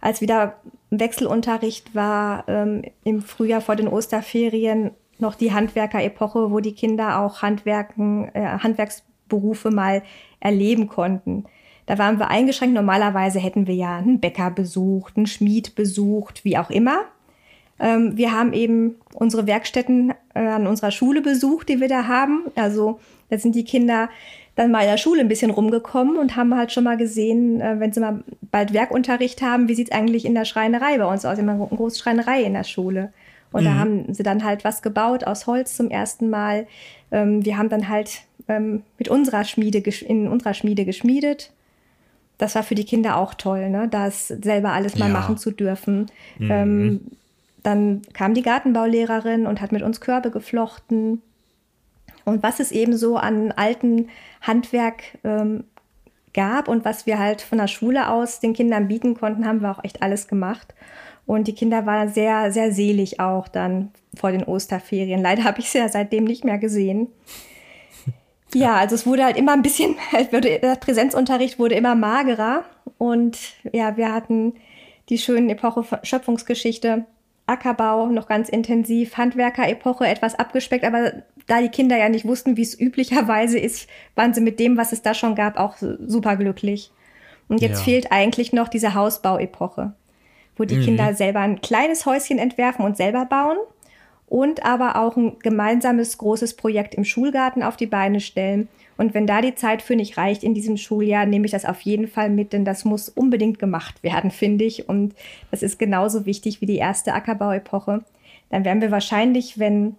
als 0.00 0.20
wieder 0.20 0.56
Wechselunterricht 0.90 1.94
war, 1.94 2.44
ähm, 2.48 2.82
im 3.04 3.22
Frühjahr 3.22 3.60
vor 3.60 3.76
den 3.76 3.88
Osterferien, 3.88 4.92
noch 5.18 5.34
die 5.34 5.52
Handwerker-Epoche, 5.52 6.50
wo 6.50 6.60
die 6.60 6.74
Kinder 6.74 7.20
auch 7.20 7.42
Handwerken, 7.42 8.28
äh, 8.34 8.58
Handwerksberufe 8.58 9.70
mal 9.70 10.02
erleben 10.40 10.88
konnten. 10.88 11.44
Da 11.86 11.98
waren 11.98 12.18
wir 12.18 12.28
eingeschränkt. 12.28 12.74
Normalerweise 12.74 13.38
hätten 13.38 13.66
wir 13.66 13.74
ja 13.74 13.96
einen 13.96 14.20
Bäcker 14.20 14.50
besucht, 14.50 15.16
einen 15.16 15.26
Schmied 15.26 15.74
besucht, 15.74 16.44
wie 16.44 16.58
auch 16.58 16.70
immer. 16.70 17.04
Ähm, 17.78 18.16
wir 18.16 18.32
haben 18.32 18.52
eben 18.52 18.96
unsere 19.14 19.46
Werkstätten 19.46 20.12
äh, 20.34 20.40
an 20.40 20.66
unserer 20.66 20.90
Schule 20.90 21.22
besucht, 21.22 21.68
die 21.68 21.80
wir 21.80 21.88
da 21.88 22.06
haben. 22.06 22.44
Also 22.54 23.00
da 23.30 23.38
sind 23.38 23.54
die 23.54 23.64
Kinder 23.64 24.08
dann 24.56 24.70
mal 24.70 24.80
in 24.80 24.88
der 24.90 24.96
Schule 24.96 25.20
ein 25.20 25.28
bisschen 25.28 25.50
rumgekommen 25.50 26.16
und 26.18 26.34
haben 26.34 26.54
halt 26.56 26.72
schon 26.72 26.84
mal 26.84 26.96
gesehen, 26.96 27.60
äh, 27.60 27.78
wenn 27.78 27.92
sie 27.92 28.00
mal 28.00 28.24
bald 28.50 28.72
Werkunterricht 28.72 29.42
haben, 29.42 29.68
wie 29.68 29.74
sieht's 29.74 29.92
eigentlich 29.92 30.24
in 30.24 30.34
der 30.34 30.44
Schreinerei 30.46 30.98
bei 30.98 31.04
uns 31.06 31.24
aus? 31.24 31.38
Immer 31.38 31.52
eine 31.52 31.66
große 31.66 31.98
Schreinerei 31.98 32.42
in 32.42 32.54
der 32.54 32.64
Schule. 32.64 33.12
Und 33.52 33.64
da 33.64 33.74
haben 33.74 34.12
sie 34.12 34.22
dann 34.22 34.44
halt 34.44 34.64
was 34.64 34.82
gebaut 34.82 35.24
aus 35.24 35.46
Holz 35.46 35.76
zum 35.76 35.88
ersten 35.88 36.28
Mal. 36.28 36.66
Ähm, 37.10 37.44
wir 37.44 37.56
haben 37.56 37.68
dann 37.68 37.88
halt 37.88 38.22
ähm, 38.48 38.82
mit 38.98 39.08
unserer 39.08 39.44
Schmiede 39.44 39.78
in 40.06 40.28
unserer 40.28 40.52
Schmiede 40.52 40.84
geschmiedet. 40.84 41.52
Das 42.38 42.54
war 42.54 42.62
für 42.62 42.74
die 42.74 42.84
Kinder 42.84 43.16
auch 43.16 43.32
toll, 43.34 43.70
ne? 43.70 43.88
das 43.90 44.28
selber 44.28 44.72
alles 44.72 44.98
mal 44.98 45.06
Ja. 45.08 45.12
machen 45.12 45.38
zu 45.38 45.52
dürfen. 45.52 46.06
Ähm, 46.38 47.00
dann 47.62 48.02
kam 48.12 48.34
die 48.34 48.42
Gartenbaulehrerin 48.42 49.46
und 49.46 49.60
hat 49.60 49.72
mit 49.72 49.82
uns 49.82 50.00
Körbe 50.00 50.30
geflochten. 50.30 51.22
Und 52.24 52.42
was 52.42 52.60
es 52.60 52.72
eben 52.72 52.96
so 52.96 53.16
an 53.16 53.52
alten 53.52 54.08
Handwerk 54.40 55.02
ähm, 55.24 55.64
gab 56.34 56.68
und 56.68 56.84
was 56.84 57.06
wir 57.06 57.18
halt 57.18 57.40
von 57.40 57.58
der 57.58 57.68
Schule 57.68 58.10
aus 58.10 58.40
den 58.40 58.52
Kindern 58.52 58.88
bieten 58.88 59.14
konnten, 59.14 59.46
haben 59.46 59.62
wir 59.62 59.70
auch 59.70 59.82
echt 59.84 60.02
alles 60.02 60.28
gemacht. 60.28 60.74
Und 61.24 61.48
die 61.48 61.54
Kinder 61.54 61.86
waren 61.86 62.08
sehr, 62.08 62.52
sehr 62.52 62.72
selig 62.72 63.18
auch 63.18 63.48
dann 63.48 63.90
vor 64.14 64.30
den 64.30 64.44
Osterferien. 64.44 65.20
Leider 65.20 65.44
habe 65.44 65.60
ich 65.60 65.70
sie 65.70 65.78
ja 65.78 65.88
seitdem 65.88 66.24
nicht 66.24 66.44
mehr 66.44 66.58
gesehen. 66.58 67.08
Ja, 68.54 68.76
also 68.76 68.94
es 68.94 69.06
wurde 69.06 69.24
halt 69.24 69.36
immer 69.36 69.52
ein 69.52 69.60
bisschen, 69.60 69.96
der 70.32 70.76
Präsenzunterricht 70.76 71.58
wurde 71.58 71.74
immer 71.74 71.96
magerer. 71.96 72.64
Und 72.96 73.36
ja, 73.72 73.96
wir 73.96 74.12
hatten 74.14 74.54
die 75.08 75.18
schönen 75.18 75.50
Epoche 75.50 75.84
Schöpfungsgeschichte, 76.04 77.04
Ackerbau 77.46 78.06
noch 78.06 78.28
ganz 78.28 78.48
intensiv, 78.48 79.16
Handwerker-Epoche 79.16 80.06
etwas 80.06 80.36
abgespeckt, 80.36 80.84
aber 80.84 81.24
da 81.46 81.60
die 81.60 81.68
Kinder 81.68 81.96
ja 81.96 82.08
nicht 82.08 82.24
wussten, 82.26 82.56
wie 82.56 82.62
es 82.62 82.78
üblicherweise 82.78 83.58
ist, 83.58 83.88
waren 84.14 84.34
sie 84.34 84.40
mit 84.40 84.58
dem, 84.60 84.76
was 84.76 84.92
es 84.92 85.02
da 85.02 85.14
schon 85.14 85.34
gab, 85.34 85.58
auch 85.58 85.76
super 85.78 86.36
glücklich. 86.36 86.90
Und 87.48 87.60
jetzt 87.62 87.78
Ja. 87.80 87.84
fehlt 87.84 88.12
eigentlich 88.12 88.52
noch 88.52 88.68
diese 88.68 88.94
Hausbau-Epoche, 88.94 89.94
wo 90.56 90.64
die 90.64 90.78
Kinder 90.78 91.14
selber 91.14 91.40
ein 91.40 91.60
kleines 91.60 92.06
Häuschen 92.06 92.38
entwerfen 92.38 92.84
und 92.84 92.96
selber 92.96 93.24
bauen. 93.26 93.58
und 94.28 94.64
aber 94.64 94.96
auch 94.96 95.16
ein 95.16 95.38
gemeinsames 95.38 96.18
großes 96.18 96.54
Projekt 96.56 96.96
im 96.96 97.04
Schulgarten 97.04 97.62
auf 97.62 97.76
die 97.76 97.86
Beine 97.86 98.18
stellen. 98.18 98.66
Und 98.96 99.14
wenn 99.14 99.24
da 99.28 99.40
die 99.40 99.54
Zeit 99.54 99.82
für 99.82 99.94
nicht 99.94 100.16
reicht 100.16 100.42
in 100.42 100.52
diesem 100.52 100.76
Schuljahr, 100.76 101.26
nehme 101.26 101.44
ich 101.46 101.52
das 101.52 101.64
auf 101.64 101.80
jeden 101.82 102.08
Fall 102.08 102.28
mit, 102.28 102.52
denn 102.52 102.64
das 102.64 102.84
muss 102.84 103.08
unbedingt 103.08 103.60
gemacht 103.60 104.02
werden, 104.02 104.30
finde 104.32 104.64
ich. 104.64 104.88
Und 104.88 105.14
das 105.52 105.62
ist 105.62 105.78
genauso 105.78 106.26
wichtig 106.26 106.60
wie 106.60 106.66
die 106.66 106.78
erste 106.78 107.12
Ackerbauepoche. 107.14 108.02
Dann 108.50 108.64
werden 108.64 108.80
wir 108.82 108.90
wahrscheinlich, 108.90 109.60
wenn 109.60 109.94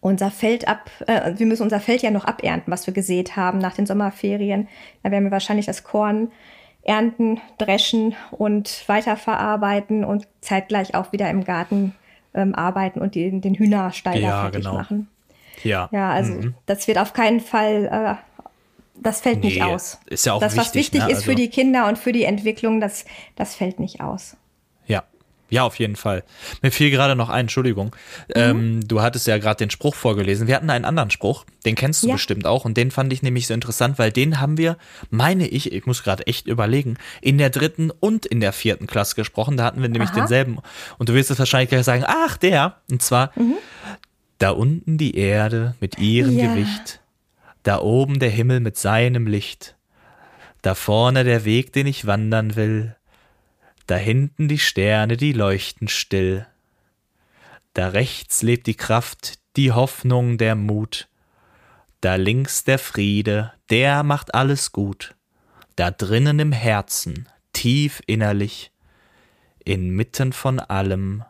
unser 0.00 0.30
Feld 0.30 0.68
ab, 0.68 0.90
äh, 1.06 1.32
wir 1.36 1.46
müssen 1.46 1.64
unser 1.64 1.80
Feld 1.80 2.02
ja 2.02 2.10
noch 2.10 2.24
abernten, 2.24 2.72
was 2.72 2.86
wir 2.86 2.94
gesät 2.94 3.36
haben 3.36 3.58
nach 3.58 3.74
den 3.74 3.86
Sommerferien. 3.86 4.68
Da 5.02 5.10
werden 5.10 5.24
wir 5.24 5.30
wahrscheinlich 5.30 5.66
das 5.66 5.84
Korn 5.84 6.30
ernten, 6.82 7.40
dreschen 7.58 8.14
und 8.30 8.84
weiterverarbeiten 8.86 10.04
und 10.04 10.26
zeitgleich 10.40 10.94
auch 10.94 11.12
wieder 11.12 11.28
im 11.30 11.44
Garten 11.44 11.94
ähm, 12.34 12.54
arbeiten 12.54 13.00
und 13.00 13.14
die, 13.14 13.40
den 13.40 13.54
Hühnerstall 13.54 14.18
ja, 14.18 14.42
fertig 14.42 14.62
genau. 14.62 14.74
machen. 14.74 15.08
Ja. 15.64 15.88
Ja, 15.92 16.10
also 16.10 16.32
mhm. 16.32 16.54
das 16.66 16.86
wird 16.86 16.98
auf 16.98 17.12
keinen 17.12 17.40
Fall, 17.40 17.88
äh, 17.90 18.14
das 19.00 19.20
fällt 19.20 19.40
nee, 19.40 19.46
nicht 19.46 19.62
aus. 19.62 19.98
Ist 20.06 20.26
ja 20.26 20.34
auch 20.34 20.40
das, 20.40 20.54
wichtig, 20.54 20.66
was 20.66 20.74
wichtig 20.74 21.00
ne? 21.02 21.10
ist 21.10 21.24
für 21.24 21.32
also 21.32 21.42
die 21.42 21.50
Kinder 21.50 21.88
und 21.88 21.98
für 21.98 22.12
die 22.12 22.24
Entwicklung, 22.24 22.80
das, 22.80 23.04
das 23.36 23.56
fällt 23.56 23.80
nicht 23.80 24.00
aus. 24.00 24.36
Ja, 25.50 25.64
auf 25.64 25.78
jeden 25.78 25.96
Fall. 25.96 26.24
Mir 26.62 26.70
fiel 26.70 26.90
gerade 26.90 27.16
noch 27.16 27.30
ein, 27.30 27.42
Entschuldigung. 27.42 27.96
Mhm. 28.28 28.34
Ähm, 28.34 28.80
du 28.86 29.00
hattest 29.00 29.26
ja 29.26 29.38
gerade 29.38 29.58
den 29.58 29.70
Spruch 29.70 29.94
vorgelesen. 29.94 30.46
Wir 30.46 30.54
hatten 30.54 30.68
einen 30.68 30.84
anderen 30.84 31.10
Spruch, 31.10 31.46
den 31.64 31.74
kennst 31.74 32.02
du 32.02 32.08
ja. 32.08 32.14
bestimmt 32.14 32.46
auch 32.46 32.64
und 32.64 32.76
den 32.76 32.90
fand 32.90 33.12
ich 33.12 33.22
nämlich 33.22 33.46
so 33.46 33.54
interessant, 33.54 33.98
weil 33.98 34.12
den 34.12 34.40
haben 34.40 34.58
wir, 34.58 34.76
meine 35.10 35.46
ich, 35.46 35.72
ich 35.72 35.86
muss 35.86 36.02
gerade 36.02 36.26
echt 36.26 36.46
überlegen, 36.46 36.98
in 37.22 37.38
der 37.38 37.48
dritten 37.50 37.90
und 37.90 38.26
in 38.26 38.40
der 38.40 38.52
vierten 38.52 38.86
Klasse 38.86 39.14
gesprochen. 39.14 39.56
Da 39.56 39.64
hatten 39.64 39.80
wir 39.80 39.88
nämlich 39.88 40.10
Aha. 40.10 40.18
denselben. 40.18 40.58
Und 40.98 41.08
du 41.08 41.14
wirst 41.14 41.30
es 41.30 41.38
wahrscheinlich 41.38 41.70
gleich 41.70 41.84
sagen, 41.84 42.04
ach, 42.06 42.36
der. 42.36 42.76
Und 42.90 43.02
zwar, 43.02 43.32
mhm. 43.34 43.54
da 44.36 44.50
unten 44.50 44.98
die 44.98 45.16
Erde 45.16 45.76
mit 45.80 45.98
ihrem 45.98 46.38
ja. 46.38 46.52
Gewicht, 46.52 47.00
da 47.62 47.80
oben 47.80 48.18
der 48.18 48.30
Himmel 48.30 48.60
mit 48.60 48.76
seinem 48.76 49.26
Licht, 49.26 49.76
da 50.60 50.74
vorne 50.74 51.24
der 51.24 51.46
Weg, 51.46 51.72
den 51.72 51.86
ich 51.86 52.06
wandern 52.06 52.54
will 52.54 52.97
da 53.88 53.96
hinten 53.96 54.48
die 54.48 54.58
Sterne, 54.58 55.16
die 55.16 55.32
leuchten 55.32 55.88
still. 55.88 56.46
Da 57.72 57.88
rechts 57.88 58.42
lebt 58.42 58.66
die 58.66 58.76
Kraft, 58.76 59.38
die 59.56 59.72
Hoffnung, 59.72 60.36
der 60.36 60.54
Mut. 60.54 61.08
Da 62.02 62.16
links 62.16 62.64
der 62.64 62.78
Friede, 62.78 63.52
der 63.70 64.02
macht 64.02 64.34
alles 64.34 64.72
gut. 64.72 65.16
Da 65.74 65.90
drinnen 65.90 66.38
im 66.38 66.52
Herzen, 66.52 67.28
tief 67.54 68.02
innerlich, 68.06 68.72
inmitten 69.64 70.34
von 70.34 70.60
allem, 70.60 71.24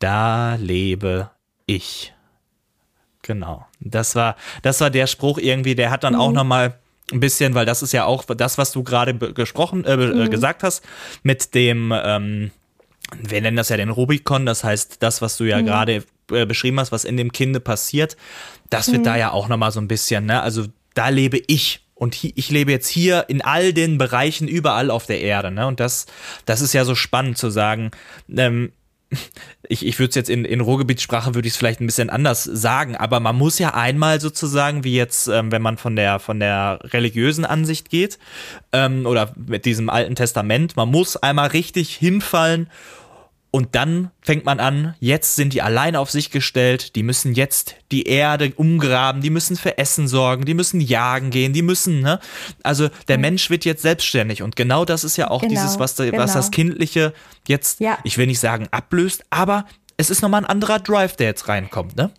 da 0.00 0.56
lebe 0.56 1.30
ich. 1.64 2.12
Genau. 3.22 3.66
Das 3.80 4.14
war, 4.14 4.36
das 4.60 4.82
war 4.82 4.90
der 4.90 5.06
Spruch 5.06 5.38
irgendwie, 5.38 5.74
der 5.74 5.90
hat 5.90 6.04
dann 6.04 6.12
mhm. 6.12 6.20
auch 6.20 6.32
nochmal 6.32 6.78
ein 7.12 7.20
bisschen, 7.20 7.54
weil 7.54 7.66
das 7.66 7.82
ist 7.82 7.92
ja 7.92 8.04
auch 8.04 8.24
das, 8.24 8.58
was 8.58 8.72
du 8.72 8.82
gerade 8.82 9.14
gesprochen, 9.14 9.84
äh, 9.84 9.94
äh, 9.94 10.14
mhm. 10.26 10.30
gesagt 10.30 10.62
hast, 10.62 10.84
mit 11.22 11.54
dem, 11.54 11.92
ähm, 11.94 12.50
wir 13.20 13.40
nennen 13.40 13.56
das 13.56 13.68
ja 13.68 13.76
den 13.76 13.90
Rubikon, 13.90 14.46
das 14.46 14.64
heißt, 14.64 15.02
das, 15.02 15.22
was 15.22 15.36
du 15.36 15.44
ja 15.44 15.60
mhm. 15.60 15.66
gerade 15.66 16.04
äh, 16.30 16.46
beschrieben 16.46 16.78
hast, 16.80 16.92
was 16.92 17.04
in 17.04 17.16
dem 17.16 17.32
Kinde 17.32 17.60
passiert, 17.60 18.16
das 18.68 18.88
wird 18.88 19.00
mhm. 19.00 19.04
da 19.04 19.16
ja 19.16 19.32
auch 19.32 19.48
nochmal 19.48 19.72
so 19.72 19.80
ein 19.80 19.88
bisschen, 19.88 20.26
ne? 20.26 20.42
Also 20.42 20.66
da 20.94 21.08
lebe 21.08 21.40
ich 21.46 21.86
und 21.94 22.14
hi, 22.14 22.32
ich 22.34 22.50
lebe 22.50 22.72
jetzt 22.72 22.88
hier 22.88 23.26
in 23.28 23.42
all 23.42 23.72
den 23.72 23.98
Bereichen 23.98 24.48
überall 24.48 24.90
auf 24.90 25.06
der 25.06 25.20
Erde, 25.20 25.50
ne? 25.50 25.66
Und 25.66 25.80
das, 25.80 26.06
das 26.46 26.60
ist 26.60 26.72
ja 26.72 26.84
so 26.84 26.94
spannend 26.94 27.36
zu 27.36 27.50
sagen. 27.50 27.90
Ähm, 28.34 28.72
ich, 29.68 29.84
ich 29.86 29.98
würde 29.98 30.10
es 30.10 30.14
jetzt 30.14 30.30
in, 30.30 30.44
in 30.44 30.60
Ruhrgebietssprache 30.60 31.34
würde 31.34 31.48
ich 31.48 31.54
es 31.54 31.58
vielleicht 31.58 31.80
ein 31.80 31.86
bisschen 31.86 32.10
anders 32.10 32.44
sagen, 32.44 32.96
aber 32.96 33.20
man 33.20 33.36
muss 33.36 33.58
ja 33.58 33.74
einmal 33.74 34.20
sozusagen, 34.20 34.84
wie 34.84 34.94
jetzt, 34.94 35.28
ähm, 35.28 35.50
wenn 35.52 35.62
man 35.62 35.78
von 35.78 35.96
der 35.96 36.18
von 36.18 36.40
der 36.40 36.78
religiösen 36.84 37.44
Ansicht 37.44 37.90
geht, 37.90 38.18
ähm, 38.72 39.06
oder 39.06 39.32
mit 39.36 39.64
diesem 39.64 39.90
Alten 39.90 40.14
Testament, 40.14 40.76
man 40.76 40.90
muss 40.90 41.16
einmal 41.16 41.48
richtig 41.48 41.96
hinfallen 41.96 42.68
und 43.50 43.74
dann 43.74 44.10
fängt 44.20 44.44
man 44.44 44.60
an, 44.60 44.94
jetzt 45.00 45.34
sind 45.34 45.52
die 45.52 45.62
alleine 45.62 45.98
auf 45.98 46.10
sich 46.10 46.30
gestellt, 46.30 46.94
die 46.94 47.02
müssen 47.02 47.34
jetzt 47.34 47.74
die 47.90 48.04
Erde 48.04 48.52
umgraben, 48.54 49.22
die 49.22 49.30
müssen 49.30 49.56
für 49.56 49.76
Essen 49.76 50.06
sorgen, 50.06 50.44
die 50.44 50.54
müssen 50.54 50.80
jagen 50.80 51.30
gehen, 51.30 51.52
die 51.52 51.62
müssen, 51.62 52.00
ne? 52.00 52.20
Also 52.62 52.88
der 53.08 53.16
mhm. 53.16 53.22
Mensch 53.22 53.50
wird 53.50 53.64
jetzt 53.64 53.82
selbstständig 53.82 54.42
und 54.42 54.54
genau 54.54 54.84
das 54.84 55.02
ist 55.02 55.16
ja 55.16 55.30
auch 55.30 55.40
genau, 55.40 55.50
dieses, 55.50 55.78
was, 55.78 55.96
genau. 55.96 56.18
was 56.18 56.34
das 56.34 56.50
Kindliche 56.50 57.12
jetzt, 57.48 57.80
ja. 57.80 57.98
ich 58.04 58.18
will 58.18 58.26
nicht 58.26 58.40
sagen 58.40 58.68
ablöst, 58.70 59.24
aber 59.30 59.66
es 59.96 60.10
ist 60.10 60.22
nochmal 60.22 60.42
ein 60.42 60.50
anderer 60.50 60.78
Drive, 60.78 61.16
der 61.16 61.26
jetzt 61.26 61.48
reinkommt, 61.48 61.96
ne? 61.96 62.10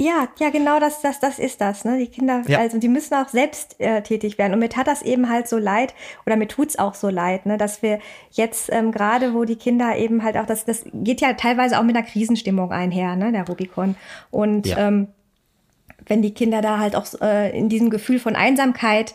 Ja, 0.00 0.28
ja, 0.38 0.48
genau 0.48 0.80
das, 0.80 1.02
das, 1.02 1.20
das 1.20 1.38
ist 1.38 1.60
das. 1.60 1.84
Ne? 1.84 1.98
Die 1.98 2.06
Kinder, 2.06 2.42
ja. 2.48 2.58
also 2.58 2.78
die 2.78 2.88
müssen 2.88 3.12
auch 3.12 3.28
selbst 3.28 3.78
äh, 3.80 4.00
tätig 4.00 4.38
werden. 4.38 4.54
Und 4.54 4.60
mir 4.60 4.70
tat 4.70 4.86
das 4.86 5.02
eben 5.02 5.28
halt 5.28 5.46
so 5.46 5.58
leid, 5.58 5.92
oder 6.24 6.36
mir 6.36 6.48
tut's 6.48 6.78
auch 6.78 6.94
so 6.94 7.10
leid, 7.10 7.44
ne? 7.44 7.58
dass 7.58 7.82
wir 7.82 7.98
jetzt 8.30 8.72
ähm, 8.72 8.92
gerade, 8.92 9.34
wo 9.34 9.44
die 9.44 9.56
Kinder 9.56 9.98
eben 9.98 10.22
halt 10.22 10.38
auch, 10.38 10.46
das, 10.46 10.64
das 10.64 10.84
geht 10.94 11.20
ja 11.20 11.34
teilweise 11.34 11.78
auch 11.78 11.82
mit 11.82 11.94
einer 11.94 12.06
Krisenstimmung 12.06 12.72
einher, 12.72 13.14
ne, 13.14 13.30
der 13.30 13.46
Rubicon. 13.46 13.94
Und 14.30 14.68
ja. 14.68 14.88
ähm, 14.88 15.08
wenn 16.06 16.22
die 16.22 16.32
Kinder 16.32 16.62
da 16.62 16.78
halt 16.78 16.96
auch 16.96 17.04
äh, 17.20 17.54
in 17.56 17.68
diesem 17.68 17.90
Gefühl 17.90 18.20
von 18.20 18.36
Einsamkeit 18.36 19.14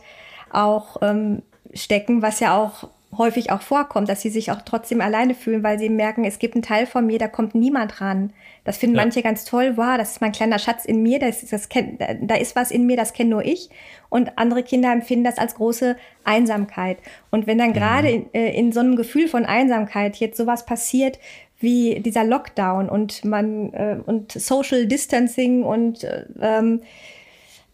auch 0.51 0.97
ähm, 1.01 1.41
stecken, 1.73 2.21
was 2.21 2.39
ja 2.39 2.55
auch 2.55 2.89
häufig 3.17 3.51
auch 3.51 3.61
vorkommt, 3.61 4.09
dass 4.09 4.21
sie 4.21 4.29
sich 4.29 4.51
auch 4.51 4.61
trotzdem 4.63 5.01
alleine 5.01 5.35
fühlen, 5.35 5.63
weil 5.63 5.79
sie 5.79 5.89
merken, 5.89 6.23
es 6.23 6.39
gibt 6.39 6.55
einen 6.55 6.63
Teil 6.63 6.85
von 6.85 7.05
mir, 7.05 7.19
da 7.19 7.27
kommt 7.27 7.55
niemand 7.55 8.01
ran. 8.01 8.33
Das 8.63 8.77
finden 8.77 8.95
ja. 8.95 9.03
manche 9.03 9.21
ganz 9.21 9.45
toll, 9.45 9.73
wow, 9.75 9.97
das 9.97 10.13
ist 10.13 10.21
mein 10.21 10.31
kleiner 10.31 10.59
Schatz 10.59 10.85
in 10.85 11.01
mir, 11.03 11.19
das, 11.19 11.45
das 11.45 11.69
kenn, 11.69 11.97
da 12.21 12.35
ist 12.35 12.55
was 12.55 12.71
in 12.71 12.85
mir, 12.85 12.97
das 12.97 13.13
kenne 13.13 13.31
nur 13.31 13.45
ich. 13.45 13.69
Und 14.09 14.37
andere 14.37 14.63
Kinder 14.63 14.91
empfinden 14.91 15.25
das 15.25 15.37
als 15.37 15.55
große 15.55 15.95
Einsamkeit. 16.23 16.97
Und 17.31 17.47
wenn 17.47 17.57
dann 17.57 17.69
mhm. 17.69 17.73
gerade 17.73 18.09
in, 18.09 18.33
äh, 18.33 18.57
in 18.57 18.71
so 18.71 18.79
einem 18.79 18.95
Gefühl 18.95 19.27
von 19.27 19.45
Einsamkeit 19.45 20.17
jetzt 20.17 20.37
sowas 20.37 20.65
passiert, 20.65 21.19
wie 21.59 21.99
dieser 22.01 22.23
Lockdown 22.23 22.89
und 22.89 23.23
man 23.23 23.73
äh, 23.73 23.97
und 24.05 24.31
Social 24.31 24.87
Distancing 24.87 25.63
und 25.63 26.03
äh, 26.03 26.25
ähm, 26.41 26.81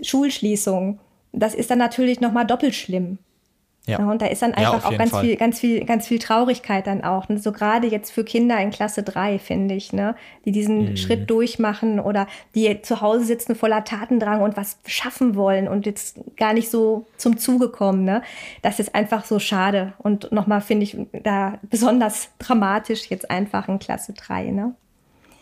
Schulschließung, 0.01 0.99
das 1.31 1.55
ist 1.55 1.71
dann 1.71 1.79
natürlich 1.79 2.21
noch 2.21 2.31
mal 2.31 2.45
doppelt 2.45 2.75
schlimm. 2.75 3.17
Ja. 3.87 3.97
Und 3.97 4.21
da 4.21 4.27
ist 4.27 4.43
dann 4.43 4.53
einfach 4.53 4.83
ja, 4.83 4.89
auch 4.89 4.97
ganz 4.97 5.09
Fall. 5.09 5.25
viel, 5.25 5.35
ganz 5.37 5.59
viel, 5.59 5.83
ganz 5.85 6.07
viel 6.07 6.19
Traurigkeit 6.19 6.85
dann 6.85 7.03
auch. 7.03 7.29
Und 7.29 7.41
so 7.41 7.51
gerade 7.51 7.87
jetzt 7.87 8.11
für 8.11 8.23
Kinder 8.23 8.59
in 8.59 8.69
Klasse 8.69 9.01
3, 9.01 9.39
finde 9.39 9.73
ich, 9.73 9.91
ne, 9.91 10.15
die 10.45 10.51
diesen 10.51 10.91
mhm. 10.91 10.97
Schritt 10.97 11.29
durchmachen 11.29 11.99
oder 11.99 12.27
die 12.53 12.81
zu 12.83 13.01
Hause 13.01 13.25
sitzen 13.25 13.55
voller 13.55 13.83
Tatendrang 13.83 14.41
und 14.41 14.55
was 14.55 14.77
schaffen 14.85 15.35
wollen 15.35 15.67
und 15.67 15.87
jetzt 15.87 16.19
gar 16.37 16.53
nicht 16.53 16.69
so 16.69 17.07
zum 17.17 17.37
Zuge 17.37 17.69
kommen, 17.69 18.03
ne. 18.03 18.21
Das 18.61 18.79
ist 18.79 18.93
einfach 18.93 19.25
so 19.25 19.39
schade. 19.39 19.93
Und 19.97 20.31
nochmal 20.31 20.61
finde 20.61 20.83
ich 20.83 20.95
da 21.23 21.57
besonders 21.63 22.29
dramatisch 22.37 23.07
jetzt 23.09 23.31
einfach 23.31 23.67
in 23.67 23.79
Klasse 23.79 24.13
3, 24.13 24.51
ne. 24.51 24.75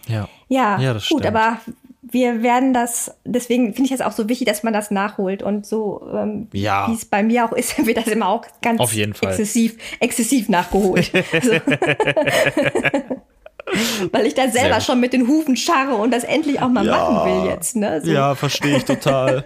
Ja. 0.08 0.30
Ja, 0.48 0.80
ja 0.80 0.94
gut, 0.94 1.02
stimmt. 1.04 1.26
aber 1.26 1.60
wir 2.02 2.42
werden 2.44 2.74
das, 2.74 3.14
deswegen 3.26 3.74
finde 3.74 3.88
ich 3.88 3.92
es 3.92 4.02
auch 4.02 4.14
so 4.14 4.30
wichtig, 4.30 4.48
dass 4.48 4.64
man 4.64 4.72
das 4.74 4.90
nachholt 4.90 5.44
und 5.44 5.66
so, 5.66 6.08
ähm, 6.14 6.48
ja. 6.54 6.88
wie 6.88 6.94
es 6.94 7.04
bei 7.06 7.24
mir 7.24 7.46
auch 7.46 7.52
ist, 7.52 7.86
wird 7.86 7.98
das 7.98 8.08
immer 8.08 8.30
auch 8.30 8.46
ganz 8.62 8.80
exzessiv, 8.96 9.78
exzessiv 10.00 10.48
nachgeholt. 10.50 11.12
also, 11.34 11.52
Weil 14.12 14.26
ich 14.26 14.34
da 14.34 14.50
selber 14.50 14.82
schon 14.82 15.00
mit 15.00 15.14
den 15.14 15.28
Hufen 15.28 15.56
scharre 15.56 15.94
und 15.94 16.10
das 16.12 16.24
endlich 16.24 16.60
auch 16.60 16.70
mal 16.70 16.84
ja. 16.86 16.98
machen 16.98 17.30
will 17.30 17.52
jetzt. 17.52 17.76
Ne? 17.76 18.02
So. 18.02 18.10
Ja, 18.10 18.34
verstehe 18.34 18.78
ich 18.78 18.86
total. 18.86 19.44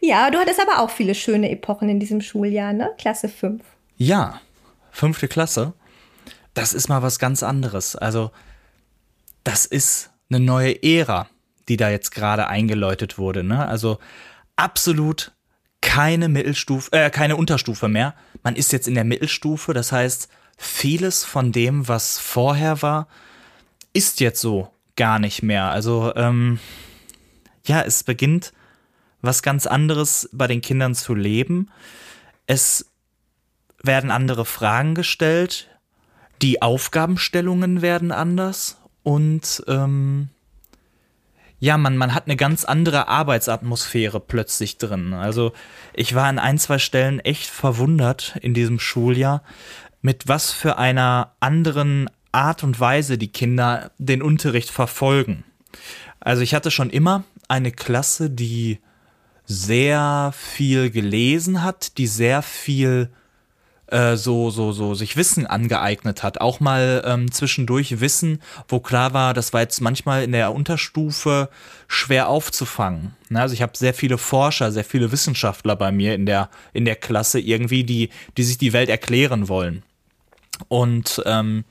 ja, 0.00 0.30
du 0.30 0.38
hattest 0.38 0.58
aber 0.58 0.80
auch 0.80 0.88
viele 0.88 1.14
schöne 1.14 1.50
Epochen 1.50 1.90
in 1.90 2.00
diesem 2.00 2.22
Schuljahr, 2.22 2.72
ne? 2.72 2.90
Klasse 2.96 3.28
5. 3.28 3.62
Ja, 3.98 4.40
fünfte 4.90 5.28
Klasse. 5.28 5.74
Das 6.54 6.72
ist 6.72 6.88
mal 6.88 7.02
was 7.02 7.18
ganz 7.18 7.42
anderes. 7.42 7.96
Also, 7.96 8.30
das 9.44 9.66
ist 9.66 10.10
eine 10.30 10.40
neue 10.40 10.82
Ära, 10.82 11.28
die 11.68 11.76
da 11.76 11.90
jetzt 11.90 12.10
gerade 12.10 12.48
eingeläutet 12.48 13.18
wurde. 13.18 13.44
Ne? 13.44 13.66
Also 13.66 13.98
absolut 14.56 15.32
keine 15.80 16.28
Mittelstufe, 16.28 16.92
äh, 16.92 17.10
keine 17.10 17.36
Unterstufe 17.36 17.88
mehr. 17.88 18.14
Man 18.42 18.56
ist 18.56 18.72
jetzt 18.72 18.88
in 18.88 18.94
der 18.94 19.04
Mittelstufe, 19.04 19.74
das 19.74 19.92
heißt, 19.92 20.28
vieles 20.56 21.24
von 21.24 21.52
dem, 21.52 21.86
was 21.88 22.18
vorher 22.18 22.82
war, 22.82 23.08
ist 23.92 24.20
jetzt 24.20 24.40
so 24.40 24.72
gar 24.96 25.18
nicht 25.18 25.42
mehr. 25.42 25.70
Also 25.70 26.12
ähm, 26.16 26.58
ja, 27.64 27.82
es 27.82 28.02
beginnt 28.02 28.52
was 29.20 29.42
ganz 29.42 29.66
anderes 29.66 30.28
bei 30.32 30.46
den 30.46 30.60
Kindern 30.60 30.94
zu 30.94 31.14
leben. 31.14 31.70
Es 32.46 32.90
werden 33.82 34.10
andere 34.10 34.44
Fragen 34.44 34.94
gestellt, 34.94 35.68
die 36.42 36.62
Aufgabenstellungen 36.62 37.82
werden 37.82 38.12
anders 38.12 38.78
und 39.08 39.64
ähm, 39.68 40.28
ja, 41.60 41.78
man, 41.78 41.96
man 41.96 42.14
hat 42.14 42.26
eine 42.26 42.36
ganz 42.36 42.66
andere 42.66 43.08
Arbeitsatmosphäre 43.08 44.20
plötzlich 44.20 44.76
drin. 44.76 45.14
Also 45.14 45.52
ich 45.94 46.14
war 46.14 46.26
an 46.26 46.38
ein, 46.38 46.58
zwei 46.58 46.78
Stellen 46.78 47.18
echt 47.18 47.46
verwundert 47.46 48.36
in 48.42 48.52
diesem 48.52 48.78
Schuljahr, 48.78 49.42
mit 50.02 50.28
was 50.28 50.52
für 50.52 50.76
einer 50.76 51.32
anderen 51.40 52.10
Art 52.32 52.62
und 52.62 52.78
Weise 52.80 53.16
die 53.16 53.32
Kinder 53.32 53.92
den 53.96 54.20
Unterricht 54.20 54.68
verfolgen. 54.68 55.42
Also 56.20 56.42
ich 56.42 56.54
hatte 56.54 56.70
schon 56.70 56.90
immer 56.90 57.24
eine 57.48 57.72
Klasse, 57.72 58.28
die 58.28 58.78
sehr 59.46 60.34
viel 60.36 60.90
gelesen 60.90 61.62
hat, 61.62 61.96
die 61.96 62.08
sehr 62.08 62.42
viel 62.42 63.08
äh, 63.90 64.16
so, 64.16 64.50
so, 64.50 64.72
so 64.72 64.94
sich 64.94 65.16
Wissen 65.16 65.46
angeeignet 65.46 66.22
hat. 66.22 66.40
Auch 66.40 66.60
mal 66.60 67.02
ähm, 67.04 67.30
zwischendurch 67.30 68.00
Wissen, 68.00 68.42
wo 68.68 68.80
klar 68.80 69.14
war, 69.14 69.34
das 69.34 69.52
war 69.52 69.60
jetzt 69.60 69.80
manchmal 69.80 70.24
in 70.24 70.32
der 70.32 70.52
Unterstufe 70.52 71.48
schwer 71.86 72.28
aufzufangen. 72.28 73.16
Ne? 73.28 73.40
Also 73.40 73.54
ich 73.54 73.62
habe 73.62 73.76
sehr 73.76 73.94
viele 73.94 74.18
Forscher, 74.18 74.72
sehr 74.72 74.84
viele 74.84 75.12
Wissenschaftler 75.12 75.76
bei 75.76 75.92
mir 75.92 76.14
in 76.14 76.26
der, 76.26 76.50
in 76.72 76.84
der 76.84 76.96
Klasse 76.96 77.40
irgendwie, 77.40 77.84
die, 77.84 78.10
die 78.36 78.44
sich 78.44 78.58
die 78.58 78.72
Welt 78.72 78.88
erklären 78.88 79.48
wollen. 79.48 79.82
Und 80.68 81.22
ähm, 81.26 81.64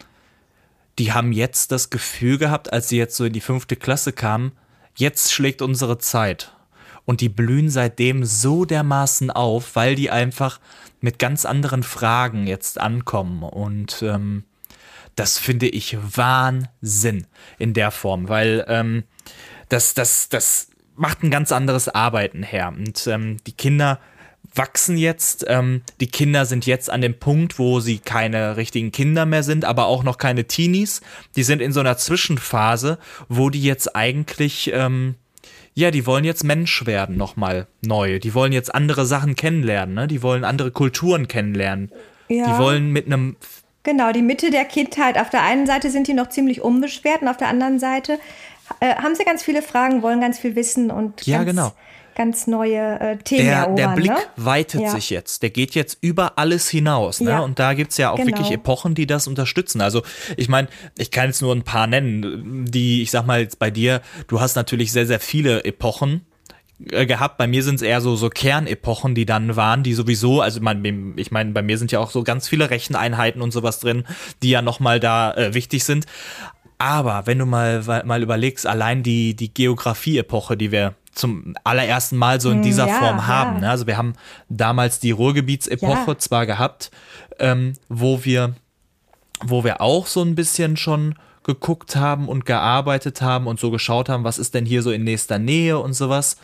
die 1.00 1.14
haben 1.14 1.32
jetzt 1.32 1.72
das 1.72 1.90
Gefühl 1.90 2.38
gehabt, 2.38 2.74
als 2.74 2.90
sie 2.90 2.98
jetzt 2.98 3.16
so 3.16 3.26
in 3.26 3.34
die 3.34 3.42
fünfte 3.42 3.76
Klasse 3.76 4.14
kamen, 4.14 4.54
jetzt 4.96 5.32
schlägt 5.32 5.62
unsere 5.62 5.98
Zeit. 6.00 6.54
Und 7.08 7.22
die 7.22 7.30
blühen 7.30 7.70
seitdem 7.70 8.26
so 8.26 8.66
dermaßen 8.66 9.32
auf, 9.32 9.78
weil 9.78 9.96
die 9.96 10.12
einfach 10.12 10.60
mit 11.00 11.20
ganz 11.20 11.46
anderen 11.46 11.84
Fragen 11.84 12.48
jetzt 12.48 12.82
ankommen. 12.82 13.44
Und 13.44 14.02
ähm, 14.02 14.44
das 15.16 15.38
finde 15.38 15.70
ich 15.70 15.98
Wahnsinn 16.18 17.26
in 17.58 17.74
der 17.74 17.92
Form, 17.92 18.28
weil 18.28 18.66
ähm, 18.68 19.06
das, 19.70 19.94
das, 19.94 20.28
das 20.28 20.68
macht 20.98 21.24
ein 21.24 21.32
ganz 21.32 21.54
anderes 21.54 21.88
Arbeiten 21.88 22.44
her. 22.44 22.74
Und 22.76 23.08
ähm, 23.08 23.38
die 23.48 23.54
Kinder 23.54 24.02
wachsen 24.54 24.98
jetzt. 24.98 25.46
Ähm, 25.48 25.84
die 26.02 26.08
Kinder 26.08 26.46
sind 26.46 26.66
jetzt 26.66 26.90
an 26.90 27.00
dem 27.00 27.18
Punkt, 27.18 27.58
wo 27.58 27.80
sie 27.80 28.00
keine 28.00 28.58
richtigen 28.58 28.92
Kinder 28.92 29.26
mehr 29.26 29.44
sind, 29.44 29.64
aber 29.64 29.86
auch 29.86 30.04
noch 30.04 30.18
keine 30.18 30.46
Teenies. 30.46 31.00
Die 31.38 31.44
sind 31.44 31.62
in 31.62 31.72
so 31.72 31.80
einer 31.80 31.98
Zwischenphase, 31.98 32.98
wo 33.30 33.50
die 33.50 33.64
jetzt 33.64 33.96
eigentlich, 33.96 34.72
ähm, 34.74 35.16
ja, 35.78 35.92
die 35.92 36.08
wollen 36.08 36.24
jetzt 36.24 36.44
Mensch 36.44 36.88
werden, 36.88 37.18
nochmal 37.18 37.68
neu. 37.86 38.18
Die 38.18 38.34
wollen 38.34 38.52
jetzt 38.52 38.74
andere 38.74 39.06
Sachen 39.06 39.36
kennenlernen, 39.36 39.94
ne? 39.94 40.08
Die 40.08 40.24
wollen 40.24 40.44
andere 40.44 40.72
Kulturen 40.72 41.28
kennenlernen. 41.28 41.92
Ja. 42.30 42.46
Die 42.48 42.58
wollen 42.58 42.92
mit 42.92 43.06
einem 43.06 43.36
Genau, 43.84 44.12
die 44.12 44.24
Mitte 44.24 44.50
der 44.50 44.66
Kindheit. 44.66 45.20
Auf 45.20 45.30
der 45.30 45.44
einen 45.44 45.68
Seite 45.68 45.92
sind 45.92 46.08
die 46.08 46.16
noch 46.16 46.30
ziemlich 46.30 46.64
unbeschwert 46.64 47.22
und 47.22 47.28
auf 47.28 47.38
der 47.38 47.50
anderen 47.50 47.78
Seite 47.78 48.20
äh, 48.80 48.96
haben 48.96 49.14
sie 49.14 49.24
ganz 49.24 49.44
viele 49.44 49.62
Fragen, 49.62 50.02
wollen 50.02 50.20
ganz 50.20 50.40
viel 50.40 50.56
wissen 50.56 50.90
und 50.90 51.28
ja, 51.28 51.44
ganz, 51.44 51.52
genau 51.52 51.74
ganz 52.18 52.48
neue 52.48 53.00
äh, 53.00 53.18
Themen 53.18 53.46
der, 53.46 53.58
erobern. 53.58 53.76
Der 53.76 53.88
Blick 53.90 54.10
ne? 54.10 54.18
weitet 54.38 54.82
ja. 54.82 54.90
sich 54.90 55.12
jetzt. 55.12 55.44
Der 55.44 55.52
geht 55.52 55.76
jetzt 55.76 56.00
über 56.02 56.40
alles 56.40 56.68
hinaus. 56.68 57.22
Ne? 57.22 57.30
Ja. 57.30 57.40
Und 57.40 57.60
da 57.60 57.76
gibt 57.76 57.92
es 57.92 57.98
ja 57.98 58.10
auch 58.10 58.18
genau. 58.18 58.30
wirklich 58.30 58.52
Epochen, 58.52 58.96
die 58.96 59.06
das 59.06 59.28
unterstützen. 59.28 59.82
Also 59.82 60.02
ich 60.36 60.50
meine, 60.50 60.68
ich 60.98 61.12
kann 61.12 61.28
jetzt 61.28 61.44
nur 61.44 61.56
ein 61.56 61.62
paar 61.62 61.86
nennen, 61.86 62.66
die, 62.66 63.04
ich 63.04 63.12
sag 63.12 63.28
mal 63.28 63.42
jetzt 63.42 63.60
bei 63.60 63.70
dir, 63.70 64.02
du 64.28 64.42
hast 64.42 64.56
natürlich 64.56 64.92
sehr, 64.92 65.06
sehr 65.06 65.20
viele 65.20 65.64
Epochen 65.64 66.26
äh, 66.90 67.06
gehabt. 67.06 67.38
Bei 67.38 67.46
mir 67.46 67.62
sind 67.64 67.76
es 67.76 67.82
eher 67.84 68.02
so, 68.02 68.16
so 68.16 68.30
Kernepochen, 68.30 69.14
die 69.14 69.28
dann 69.28 69.56
waren, 69.56 69.84
die 69.84 69.94
sowieso, 69.94 70.42
also 70.42 70.60
mein, 70.60 71.14
ich 71.18 71.30
meine, 71.30 71.52
bei 71.52 71.62
mir 71.62 71.78
sind 71.78 71.92
ja 71.92 72.00
auch 72.00 72.10
so 72.10 72.24
ganz 72.24 72.48
viele 72.48 72.72
Recheneinheiten 72.72 73.44
und 73.44 73.52
sowas 73.52 73.80
drin, 73.80 74.06
die 74.42 74.50
ja 74.50 74.64
nochmal 74.64 75.00
da 75.00 75.36
äh, 75.36 75.54
wichtig 75.54 75.84
sind. 75.84 76.08
Aber 76.80 77.28
wenn 77.28 77.38
du 77.38 77.46
mal, 77.46 77.84
mal 78.06 78.24
überlegst, 78.24 78.66
allein 78.66 79.04
die, 79.04 79.36
die 79.36 79.54
Geografie-Epoche, 79.54 80.58
die 80.58 80.72
wir 80.72 80.96
zum 81.18 81.56
allerersten 81.64 82.18
Mal 82.18 82.40
so 82.40 82.50
in 82.50 82.58
hm, 82.58 82.64
dieser 82.64 82.88
ja, 82.88 83.00
Form 83.00 83.28
haben. 83.28 83.56
Ja. 83.56 83.62
Ne? 83.62 83.70
Also 83.70 83.88
wir 83.88 83.98
haben 83.98 84.14
damals 84.50 85.00
die 85.00 85.12
Ruhrgebietsepoche 85.12 86.12
ja. 86.12 86.18
zwar 86.18 86.46
gehabt, 86.46 86.92
ähm, 87.40 87.74
wo 87.90 88.24
wir, 88.24 88.56
wo 89.44 89.64
wir 89.64 89.82
auch 89.82 90.08
so 90.08 90.22
ein 90.22 90.36
bisschen 90.36 90.78
schon 90.78 91.16
geguckt 91.44 91.96
haben 91.96 92.28
und 92.28 92.46
gearbeitet 92.46 93.22
haben 93.22 93.48
und 93.48 93.60
so 93.60 93.72
geschaut 93.72 94.10
haben, 94.10 94.24
was 94.24 94.38
ist 94.38 94.54
denn 94.54 94.66
hier 94.66 94.82
so 94.82 94.92
in 94.92 95.04
nächster 95.04 95.40
Nähe 95.40 95.80
und 95.80 95.94
sowas. 95.94 96.38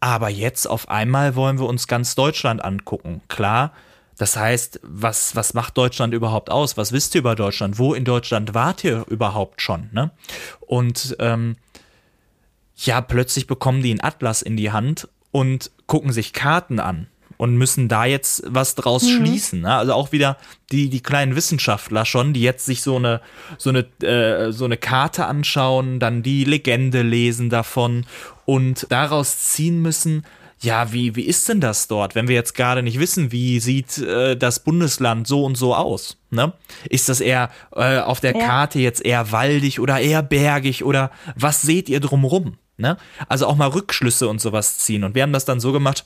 Aber 0.00 0.28
jetzt 0.28 0.66
auf 0.66 0.88
einmal 0.88 1.34
wollen 1.36 1.58
wir 1.58 1.66
uns 1.66 1.86
ganz 1.86 2.14
Deutschland 2.14 2.64
angucken. 2.64 3.20
Klar, 3.28 3.72
das 4.16 4.36
heißt, 4.36 4.80
was, 4.82 5.36
was 5.36 5.54
macht 5.54 5.76
Deutschland 5.76 6.12
überhaupt 6.12 6.50
aus? 6.50 6.76
Was 6.76 6.92
wisst 6.92 7.14
ihr 7.14 7.20
über 7.20 7.36
Deutschland? 7.36 7.78
Wo 7.78 7.94
in 7.94 8.04
Deutschland 8.04 8.52
wart 8.52 8.82
ihr 8.84 9.04
überhaupt 9.08 9.62
schon? 9.62 9.90
Ne? 9.92 10.10
Und 10.60 11.16
ähm, 11.20 11.56
ja, 12.78 13.00
plötzlich 13.00 13.46
bekommen 13.46 13.82
die 13.82 13.90
einen 13.90 14.02
Atlas 14.02 14.42
in 14.42 14.56
die 14.56 14.70
Hand 14.70 15.08
und 15.30 15.70
gucken 15.86 16.12
sich 16.12 16.32
Karten 16.32 16.80
an 16.80 17.08
und 17.36 17.56
müssen 17.56 17.88
da 17.88 18.04
jetzt 18.04 18.42
was 18.46 18.74
draus 18.74 19.04
mhm. 19.04 19.16
schließen. 19.16 19.60
Ne? 19.62 19.74
Also 19.74 19.92
auch 19.94 20.12
wieder 20.12 20.36
die, 20.70 20.88
die 20.88 21.00
kleinen 21.00 21.36
Wissenschaftler 21.36 22.04
schon, 22.04 22.34
die 22.34 22.42
jetzt 22.42 22.66
sich 22.66 22.82
so 22.82 22.96
eine, 22.96 23.20
so 23.56 23.70
eine, 23.70 23.80
äh, 24.02 24.52
so 24.52 24.64
eine 24.64 24.76
Karte 24.76 25.26
anschauen, 25.26 25.98
dann 26.00 26.22
die 26.22 26.44
Legende 26.44 27.02
lesen 27.02 27.48
davon 27.50 28.06
und 28.44 28.86
daraus 28.90 29.38
ziehen 29.38 29.80
müssen, 29.80 30.24
ja, 30.60 30.92
wie, 30.92 31.14
wie 31.14 31.22
ist 31.22 31.48
denn 31.48 31.60
das 31.60 31.86
dort, 31.86 32.16
wenn 32.16 32.26
wir 32.26 32.34
jetzt 32.34 32.54
gerade 32.54 32.82
nicht 32.82 32.98
wissen, 32.98 33.30
wie 33.30 33.60
sieht 33.60 33.98
äh, 33.98 34.36
das 34.36 34.64
Bundesland 34.64 35.28
so 35.28 35.44
und 35.44 35.56
so 35.56 35.74
aus? 35.74 36.18
Ne? 36.30 36.52
Ist 36.90 37.08
das 37.08 37.20
eher 37.20 37.50
äh, 37.76 37.98
auf 37.98 38.18
der 38.18 38.36
ja. 38.36 38.44
Karte 38.44 38.80
jetzt 38.80 39.04
eher 39.04 39.30
waldig 39.30 39.78
oder 39.78 40.00
eher 40.00 40.22
bergig 40.22 40.84
oder 40.84 41.12
was 41.36 41.62
seht 41.62 41.88
ihr 41.88 42.00
drumrum? 42.00 42.56
Ne? 42.78 42.96
Also 43.28 43.46
auch 43.46 43.56
mal 43.56 43.68
Rückschlüsse 43.68 44.28
und 44.28 44.40
sowas 44.40 44.78
ziehen. 44.78 45.04
Und 45.04 45.14
wir 45.14 45.22
haben 45.22 45.32
das 45.32 45.44
dann 45.44 45.60
so 45.60 45.72
gemacht, 45.72 46.04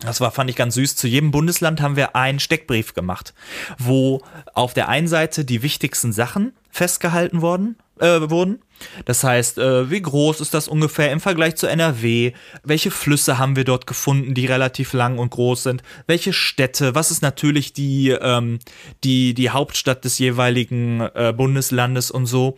das 0.00 0.20
war, 0.20 0.30
fand 0.30 0.48
ich 0.48 0.56
ganz 0.56 0.74
süß. 0.74 0.94
Zu 0.96 1.08
jedem 1.08 1.30
Bundesland 1.30 1.80
haben 1.80 1.96
wir 1.96 2.14
einen 2.14 2.38
Steckbrief 2.38 2.94
gemacht, 2.94 3.34
wo 3.78 4.22
auf 4.54 4.74
der 4.74 4.88
einen 4.88 5.08
Seite 5.08 5.44
die 5.44 5.62
wichtigsten 5.62 6.12
Sachen 6.12 6.52
festgehalten 6.70 7.42
worden, 7.42 7.76
äh, 7.98 8.30
wurden 8.30 8.60
das 9.04 9.24
heißt, 9.24 9.58
äh, 9.58 9.90
wie 9.90 10.00
groß 10.00 10.40
ist 10.40 10.54
das 10.54 10.68
ungefähr 10.68 11.12
im 11.12 11.20
Vergleich 11.20 11.56
zu 11.56 11.66
NRW? 11.66 12.32
Welche 12.62 12.90
Flüsse 12.90 13.38
haben 13.38 13.56
wir 13.56 13.64
dort 13.64 13.86
gefunden, 13.86 14.34
die 14.34 14.46
relativ 14.46 14.92
lang 14.92 15.18
und 15.18 15.30
groß 15.30 15.64
sind? 15.64 15.82
Welche 16.06 16.32
Städte? 16.32 16.94
Was 16.94 17.10
ist 17.10 17.22
natürlich 17.22 17.72
die, 17.72 18.10
ähm, 18.10 18.58
die, 19.04 19.34
die 19.34 19.50
Hauptstadt 19.50 20.04
des 20.04 20.18
jeweiligen 20.18 21.00
äh, 21.00 21.32
Bundeslandes 21.36 22.10
und 22.10 22.26
so? 22.26 22.56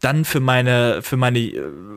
Dann 0.00 0.24
für 0.24 0.40
meine, 0.40 1.02
für 1.02 1.16
meine, 1.16 1.52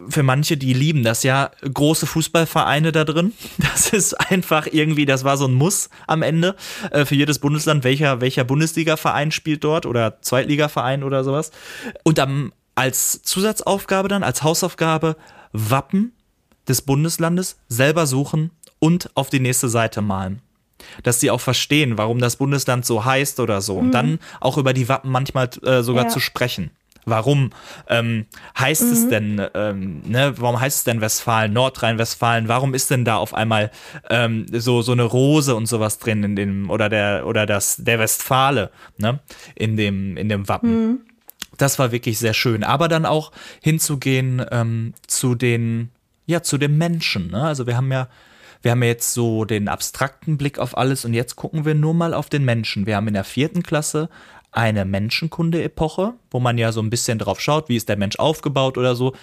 für 0.09 0.23
manche, 0.23 0.57
die 0.57 0.73
lieben 0.73 1.03
das 1.03 1.23
ja, 1.23 1.51
große 1.61 2.05
Fußballvereine 2.05 2.91
da 2.91 3.03
drin. 3.03 3.33
Das 3.77 3.89
ist 3.89 4.13
einfach 4.13 4.67
irgendwie, 4.71 5.05
das 5.05 5.23
war 5.23 5.37
so 5.37 5.45
ein 5.45 5.53
Muss 5.53 5.89
am 6.07 6.21
Ende 6.21 6.55
äh, 6.91 7.05
für 7.05 7.15
jedes 7.15 7.39
Bundesland, 7.39 7.83
welcher, 7.83 8.21
welcher 8.21 8.43
Bundesliga-Verein 8.43 9.31
spielt 9.31 9.63
dort 9.63 9.85
oder 9.85 10.19
Zweitligaverein 10.21 11.03
oder 11.03 11.23
sowas. 11.23 11.51
Und 12.03 12.19
am 12.19 12.53
als 12.77 13.23
Zusatzaufgabe 13.23 14.07
dann, 14.07 14.23
als 14.23 14.43
Hausaufgabe, 14.43 15.17
Wappen 15.51 16.13
des 16.67 16.83
Bundeslandes 16.83 17.57
selber 17.67 18.05
suchen 18.05 18.51
und 18.79 19.09
auf 19.15 19.29
die 19.29 19.39
nächste 19.39 19.67
Seite 19.67 20.01
malen. 20.01 20.41
Dass 21.01 21.19
sie 21.19 21.31
auch 21.31 21.41
verstehen, 21.41 21.97
warum 21.97 22.19
das 22.19 22.35
Bundesland 22.35 22.85
so 22.85 23.03
heißt 23.03 23.39
oder 23.39 23.61
so. 23.61 23.75
Mhm. 23.75 23.79
Und 23.79 23.91
dann 23.93 24.19
auch 24.39 24.57
über 24.57 24.73
die 24.73 24.87
Wappen 24.87 25.09
manchmal 25.11 25.49
äh, 25.63 25.81
sogar 25.81 26.03
ja. 26.05 26.09
zu 26.09 26.19
sprechen. 26.19 26.69
Warum 27.03 27.51
ähm, 27.87 28.25
heißt 28.59 28.83
mhm. 28.83 28.91
es 28.91 29.09
denn, 29.09 29.47
ähm, 29.55 30.01
ne, 30.05 30.33
warum 30.37 30.59
heißt 30.59 30.79
es 30.79 30.83
denn 30.83 31.01
Westfalen, 31.01 31.53
Nordrhein-Westfalen, 31.53 32.47
warum 32.47 32.73
ist 32.73 32.91
denn 32.91 33.05
da 33.05 33.15
auf 33.15 33.33
einmal 33.33 33.71
ähm, 34.09 34.45
so, 34.51 34.81
so 34.81 34.91
eine 34.91 35.03
Rose 35.03 35.55
und 35.55 35.67
sowas 35.67 35.99
drin 35.99 36.23
in 36.23 36.35
dem, 36.35 36.69
oder 36.69 36.89
der, 36.89 37.25
oder 37.25 37.45
das, 37.45 37.77
der 37.77 37.97
Westfale, 37.97 38.71
ne, 38.97 39.19
in 39.55 39.77
dem, 39.77 40.15
in 40.17 40.29
dem 40.29 40.47
Wappen. 40.47 40.87
Mhm 40.87 41.06
das 41.57 41.79
war 41.79 41.91
wirklich 41.91 42.19
sehr 42.19 42.33
schön. 42.33 42.63
Aber 42.63 42.87
dann 42.87 43.05
auch 43.05 43.31
hinzugehen 43.61 44.45
ähm, 44.51 44.93
zu 45.07 45.35
den, 45.35 45.89
ja, 46.25 46.41
zu 46.43 46.57
den 46.57 46.77
Menschen. 46.77 47.31
Ne? 47.31 47.43
Also 47.43 47.67
wir 47.67 47.75
haben 47.75 47.91
ja, 47.91 48.07
wir 48.61 48.71
haben 48.71 48.81
ja 48.81 48.89
jetzt 48.89 49.13
so 49.13 49.45
den 49.45 49.67
abstrakten 49.67 50.37
Blick 50.37 50.59
auf 50.59 50.77
alles 50.77 51.05
und 51.05 51.13
jetzt 51.13 51.35
gucken 51.35 51.65
wir 51.65 51.75
nur 51.75 51.93
mal 51.93 52.13
auf 52.13 52.29
den 52.29 52.45
Menschen. 52.45 52.85
Wir 52.85 52.95
haben 52.95 53.07
in 53.07 53.13
der 53.13 53.23
vierten 53.23 53.63
Klasse 53.63 54.09
eine 54.51 54.85
Menschenkunde-Epoche, 54.85 56.13
wo 56.31 56.39
man 56.39 56.57
ja 56.57 56.71
so 56.71 56.81
ein 56.81 56.89
bisschen 56.89 57.19
drauf 57.19 57.39
schaut, 57.39 57.69
wie 57.69 57.75
ist 57.75 57.89
der 57.89 57.97
Mensch 57.97 58.17
aufgebaut 58.17 58.77
oder 58.77 58.95
so. 58.95 59.13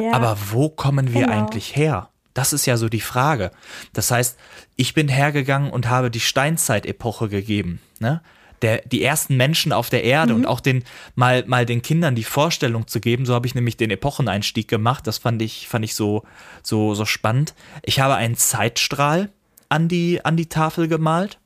Ja, 0.00 0.12
Aber 0.12 0.36
wo 0.50 0.68
kommen 0.68 1.12
wir 1.12 1.22
genau. 1.22 1.32
eigentlich 1.32 1.74
her? 1.74 2.10
Das 2.32 2.52
ist 2.52 2.66
ja 2.66 2.76
so 2.76 2.88
die 2.88 3.00
Frage. 3.00 3.50
Das 3.92 4.10
heißt, 4.10 4.36
ich 4.76 4.94
bin 4.94 5.08
hergegangen 5.08 5.70
und 5.70 5.88
habe 5.88 6.10
die 6.10 6.20
Steinzeit-Epoche 6.20 7.28
gegeben. 7.28 7.80
Ne? 8.00 8.20
Der, 8.62 8.82
die 8.86 9.02
ersten 9.02 9.36
Menschen 9.36 9.72
auf 9.72 9.90
der 9.90 10.04
Erde 10.04 10.32
mhm. 10.32 10.40
und 10.40 10.46
auch 10.46 10.60
den, 10.60 10.84
mal, 11.14 11.44
mal 11.46 11.66
den 11.66 11.82
Kindern 11.82 12.14
die 12.14 12.24
Vorstellung 12.24 12.86
zu 12.86 13.00
geben. 13.00 13.26
So 13.26 13.34
habe 13.34 13.46
ich 13.46 13.54
nämlich 13.54 13.76
den 13.76 13.90
Epocheneinstieg 13.90 14.68
gemacht. 14.68 15.06
Das 15.06 15.18
fand 15.18 15.42
ich, 15.42 15.68
fand 15.68 15.84
ich 15.84 15.94
so, 15.94 16.24
so, 16.62 16.94
so 16.94 17.04
spannend. 17.04 17.54
Ich 17.82 18.00
habe 18.00 18.14
einen 18.14 18.36
Zeitstrahl 18.36 19.30
an 19.68 19.88
die, 19.88 20.24
an 20.24 20.36
die 20.36 20.48
Tafel 20.48 20.88
gemalt 20.88 21.38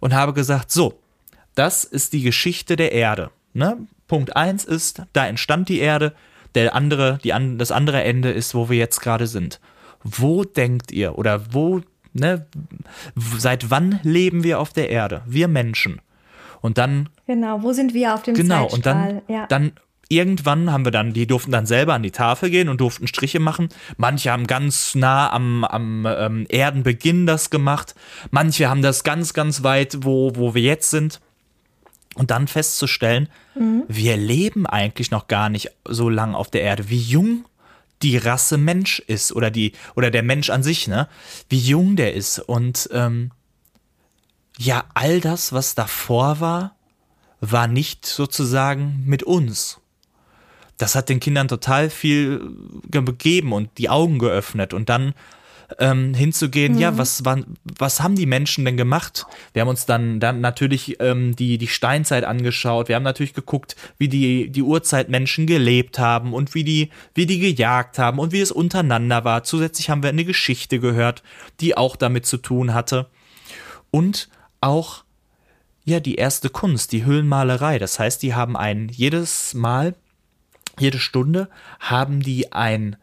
und 0.00 0.14
habe 0.14 0.32
gesagt, 0.32 0.70
so, 0.70 0.98
das 1.54 1.84
ist 1.84 2.12
die 2.12 2.22
Geschichte 2.22 2.76
der 2.76 2.92
Erde. 2.92 3.30
Ne? 3.54 3.86
Punkt 4.08 4.36
1 4.36 4.64
ist, 4.64 5.02
da 5.12 5.26
entstand 5.26 5.68
die 5.68 5.80
Erde. 5.80 6.14
Der 6.54 6.74
andere, 6.74 7.18
die, 7.24 7.32
das 7.56 7.70
andere 7.70 8.02
Ende 8.02 8.30
ist, 8.30 8.54
wo 8.54 8.68
wir 8.68 8.76
jetzt 8.76 9.00
gerade 9.00 9.26
sind. 9.26 9.58
Wo 10.02 10.44
denkt 10.44 10.92
ihr 10.92 11.16
oder 11.16 11.54
wo, 11.54 11.80
ne, 12.12 12.46
seit 13.14 13.70
wann 13.70 14.00
leben 14.02 14.44
wir 14.44 14.60
auf 14.60 14.72
der 14.72 14.90
Erde? 14.90 15.22
Wir 15.26 15.48
Menschen. 15.48 16.00
Und 16.62 16.78
dann. 16.78 17.10
Genau, 17.26 17.62
wo 17.62 17.72
sind 17.74 17.92
wir 17.92 18.14
auf 18.14 18.22
dem 18.22 18.34
Genau, 18.34 18.68
Zeitstrahl? 18.68 19.10
und 19.16 19.26
dann, 19.28 19.34
ja. 19.34 19.46
dann 19.46 19.72
irgendwann 20.08 20.72
haben 20.72 20.84
wir 20.84 20.92
dann, 20.92 21.12
die 21.12 21.26
durften 21.26 21.50
dann 21.52 21.66
selber 21.66 21.94
an 21.94 22.02
die 22.02 22.10
Tafel 22.10 22.48
gehen 22.50 22.68
und 22.68 22.80
durften 22.80 23.06
Striche 23.06 23.40
machen. 23.40 23.68
Manche 23.96 24.30
haben 24.30 24.46
ganz 24.46 24.94
nah 24.94 25.30
am, 25.30 25.64
am 25.64 26.06
ähm, 26.06 26.46
Erdenbeginn 26.48 27.26
das 27.26 27.50
gemacht. 27.50 27.94
Manche 28.30 28.70
haben 28.70 28.82
das 28.82 29.04
ganz, 29.04 29.34
ganz 29.34 29.62
weit, 29.62 29.98
wo, 30.02 30.32
wo 30.36 30.54
wir 30.54 30.62
jetzt 30.62 30.90
sind. 30.90 31.20
Und 32.14 32.30
dann 32.30 32.46
festzustellen, 32.46 33.28
wir 33.88 34.18
leben 34.18 34.66
eigentlich 34.66 35.10
noch 35.10 35.28
gar 35.28 35.48
nicht 35.48 35.70
so 35.88 36.10
lang 36.10 36.34
auf 36.34 36.50
der 36.50 36.60
Erde. 36.60 36.90
Wie 36.90 36.98
jung 36.98 37.46
die 38.02 38.18
Rasse 38.18 38.58
Mensch 38.58 38.98
ist 38.98 39.32
oder 39.32 39.50
die 39.50 39.72
oder 39.94 40.10
der 40.10 40.22
Mensch 40.22 40.50
an 40.50 40.62
sich, 40.62 40.88
ne? 40.88 41.08
Wie 41.48 41.58
jung 41.58 41.96
der 41.96 42.14
ist 42.14 42.38
und 42.38 42.88
ähm, 42.92 43.30
ja, 44.62 44.84
all 44.94 45.20
das, 45.20 45.52
was 45.52 45.74
davor 45.74 46.40
war, 46.40 46.76
war 47.40 47.66
nicht 47.66 48.06
sozusagen 48.06 49.02
mit 49.06 49.24
uns. 49.24 49.80
Das 50.78 50.94
hat 50.94 51.08
den 51.08 51.20
Kindern 51.20 51.48
total 51.48 51.90
viel 51.90 52.40
gegeben 52.90 53.52
und 53.52 53.76
die 53.78 53.88
Augen 53.88 54.18
geöffnet 54.18 54.72
und 54.72 54.88
dann 54.88 55.14
ähm, 55.78 56.14
hinzugehen, 56.14 56.78
ja, 56.78 56.98
was, 56.98 57.24
waren, 57.24 57.56
was 57.78 58.00
haben 58.02 58.14
die 58.14 58.26
Menschen 58.26 58.64
denn 58.64 58.76
gemacht? 58.76 59.26
Wir 59.52 59.62
haben 59.62 59.68
uns 59.68 59.86
dann, 59.86 60.20
dann 60.20 60.40
natürlich 60.40 61.00
ähm, 61.00 61.34
die, 61.34 61.58
die 61.58 61.66
Steinzeit 61.66 62.24
angeschaut, 62.24 62.88
wir 62.88 62.96
haben 62.96 63.02
natürlich 63.02 63.34
geguckt, 63.34 63.74
wie 63.98 64.08
die, 64.08 64.50
die 64.50 64.62
Urzeitmenschen 64.62 65.46
gelebt 65.46 65.98
haben 65.98 66.34
und 66.34 66.54
wie 66.54 66.64
die, 66.64 66.90
wie 67.14 67.26
die 67.26 67.38
gejagt 67.38 67.98
haben 67.98 68.18
und 68.18 68.32
wie 68.32 68.40
es 68.40 68.52
untereinander 68.52 69.24
war. 69.24 69.44
Zusätzlich 69.44 69.88
haben 69.88 70.02
wir 70.02 70.10
eine 70.10 70.24
Geschichte 70.24 70.78
gehört, 70.78 71.22
die 71.60 71.76
auch 71.76 71.96
damit 71.96 72.26
zu 72.26 72.36
tun 72.36 72.74
hatte. 72.74 73.08
Und 73.90 74.28
auch 74.62 75.04
ja, 75.84 76.00
die 76.00 76.14
erste 76.14 76.48
Kunst, 76.48 76.92
die 76.92 77.04
Höhlenmalerei. 77.04 77.78
Das 77.78 77.98
heißt, 77.98 78.22
die 78.22 78.34
haben 78.34 78.56
ein 78.56 78.88
jedes 78.88 79.54
Mal, 79.54 79.94
jede 80.78 80.98
Stunde 80.98 81.48
haben 81.80 82.20
die 82.20 82.52
ein 82.52 82.96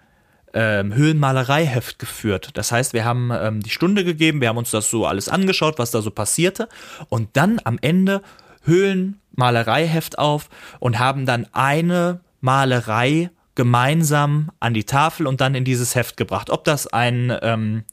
ähm, 0.53 0.93
Höhlenmalereiheft 0.93 1.99
geführt. 1.99 2.51
Das 2.53 2.71
heißt, 2.71 2.93
wir 2.93 3.05
haben 3.05 3.31
ähm, 3.31 3.61
die 3.61 3.69
Stunde 3.69 4.03
gegeben, 4.03 4.41
wir 4.41 4.49
haben 4.49 4.57
uns 4.57 4.71
das 4.71 4.89
so 4.89 5.05
alles 5.05 5.29
angeschaut, 5.29 5.77
was 5.77 5.91
da 5.91 6.01
so 6.01 6.11
passierte 6.11 6.69
und 7.09 7.29
dann 7.33 7.59
am 7.63 7.77
Ende 7.81 8.21
Höhlenmalereiheft 8.63 10.17
auf 10.17 10.49
und 10.79 10.99
haben 10.99 11.25
dann 11.25 11.47
eine 11.51 12.21
Malerei 12.41 13.29
gemeinsam 13.55 14.51
an 14.59 14.73
die 14.73 14.85
Tafel 14.85 15.27
und 15.27 15.41
dann 15.41 15.53
in 15.53 15.65
dieses 15.65 15.93
Heft 15.93 16.17
gebracht. 16.17 16.49
Ob 16.49 16.63
das 16.63 16.87
ein 16.87 17.37
ähm, 17.41 17.83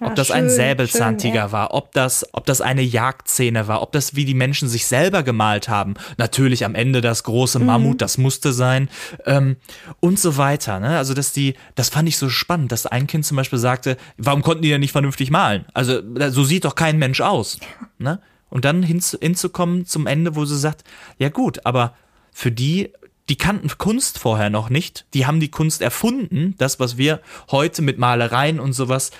ob 0.00 0.14
das 0.14 0.30
ein 0.30 0.44
schön, 0.44 0.56
Säbelzahntiger 0.56 1.32
schön, 1.32 1.46
ja. 1.48 1.52
war, 1.52 1.74
ob 1.74 1.92
das, 1.92 2.26
ob 2.32 2.46
das 2.46 2.60
eine 2.60 2.82
Jagdszene 2.82 3.68
war, 3.68 3.82
ob 3.82 3.92
das 3.92 4.14
wie 4.14 4.24
die 4.24 4.34
Menschen 4.34 4.68
sich 4.68 4.86
selber 4.86 5.22
gemalt 5.22 5.68
haben. 5.68 5.94
Natürlich 6.16 6.64
am 6.64 6.74
Ende 6.74 7.00
das 7.00 7.24
große 7.24 7.58
Mhm. 7.58 7.66
Mammut, 7.66 8.00
das 8.00 8.18
musste 8.18 8.52
sein 8.52 8.88
ähm, 9.26 9.56
und 10.00 10.18
so 10.18 10.36
weiter. 10.36 10.80
Ne? 10.80 10.96
Also 10.96 11.14
dass 11.14 11.32
die, 11.32 11.54
das 11.74 11.88
fand 11.88 12.08
ich 12.08 12.16
so 12.16 12.28
spannend, 12.28 12.72
dass 12.72 12.86
ein 12.86 13.06
Kind 13.06 13.24
zum 13.24 13.36
Beispiel 13.36 13.58
sagte, 13.58 13.96
warum 14.16 14.42
konnten 14.42 14.62
die 14.62 14.70
denn 14.70 14.80
nicht 14.80 14.92
vernünftig 14.92 15.30
malen? 15.30 15.64
Also 15.74 16.00
so 16.30 16.44
sieht 16.44 16.64
doch 16.64 16.74
kein 16.74 16.98
Mensch 16.98 17.20
aus. 17.20 17.58
Ne? 17.98 18.20
Und 18.50 18.64
dann 18.64 18.82
hinzu, 18.82 19.18
hinzukommen 19.20 19.86
zum 19.86 20.06
Ende, 20.06 20.36
wo 20.36 20.44
sie 20.44 20.58
sagt, 20.58 20.84
ja 21.18 21.28
gut, 21.28 21.64
aber 21.64 21.94
für 22.32 22.52
die 22.52 22.92
die 23.30 23.36
kannten 23.36 23.70
Kunst 23.78 24.18
vorher 24.18 24.50
noch 24.50 24.68
nicht. 24.68 25.06
Die 25.14 25.24
haben 25.26 25.40
die 25.40 25.50
Kunst 25.50 25.80
erfunden. 25.80 26.54
Das, 26.58 26.78
was 26.78 26.98
wir 26.98 27.20
heute 27.50 27.80
mit 27.80 27.96
Malereien 27.98 28.60
und 28.60 28.74
sowas 28.74 29.12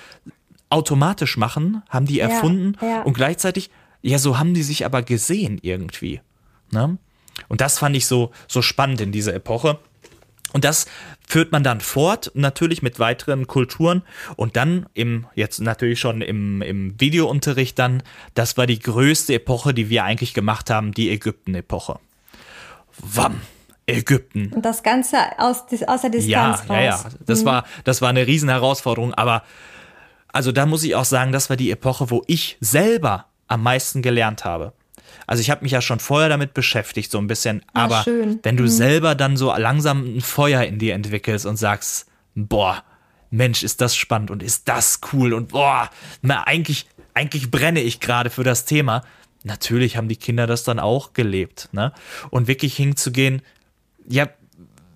automatisch 0.75 1.37
machen, 1.37 1.81
haben 1.89 2.05
die 2.05 2.19
erfunden. 2.19 2.77
ja. 2.81 3.01
Und 3.01 3.13
gleichzeitig, 3.13 3.69
ja, 4.01 4.19
so 4.19 4.37
haben 4.37 4.53
die 4.53 4.63
sich 4.63 4.85
aber 4.85 5.01
gesehen 5.01 5.57
irgendwie. 5.61 6.21
Ne? 6.71 6.97
Und 7.47 7.61
das 7.61 7.79
fand 7.79 7.95
ich 7.95 8.05
so, 8.05 8.31
so 8.47 8.61
spannend 8.61 9.01
in 9.01 9.11
dieser 9.11 9.33
Epoche. 9.33 9.79
Und 10.53 10.63
das 10.63 10.85
führt 11.27 11.51
man 11.51 11.63
dann 11.63 11.81
fort, 11.81 12.31
natürlich 12.33 12.81
mit 12.81 12.97
weiteren 12.99 13.45
Kulturen. 13.47 14.03
Und 14.37 14.55
dann 14.55 14.85
im, 14.93 15.27
jetzt 15.35 15.59
natürlich 15.59 15.99
schon 15.99 16.21
im, 16.21 16.61
im 16.61 16.99
Videounterricht 16.99 17.77
dann, 17.79 18.03
das 18.35 18.55
war 18.57 18.65
die 18.67 18.79
größte 18.79 19.33
Epoche, 19.33 19.73
die 19.73 19.89
wir 19.89 20.03
eigentlich 20.05 20.33
gemacht 20.33 20.69
haben, 20.69 20.93
die 20.93 21.09
Ägypten-Epoche. 21.09 21.99
Wam! 22.99 23.41
Ägypten. 23.87 24.51
Und 24.51 24.65
das 24.65 24.81
Ganze 24.81 25.17
aus, 25.37 25.63
aus 25.85 26.01
der 26.01 26.09
Distanz 26.09 26.27
Ja, 26.27 26.49
raus. 26.51 26.67
ja, 26.69 26.81
ja. 26.81 27.03
Das 27.27 27.41
Mhm. 27.41 27.45
war, 27.45 27.65
das 27.83 28.01
war 28.01 28.09
eine 28.09 28.25
riesen 28.25 28.49
Herausforderung, 28.49 29.13
aber 29.13 29.43
also 30.35 30.51
da 30.51 30.65
muss 30.65 30.83
ich 30.83 30.95
auch 30.95 31.05
sagen, 31.05 31.31
das 31.31 31.49
war 31.49 31.55
die 31.55 31.71
Epoche, 31.71 32.09
wo 32.09 32.21
ich 32.27 32.57
selber 32.59 33.27
am 33.47 33.63
meisten 33.63 34.01
gelernt 34.01 34.43
habe. 34.43 34.73
Also 35.27 35.39
ich 35.39 35.49
habe 35.49 35.63
mich 35.63 35.71
ja 35.71 35.79
schon 35.79 36.01
vorher 36.01 36.27
damit 36.27 36.53
beschäftigt, 36.53 37.09
so 37.09 37.19
ein 37.19 37.27
bisschen, 37.27 37.63
aber 37.71 38.03
schön. 38.03 38.39
wenn 38.43 38.57
du 38.57 38.67
selber 38.67 39.15
dann 39.15 39.37
so 39.37 39.55
langsam 39.55 40.17
ein 40.17 40.19
Feuer 40.19 40.63
in 40.63 40.77
dir 40.77 40.93
entwickelst 40.93 41.45
und 41.45 41.55
sagst, 41.55 42.07
boah, 42.35 42.83
Mensch, 43.29 43.63
ist 43.63 43.79
das 43.79 43.95
spannend 43.95 44.29
und 44.29 44.43
ist 44.43 44.67
das 44.67 44.99
cool 45.13 45.33
und 45.33 45.47
boah, 45.53 45.89
na, 46.21 46.43
eigentlich, 46.43 46.85
eigentlich 47.13 47.49
brenne 47.49 47.79
ich 47.79 48.01
gerade 48.01 48.29
für 48.29 48.43
das 48.43 48.65
Thema. 48.65 49.03
Natürlich 49.43 49.95
haben 49.95 50.09
die 50.09 50.17
Kinder 50.17 50.47
das 50.47 50.65
dann 50.65 50.79
auch 50.79 51.13
gelebt, 51.13 51.69
ne? 51.71 51.93
Und 52.29 52.49
wirklich 52.49 52.75
hinzugehen, 52.75 53.41
ja, 54.05 54.27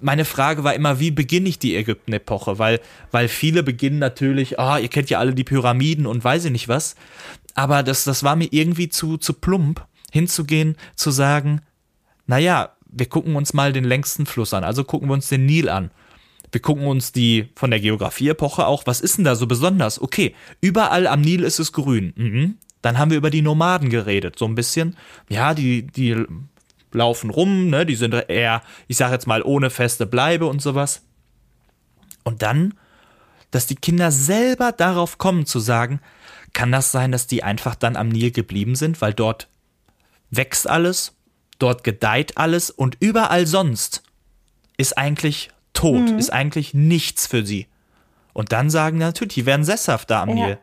meine 0.01 0.25
Frage 0.25 0.63
war 0.63 0.73
immer, 0.73 0.99
wie 0.99 1.11
beginne 1.11 1.49
ich 1.49 1.59
die 1.59 1.75
Ägypten-Epoche? 1.75 2.59
Weil, 2.59 2.79
weil 3.11 3.27
viele 3.27 3.63
beginnen 3.63 3.99
natürlich, 3.99 4.59
ah, 4.59 4.79
ihr 4.79 4.87
kennt 4.87 5.09
ja 5.09 5.19
alle 5.19 5.33
die 5.33 5.43
Pyramiden 5.43 6.05
und 6.05 6.23
weiß 6.23 6.45
ich 6.45 6.51
nicht 6.51 6.67
was. 6.67 6.95
Aber 7.55 7.83
das, 7.83 8.03
das 8.03 8.23
war 8.23 8.35
mir 8.35 8.47
irgendwie 8.51 8.89
zu, 8.89 9.17
zu 9.17 9.33
plump, 9.33 9.85
hinzugehen, 10.11 10.77
zu 10.95 11.11
sagen, 11.11 11.61
naja, 12.27 12.75
wir 12.91 13.07
gucken 13.07 13.35
uns 13.35 13.53
mal 13.53 13.73
den 13.73 13.83
längsten 13.83 14.25
Fluss 14.25 14.53
an, 14.53 14.63
also 14.63 14.83
gucken 14.83 15.09
wir 15.09 15.13
uns 15.13 15.29
den 15.29 15.45
Nil 15.45 15.69
an. 15.69 15.91
Wir 16.51 16.61
gucken 16.61 16.87
uns 16.87 17.11
die 17.11 17.49
von 17.55 17.69
der 17.69 17.79
Geografie-Epoche 17.79 18.65
auch, 18.65 18.87
was 18.87 19.01
ist 19.01 19.17
denn 19.17 19.25
da 19.25 19.35
so 19.35 19.45
besonders? 19.45 20.01
Okay, 20.01 20.33
überall 20.61 21.05
am 21.05 21.21
Nil 21.21 21.43
ist 21.43 21.59
es 21.59 21.73
grün. 21.73 22.13
Mhm. 22.15 22.55
Dann 22.81 22.97
haben 22.97 23.11
wir 23.11 23.17
über 23.17 23.29
die 23.29 23.41
Nomaden 23.41 23.89
geredet, 23.89 24.39
so 24.39 24.45
ein 24.45 24.55
bisschen. 24.55 24.95
Ja, 25.27 25.53
die, 25.53 25.85
die 25.85 26.25
laufen 26.91 27.29
rum, 27.29 27.69
ne? 27.69 27.85
Die 27.85 27.95
sind 27.95 28.13
eher, 28.13 28.61
ich 28.87 28.97
sage 28.97 29.13
jetzt 29.13 29.27
mal, 29.27 29.41
ohne 29.43 29.69
feste 29.69 30.05
Bleibe 30.05 30.45
und 30.47 30.61
sowas. 30.61 31.01
Und 32.23 32.41
dann, 32.41 32.73
dass 33.51 33.67
die 33.67 33.75
Kinder 33.75 34.11
selber 34.11 34.71
darauf 34.71 35.17
kommen 35.17 35.45
zu 35.45 35.59
sagen, 35.59 35.99
kann 36.53 36.71
das 36.71 36.91
sein, 36.91 37.11
dass 37.11 37.27
die 37.27 37.43
einfach 37.43 37.75
dann 37.75 37.95
am 37.95 38.09
Nil 38.09 38.31
geblieben 38.31 38.75
sind, 38.75 39.01
weil 39.01 39.13
dort 39.13 39.47
wächst 40.31 40.67
alles, 40.67 41.15
dort 41.59 41.83
gedeiht 41.83 42.37
alles 42.37 42.69
und 42.69 42.97
überall 42.99 43.45
sonst 43.45 44.03
ist 44.77 44.97
eigentlich 44.97 45.51
tot, 45.73 46.09
ist 46.11 46.31
eigentlich 46.31 46.73
nichts 46.73 47.27
für 47.27 47.45
sie. 47.45 47.67
Und 48.33 48.51
dann 48.51 48.69
sagen 48.69 48.97
natürlich, 48.97 49.33
die 49.35 49.45
werden 49.45 49.65
sesshaft 49.65 50.09
da 50.09 50.23
am 50.23 50.29
Ja. 50.29 50.35
Nil. 50.35 50.57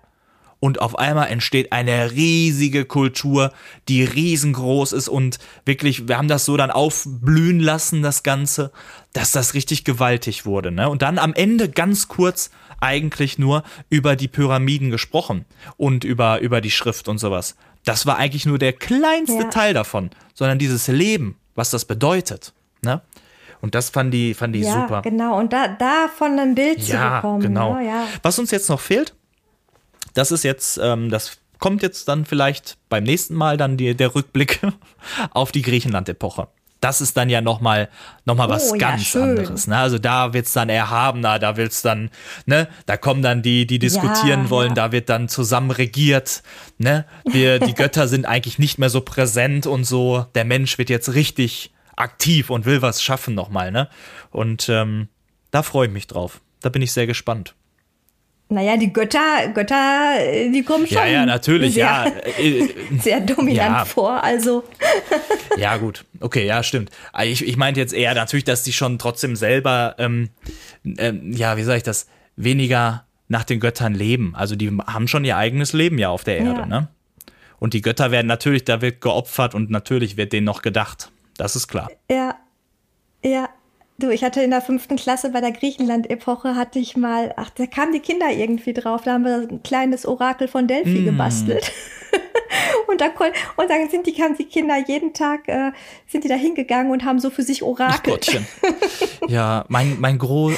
Und 0.67 0.81
auf 0.81 0.99
einmal 0.99 1.29
entsteht 1.29 1.71
eine 1.71 2.11
riesige 2.11 2.87
Kultur, 2.87 3.53
die 3.87 4.03
riesengroß 4.03 4.95
ist 4.95 5.07
und 5.09 5.39
wirklich, 5.65 6.09
wir 6.09 6.19
haben 6.19 6.27
das 6.27 6.45
so 6.45 6.57
dann 6.57 6.73
aufblühen 6.73 7.61
lassen, 7.61 8.03
das 8.03 8.25
Ganze, 8.25 8.73
dass 9.13 9.31
das 9.31 9.55
richtig 9.55 9.85
gewaltig 9.85 10.45
wurde. 10.45 10.73
Ne? 10.73 10.89
Und 10.89 11.03
dann 11.03 11.19
am 11.21 11.35
Ende 11.35 11.69
ganz 11.69 12.09
kurz 12.09 12.51
eigentlich 12.81 13.39
nur 13.39 13.63
über 13.91 14.17
die 14.17 14.27
Pyramiden 14.27 14.91
gesprochen 14.91 15.45
und 15.77 16.03
über, 16.03 16.41
über 16.41 16.61
die 16.61 16.73
Schrift 16.73 17.07
und 17.07 17.19
sowas. 17.19 17.55
Das 17.85 18.05
war 18.05 18.17
eigentlich 18.17 18.45
nur 18.45 18.59
der 18.59 18.73
kleinste 18.73 19.45
Ja. 19.45 19.49
Teil 19.51 19.73
davon, 19.73 20.11
sondern 20.35 20.59
dieses 20.59 20.89
Leben, 20.89 21.37
was 21.55 21.71
das 21.71 21.85
bedeutet. 21.85 22.55
Ne? 22.83 23.03
Und 23.61 23.77
das 23.77 23.91
fand 23.91 24.13
die, 24.13 24.35
fand 24.35 24.53
die 24.57 24.63
ja, 24.63 24.73
super. 24.83 25.03
genau. 25.03 25.39
Und 25.39 25.53
da, 25.53 25.69
davon 25.69 26.37
ein 26.41 26.57
Bild 26.57 26.83
zu 26.83 26.91
Ja, 26.95 27.21
bekommen. 27.21 27.41
genau. 27.41 27.75
Ne? 27.77 27.87
Ja. 27.87 28.09
Was 28.25 28.41
uns 28.41 28.51
jetzt 28.51 28.69
noch 28.69 28.81
fehlt, 28.81 29.15
das 30.17 30.33
ist 30.33 30.43
jetzt, 30.43 30.79
ähm, 30.83 31.11
das 31.11 31.39
kommt 31.59 31.83
jetzt 31.83 32.09
dann 32.09 32.25
vielleicht 32.25 32.77
beim 32.89 33.05
nächsten 33.05 33.35
Mal 33.35 33.57
dann 33.57 33.77
die, 33.77 33.95
der 33.95 34.15
Rückblick 34.15 34.61
auf 35.31 35.53
die 35.53 35.63
Griechenland-Epoche. 35.63 36.49
Das 36.81 37.01
ist 37.01 37.17
dann 37.17 37.31
ja 37.31 37.41
nochmal 37.41 37.89
noch 38.27 38.35
mal 38.37 38.51
was 38.51 38.71
Oh, 38.71 38.75
ja, 38.75 38.91
ganz 38.91 39.05
schön. 39.07 39.23
anderes. 39.23 39.67
Ne? 39.67 39.77
Also 39.77 39.99
da 39.99 40.35
wird's 40.35 40.53
dann 40.53 40.69
erhabener, 40.69 41.39
da 41.39 41.57
wird's 41.57 41.81
dann, 41.83 42.11
ne, 42.45 42.69
da 42.85 42.97
kommen 42.99 43.23
dann 43.23 43.43
die, 43.43 43.67
die 43.67 43.79
diskutieren 43.79 44.45
Ja, 44.45 44.51
wollen, 44.51 44.69
ja. 44.71 44.75
da 44.75 44.93
wird 44.93 45.09
dann 45.09 45.29
zusammen 45.29 45.71
regiert. 45.71 46.43
Ne? 46.79 47.07
Wir, 47.25 47.59
die 47.59 47.75
Götter 47.83 48.09
sind 48.09 48.27
eigentlich 48.27 48.59
nicht 48.59 48.79
mehr 48.79 48.91
so 48.91 49.01
präsent 49.01 49.67
und 49.67 49.85
so. 49.85 50.27
Der 50.35 50.45
Mensch 50.45 50.77
wird 50.79 50.91
jetzt 50.91 51.15
richtig 51.15 51.73
aktiv 51.97 52.51
und 52.51 52.67
will 52.67 52.83
was 52.83 53.03
schaffen 53.03 53.35
nochmal. 53.35 53.73
Ne? 53.73 53.89
Und 54.31 54.69
ähm, 54.69 55.09
da 55.51 55.63
freue 55.63 55.87
ich 55.89 55.93
mich 55.93 56.07
drauf. 56.07 56.41
Da 56.61 56.69
bin 56.69 56.83
ich 56.83 56.93
sehr 56.93 57.07
gespannt. 57.07 57.55
Naja, 58.49 58.77
die 58.77 58.93
Götter, 58.93 59.49
Götter, 59.53 60.15
äh, 60.21 60.51
die 60.53 60.63
kommen 60.63 60.87
schon 60.87 60.99
Ja, 60.99 61.07
ja, 61.07 61.27
natürlich, 61.27 61.75
sehr, 61.75 61.85
ja. 61.85 62.07
Äh, 62.39 62.69
sehr 63.01 63.21
dominant 63.21 63.57
Ja. 63.79 63.85
vor. 63.85 64.23
Also, 64.23 64.63
Ja, 65.59 65.77
gut. 65.79 66.05
Okay, 66.21 66.47
ja, 66.47 66.63
stimmt. 66.63 66.91
Aber 67.13 67.25
Ich, 67.27 67.45
ich 67.47 67.57
meinte 67.57 67.81
jetzt 67.81 67.93
eher 67.93 68.15
natürlich, 68.15 68.45
dass 68.45 68.63
die 68.63 68.73
schon 68.73 68.99
trotzdem 69.01 69.35
selber, 69.35 69.97
ähm, 69.99 70.29
ähm, 70.99 71.33
ja, 71.33 71.57
wie 71.57 71.63
sage 71.65 71.79
ich 71.79 71.83
das, 71.83 72.07
weniger 72.37 73.05
nach 73.29 73.43
den 73.43 73.59
Göttern 73.59 73.95
leben. 73.95 74.35
Also 74.37 74.55
die 74.55 74.71
haben 74.87 75.09
schon 75.09 75.25
ihr 75.25 75.37
eigenes 75.37 75.73
Leben 75.73 75.99
ja 75.99 76.11
auf 76.11 76.23
der 76.23 76.39
Erde, 76.39 76.61
Ja. 76.61 76.67
ne? 76.67 76.89
Und 77.59 77.73
die 77.75 77.81
Götter 77.81 78.11
werden 78.13 78.27
natürlich, 78.27 78.65
da 78.65 78.81
wird 78.83 79.01
geopfert 79.01 79.55
und 79.55 79.71
natürlich 79.71 80.17
wird 80.17 80.33
denen 80.35 80.45
noch 80.45 80.63
gedacht. 80.63 81.11
Das 81.37 81.57
ist 81.57 81.67
klar. 81.69 81.91
Ja, 82.09 82.37
ja. 83.25 83.49
Du, 83.99 84.11
ich 84.11 84.23
hatte 84.23 84.43
in 84.43 84.51
der 84.51 84.61
fünften 84.61 84.97
Klasse 84.97 85.31
bei 85.31 85.41
der 85.41 85.53
Griechenland-Epoche 85.53 86.55
hatte 86.55 86.79
ich 86.79 86.99
mal, 86.99 87.33
ach, 87.37 87.49
da 87.51 87.67
kamen 87.67 87.93
die 87.93 88.01
Kinder 88.01 88.31
irgendwie 88.31 88.75
drauf, 88.75 89.03
da 89.05 89.15
haben 89.15 89.25
wir 89.25 89.49
ein 89.49 89.63
kleines 89.63 90.05
Orakel 90.05 90.49
von 90.49 90.67
Delphi 90.67 91.01
mm. 91.01 91.05
gebastelt. 91.07 91.73
und, 92.89 93.01
da, 93.01 93.07
und 93.57 93.71
dann 93.71 93.89
sind 93.91 94.07
die, 94.07 94.15
haben 94.23 94.37
die 94.37 94.45
Kinder 94.45 94.77
jeden 94.87 95.13
Tag, 95.13 95.49
äh, 95.49 95.73
sind 96.07 96.25
die 96.25 96.29
da 96.29 96.35
hingegangen 96.35 96.93
und 96.93 97.05
haben 97.05 97.19
so 97.21 97.31
für 97.31 97.43
sich 97.43 97.63
Orakel. 97.63 98.19
ja, 99.29 99.65
mein, 99.69 100.01
mein, 100.01 100.19
gro 100.19 100.53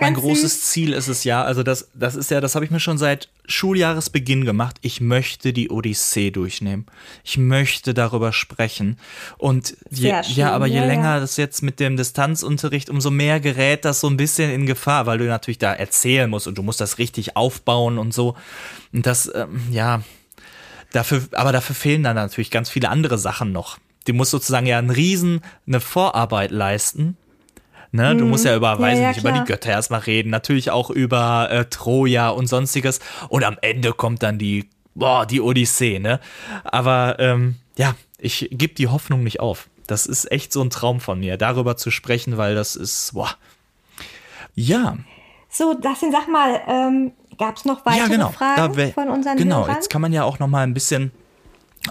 mein 0.00 0.14
großes 0.14 0.52
süß. 0.54 0.70
Ziel 0.70 0.92
ist 0.92 1.08
es 1.08 1.24
ja, 1.24 1.42
also 1.42 1.62
das, 1.62 1.90
das 1.94 2.14
ist 2.14 2.30
ja, 2.30 2.40
das 2.40 2.54
habe 2.54 2.64
ich 2.64 2.70
mir 2.70 2.80
schon 2.80 2.98
seit 2.98 3.28
Schuljahresbeginn 3.46 4.44
gemacht. 4.44 4.76
Ich 4.82 5.00
möchte 5.00 5.52
die 5.52 5.70
Odyssee 5.70 6.30
durchnehmen. 6.30 6.86
Ich 7.24 7.38
möchte 7.38 7.92
darüber 7.92 8.32
sprechen. 8.32 8.98
Und 9.38 9.76
je, 9.90 10.22
schön, 10.22 10.36
ja, 10.36 10.52
aber 10.52 10.66
je 10.66 10.78
ja, 10.78 10.84
länger 10.84 11.14
ja. 11.14 11.20
das 11.20 11.36
jetzt 11.36 11.62
mit 11.62 11.80
dem 11.80 11.96
Distanzunterricht, 11.96 12.88
umso 12.88 13.10
mehr 13.10 13.40
gerät 13.40 13.84
das 13.84 14.00
so 14.00 14.08
ein 14.08 14.16
bisschen 14.16 14.50
in 14.50 14.66
Gefahr, 14.66 15.06
weil 15.06 15.18
du 15.18 15.24
natürlich 15.24 15.58
da 15.58 15.72
erzählen 15.72 16.30
musst 16.30 16.46
und 16.46 16.56
du 16.56 16.62
musst 16.62 16.80
das 16.80 16.98
richtig 16.98 17.36
aufbauen 17.36 17.98
und 17.98 18.14
so. 18.14 18.36
Und 18.92 19.06
das, 19.06 19.30
ähm, 19.34 19.60
ja, 19.70 20.02
Dafür, 20.92 21.22
aber 21.32 21.52
dafür 21.52 21.74
fehlen 21.74 22.02
dann 22.02 22.16
natürlich 22.16 22.50
ganz 22.50 22.68
viele 22.68 22.88
andere 22.88 23.18
Sachen 23.18 23.52
noch. 23.52 23.78
Du 24.06 24.12
musst 24.12 24.30
sozusagen 24.30 24.66
ja 24.66 24.78
einen 24.78 24.90
Riesen, 24.90 25.42
eine 25.66 25.80
Vorarbeit 25.80 26.50
leisten. 26.50 27.16
Ne? 27.92 28.16
Du 28.16 28.24
musst 28.24 28.44
ja 28.44 28.52
mhm. 28.52 28.56
über, 28.58 28.78
weiß 28.78 28.98
ja, 28.98 29.08
nicht, 29.08 29.20
über 29.20 29.32
die 29.32 29.44
Götter 29.44 29.70
erstmal 29.70 30.00
reden, 30.00 30.30
natürlich 30.30 30.70
auch 30.70 30.90
über 30.90 31.50
äh, 31.50 31.64
Troja 31.66 32.30
und 32.30 32.46
sonstiges. 32.46 33.00
Und 33.28 33.44
am 33.44 33.58
Ende 33.60 33.92
kommt 33.92 34.22
dann 34.22 34.38
die, 34.38 34.68
boah, 34.94 35.26
die 35.26 35.40
Odyssee, 35.40 35.98
ne? 35.98 36.18
Aber 36.64 37.16
ähm, 37.18 37.56
ja, 37.76 37.94
ich 38.18 38.48
gebe 38.50 38.74
die 38.74 38.88
Hoffnung 38.88 39.22
nicht 39.22 39.40
auf. 39.40 39.68
Das 39.86 40.06
ist 40.06 40.30
echt 40.32 40.52
so 40.52 40.62
ein 40.62 40.70
Traum 40.70 41.00
von 41.00 41.20
mir, 41.20 41.36
darüber 41.36 41.76
zu 41.76 41.90
sprechen, 41.90 42.38
weil 42.38 42.54
das 42.54 42.76
ist, 42.76 43.12
boah. 43.12 43.34
Ja. 44.54 44.96
So, 45.50 45.74
Dustin, 45.74 46.12
sag 46.12 46.28
mal, 46.28 46.62
ähm, 46.66 47.12
Gab 47.42 47.56
es 47.56 47.64
noch 47.64 47.84
weitere 47.84 48.02
ja, 48.02 48.08
genau. 48.08 48.28
Fragen 48.30 48.76
wär, 48.76 48.92
von 48.92 49.08
unseren 49.08 49.36
Genau, 49.36 49.60
Hörern? 49.60 49.74
jetzt 49.74 49.90
kann 49.90 50.00
man 50.02 50.12
ja 50.12 50.24
auch 50.24 50.38
noch 50.38 50.48
mal 50.48 50.62
ein 50.62 50.74
bisschen 50.74 51.12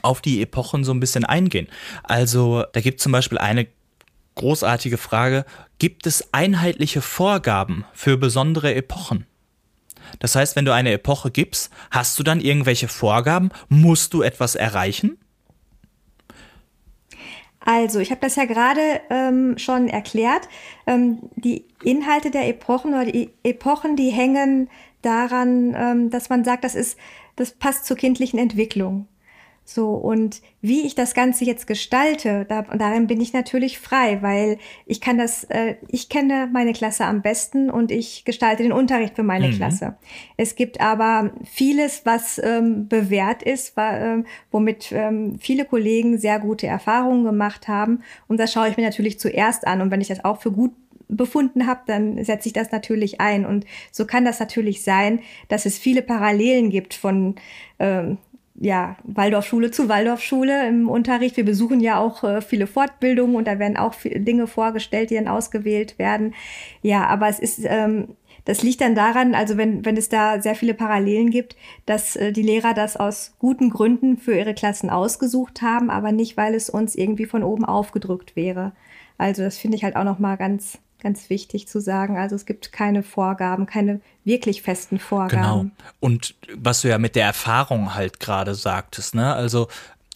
auf 0.02 0.22
die 0.22 0.42
Epochen 0.42 0.84
so 0.84 0.94
ein 0.94 1.00
bisschen 1.00 1.26
eingehen. 1.26 1.68
Also 2.04 2.64
da 2.74 2.82
gibt 2.82 3.00
es 3.00 3.04
zum 3.04 3.12
Beispiel 3.12 3.38
eine 3.38 3.68
großartige 4.36 4.98
Frage, 4.98 5.46
gibt 5.80 6.08
es 6.08 6.34
einheitliche 6.34 7.02
Vorgaben 7.02 7.86
für 7.94 8.18
besondere 8.18 8.74
Epochen? 8.74 9.26
Das 10.20 10.36
heißt, 10.36 10.56
wenn 10.56 10.66
du 10.66 10.74
eine 10.74 10.92
Epoche 10.92 11.32
gibst, 11.32 11.72
hast 11.90 12.18
du 12.20 12.24
dann 12.24 12.42
irgendwelche 12.42 12.88
Vorgaben? 12.88 13.50
Musst 13.70 14.14
du 14.14 14.22
etwas 14.22 14.56
erreichen? 14.56 15.18
Also, 17.64 18.00
ich 18.00 18.10
habe 18.10 18.22
das 18.22 18.36
ja 18.36 18.46
gerade 18.46 18.82
ähm, 19.12 19.58
schon 19.58 19.88
erklärt. 19.88 20.50
Ähm, 20.88 21.20
die 21.36 21.66
Inhalte 21.84 22.32
der 22.32 22.48
Epochen 22.48 22.94
oder 22.94 23.06
die 23.06 23.30
Epochen, 23.44 23.96
die 23.96 24.10
hängen 24.10 24.70
daran, 25.02 25.76
ähm, 25.78 26.10
dass 26.10 26.30
man 26.30 26.44
sagt, 26.44 26.64
das 26.64 26.76
ist, 26.76 26.98
das 27.36 27.52
passt 27.52 27.86
zur 27.86 27.98
kindlichen 27.98 28.40
Entwicklung. 28.40 29.08
So, 29.64 29.92
und 29.92 30.42
wie 30.62 30.82
ich 30.82 30.96
das 30.96 31.14
Ganze 31.14 31.46
jetzt 31.46 31.66
gestalte, 31.66 32.46
da, 32.50 32.64
darin 32.64 33.08
bin 33.08 33.22
ich 33.22 33.32
natürlich 33.32 33.80
frei, 33.80 34.22
weil 34.22 34.58
ich 34.86 35.00
kann 35.00 35.18
das, 35.18 35.46
äh, 35.46 35.76
ich 35.88 36.10
kenne 36.10 36.50
meine 36.52 36.74
Klasse 36.74 37.06
am 37.06 37.22
besten 37.22 37.70
und 37.70 37.92
ich 37.92 38.26
gestalte 38.26 38.64
den 38.64 38.74
Unterricht 38.74 39.16
für 39.16 39.24
meine 39.24 39.48
mhm. 39.48 39.54
Klasse. 39.54 39.96
Es 40.36 40.56
gibt 40.56 40.82
aber 40.82 41.32
vieles, 41.46 42.06
was 42.06 42.42
ähm, 42.44 42.88
bewährt 42.88 43.44
ist, 43.44 43.78
war, 43.78 43.98
ähm, 44.00 44.26
womit 44.52 44.92
ähm, 44.92 45.38
viele 45.40 45.64
Kollegen 45.64 46.18
sehr 46.18 46.40
gute 46.40 46.68
Erfahrungen 46.68 47.24
gemacht 47.24 47.68
haben. 47.68 48.02
Und 48.28 48.40
das 48.40 48.52
schaue 48.52 48.68
ich 48.68 48.78
mir 48.78 48.84
natürlich 48.84 49.20
zuerst 49.20 49.66
an. 49.68 49.82
Und 49.82 49.92
wenn 49.92 50.02
ich 50.02 50.10
das 50.10 50.26
auch 50.26 50.42
für 50.42 50.52
gut 50.52 50.74
befunden 51.12 51.68
habe, 51.68 51.82
dann 51.86 52.24
setze 52.24 52.48
ich 52.48 52.54
das 52.54 52.72
natürlich 52.72 53.22
ein. 53.22 53.46
Und 53.46 53.66
so 53.92 54.06
kann 54.06 54.26
das 54.26 54.40
natürlich 54.40 54.84
sein, 54.84 55.20
dass 55.50 55.66
es 55.66 55.78
viele 55.78 56.02
Parallelen 56.02 56.70
gibt 56.70 56.94
von 56.94 57.36
ähm, 57.80 58.18
ja, 58.60 58.96
Waldorfschule 59.04 59.72
zu 59.72 59.90
Waldorfschule 59.90 60.68
im 60.68 60.90
Unterricht. 60.90 61.38
Wir 61.38 61.46
besuchen 61.46 61.80
ja 61.80 62.00
auch 62.00 62.24
äh, 62.24 62.42
viele 62.42 62.68
Fortbildungen 62.68 63.36
und 63.36 63.48
da 63.48 63.60
werden 63.60 63.78
auch 63.78 63.96
Dinge 64.04 64.48
vorgestellt, 64.48 65.10
die 65.10 65.16
dann 65.16 65.28
ausgewählt 65.28 65.98
werden. 65.98 66.34
Ja, 66.82 67.08
aber 67.08 67.28
es 67.28 67.40
ist, 67.40 67.62
ähm, 67.64 68.10
das 68.46 68.64
liegt 68.64 68.82
dann 68.82 68.96
daran, 68.96 69.36
also 69.36 69.58
wenn, 69.58 69.86
wenn 69.86 69.98
es 69.98 70.10
da 70.10 70.42
sehr 70.42 70.56
viele 70.56 70.74
Parallelen 70.74 71.30
gibt, 71.30 71.56
dass 71.86 72.16
äh, 72.16 72.32
die 72.32 72.44
Lehrer 72.44 72.74
das 72.74 72.98
aus 72.98 73.36
guten 73.40 73.70
Gründen 73.70 74.18
für 74.18 74.36
ihre 74.36 74.54
Klassen 74.54 74.90
ausgesucht 74.90 75.62
haben, 75.62 75.90
aber 75.90 76.12
nicht, 76.12 76.38
weil 76.38 76.54
es 76.54 76.70
uns 76.70 76.96
irgendwie 76.96 77.26
von 77.26 77.44
oben 77.44 77.66
aufgedrückt 77.66 78.36
wäre. 78.36 78.74
Also 79.18 79.44
das 79.44 79.58
finde 79.58 79.78
ich 79.78 79.84
halt 79.84 79.96
auch 79.96 80.04
nochmal 80.04 80.38
ganz, 80.38 80.80
ganz 81.02 81.30
wichtig 81.30 81.68
zu 81.68 81.82
sagen. 81.82 82.18
Also 82.18 82.36
es 82.36 82.46
gibt 82.46 82.72
keine 82.72 83.04
Vorgaben, 83.04 83.66
keine 83.66 84.00
wirklich 84.24 84.62
festen 84.62 85.00
Vorgaben. 85.00 85.72
Genau. 85.72 85.86
Und 86.00 86.36
was 86.56 86.82
du 86.82 86.90
ja 86.90 86.98
mit 86.98 87.16
der 87.16 87.26
Erfahrung 87.26 87.96
halt 87.96 88.20
gerade 88.20 88.56
sagtest, 88.56 89.16
ne? 89.16 89.34
Also 89.34 89.68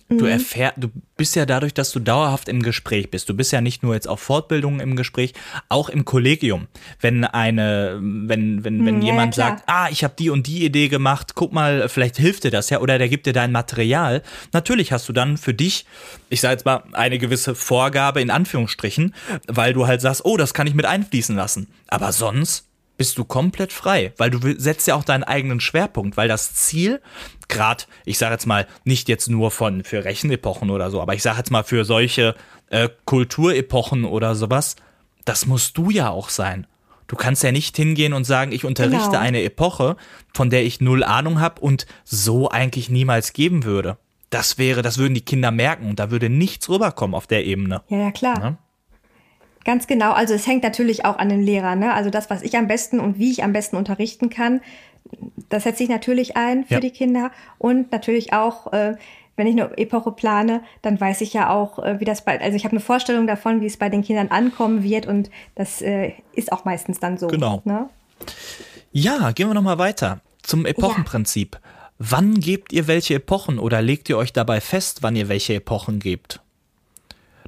Du 0.07 0.25
mhm. 0.25 0.31
erfährst, 0.31 0.75
du 0.77 0.89
bist 1.17 1.35
ja 1.35 1.47
dadurch, 1.47 1.73
dass 1.73 1.91
du 1.91 1.99
dauerhaft 1.99 2.47
im 2.47 2.61
Gespräch 2.61 3.09
bist. 3.09 3.27
Du 3.27 3.33
bist 3.33 3.51
ja 3.51 3.59
nicht 3.59 3.81
nur 3.81 3.95
jetzt 3.95 4.07
auf 4.07 4.19
Fortbildungen 4.19 4.79
im 4.79 4.95
Gespräch, 4.95 5.33
auch 5.67 5.89
im 5.89 6.05
Kollegium. 6.05 6.67
Wenn 6.99 7.23
eine, 7.23 7.97
wenn, 7.99 8.63
wenn, 8.63 8.85
wenn 8.85 9.01
ja, 9.01 9.07
jemand 9.07 9.35
ja, 9.35 9.45
sagt, 9.45 9.63
ah, 9.65 9.89
ich 9.89 10.03
habe 10.03 10.13
die 10.19 10.29
und 10.29 10.45
die 10.45 10.63
Idee 10.63 10.89
gemacht, 10.89 11.33
guck 11.33 11.53
mal, 11.53 11.89
vielleicht 11.89 12.17
hilft 12.17 12.43
dir 12.43 12.51
das 12.51 12.69
ja, 12.69 12.81
oder 12.81 12.99
der 12.99 13.09
gibt 13.09 13.25
dir 13.25 13.33
dein 13.33 13.51
Material. 13.51 14.21
Natürlich 14.53 14.91
hast 14.91 15.09
du 15.09 15.13
dann 15.13 15.37
für 15.37 15.55
dich, 15.55 15.87
ich 16.29 16.39
sage 16.39 16.53
jetzt 16.53 16.65
mal, 16.65 16.83
eine 16.91 17.17
gewisse 17.17 17.55
Vorgabe 17.55 18.21
in 18.21 18.29
Anführungsstrichen, 18.29 19.15
weil 19.47 19.73
du 19.73 19.87
halt 19.87 20.01
sagst, 20.01 20.23
oh, 20.23 20.37
das 20.37 20.53
kann 20.53 20.67
ich 20.67 20.75
mit 20.75 20.85
einfließen 20.85 21.35
lassen. 21.35 21.67
Aber 21.87 22.11
sonst 22.11 22.67
bist 22.97 23.17
du 23.17 23.25
komplett 23.25 23.73
frei, 23.73 24.13
weil 24.17 24.29
du 24.29 24.39
setzt 24.59 24.87
ja 24.87 24.95
auch 24.95 25.03
deinen 25.03 25.23
eigenen 25.23 25.59
Schwerpunkt, 25.59 26.17
weil 26.17 26.27
das 26.27 26.53
Ziel, 26.53 27.01
gerade, 27.47 27.83
ich 28.05 28.17
sage 28.17 28.33
jetzt 28.33 28.45
mal, 28.45 28.67
nicht 28.83 29.09
jetzt 29.09 29.29
nur 29.29 29.51
von 29.51 29.83
für 29.83 30.05
Rechenepochen 30.05 30.69
oder 30.69 30.89
so, 30.91 31.01
aber 31.01 31.13
ich 31.13 31.21
sage 31.21 31.39
jetzt 31.39 31.51
mal 31.51 31.63
für 31.63 31.85
solche 31.85 32.35
äh, 32.69 32.89
Kulturepochen 33.05 34.05
oder 34.05 34.35
sowas, 34.35 34.75
das 35.25 35.45
musst 35.45 35.77
du 35.77 35.89
ja 35.89 36.09
auch 36.09 36.29
sein. 36.29 36.67
Du 37.07 37.15
kannst 37.15 37.43
ja 37.43 37.51
nicht 37.51 37.75
hingehen 37.75 38.13
und 38.13 38.23
sagen, 38.23 38.51
ich 38.51 38.65
unterrichte 38.65 39.09
genau. 39.09 39.19
eine 39.19 39.43
Epoche, 39.43 39.95
von 40.33 40.49
der 40.49 40.63
ich 40.63 40.81
null 40.81 41.03
Ahnung 41.03 41.39
habe 41.39 41.61
und 41.61 41.85
so 42.03 42.49
eigentlich 42.49 42.89
niemals 42.89 43.33
geben 43.33 43.63
würde. 43.63 43.97
Das 44.31 44.57
wäre, 44.57 44.81
das 44.81 44.97
würden 44.97 45.13
die 45.13 45.21
Kinder 45.21 45.51
merken 45.51 45.87
und 45.87 45.99
da 45.99 46.09
würde 46.09 46.29
nichts 46.29 46.67
rüberkommen 46.67 47.15
auf 47.15 47.27
der 47.27 47.45
Ebene. 47.45 47.83
Ja, 47.89 47.97
ja, 47.97 48.11
klar. 48.11 48.39
Ja? 48.39 48.57
Ganz 49.65 49.87
genau. 49.87 50.13
Also 50.13 50.35
es 50.35 50.47
hängt 50.47 50.63
natürlich 50.63 51.05
auch 51.05 51.17
an 51.17 51.27
den 51.27 51.41
Lehrern. 51.41 51.79
Ne? 51.79 51.93
Also 51.93 52.11
das, 52.11 52.29
was 52.29 52.43
ich 52.43 52.55
am 52.55 52.67
besten 52.67 52.99
und 52.99 53.17
wie 53.17 53.31
ich 53.31 53.43
am 53.43 53.51
besten 53.51 53.75
unterrichten 53.75 54.29
kann, 54.29 54.61
das 55.49 55.63
setze 55.63 55.83
ich 55.83 55.89
natürlich 55.89 56.37
ein 56.37 56.65
für 56.65 56.75
ja. 56.75 56.79
die 56.79 56.91
Kinder. 56.91 57.31
Und 57.57 57.91
natürlich 57.91 58.31
auch, 58.31 58.71
äh, 58.73 58.95
wenn 59.35 59.47
ich 59.47 59.59
eine 59.59 59.75
Epoche 59.77 60.11
plane, 60.11 60.61
dann 60.83 61.01
weiß 61.01 61.21
ich 61.21 61.33
ja 61.33 61.49
auch, 61.49 61.79
äh, 61.79 61.99
wie 61.99 62.05
das 62.05 62.23
bei, 62.23 62.39
also 62.39 62.55
ich 62.55 62.63
habe 62.63 62.73
eine 62.73 62.79
Vorstellung 62.79 63.25
davon, 63.25 63.59
wie 63.59 63.65
es 63.65 63.77
bei 63.77 63.89
den 63.89 64.03
Kindern 64.03 64.27
ankommen 64.27 64.83
wird. 64.83 65.07
Und 65.07 65.31
das 65.55 65.81
äh, 65.81 66.13
ist 66.33 66.51
auch 66.51 66.63
meistens 66.63 66.99
dann 66.99 67.17
so. 67.17 67.27
Genau. 67.27 67.61
Ne? 67.65 67.89
Ja, 68.91 69.31
gehen 69.31 69.47
wir 69.49 69.55
nochmal 69.55 69.79
weiter 69.79 70.21
zum 70.43 70.67
Epochenprinzip. 70.67 71.55
Ja. 71.55 71.69
Wann 71.97 72.35
gebt 72.35 72.71
ihr 72.71 72.87
welche 72.87 73.15
Epochen 73.15 73.57
oder 73.57 73.81
legt 73.81 74.09
ihr 74.09 74.17
euch 74.17 74.31
dabei 74.31 74.61
fest, 74.61 75.01
wann 75.01 75.15
ihr 75.15 75.27
welche 75.27 75.55
Epochen 75.55 75.99
gebt? 75.99 76.41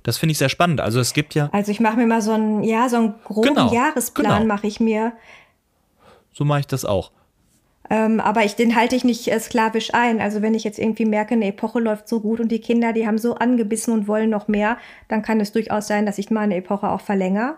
Das 0.07 0.17
finde 0.17 0.31
ich 0.31 0.37
sehr 0.37 0.47
spannend. 0.47 0.79
Also 0.79 1.01
es 1.01 1.11
gibt 1.11 1.35
ja. 1.35 1.49
Also 1.51 1.69
ich 1.69 1.81
mache 1.81 1.97
mir 1.97 2.07
mal 2.07 2.21
so 2.21 2.31
einen, 2.31 2.63
ja, 2.63 2.87
so 2.87 2.95
einen 2.95 3.15
groben 3.25 3.49
genau, 3.49 3.73
Jahresplan 3.73 4.43
genau. 4.43 4.53
mache 4.53 4.65
ich 4.65 4.79
mir. 4.79 5.11
So 6.31 6.45
mache 6.45 6.61
ich 6.61 6.67
das 6.67 6.85
auch. 6.85 7.11
Ähm, 7.89 8.21
aber 8.21 8.45
ich, 8.45 8.55
den 8.55 8.77
halte 8.77 8.95
ich 8.95 9.03
nicht 9.03 9.27
äh, 9.27 9.37
sklavisch 9.37 9.93
ein. 9.93 10.21
Also 10.21 10.41
wenn 10.41 10.53
ich 10.53 10.63
jetzt 10.63 10.79
irgendwie 10.79 11.03
merke, 11.03 11.33
eine 11.33 11.47
Epoche 11.47 11.81
läuft 11.81 12.07
so 12.07 12.21
gut 12.21 12.39
und 12.39 12.53
die 12.53 12.61
Kinder, 12.61 12.93
die 12.93 13.05
haben 13.05 13.17
so 13.17 13.35
angebissen 13.35 13.93
und 13.93 14.07
wollen 14.07 14.29
noch 14.29 14.47
mehr, 14.47 14.77
dann 15.09 15.23
kann 15.23 15.41
es 15.41 15.51
durchaus 15.51 15.87
sein, 15.87 16.05
dass 16.05 16.19
ich 16.19 16.31
mal 16.31 16.39
eine 16.39 16.55
Epoche 16.55 16.89
auch 16.89 17.01
verlängere. 17.01 17.55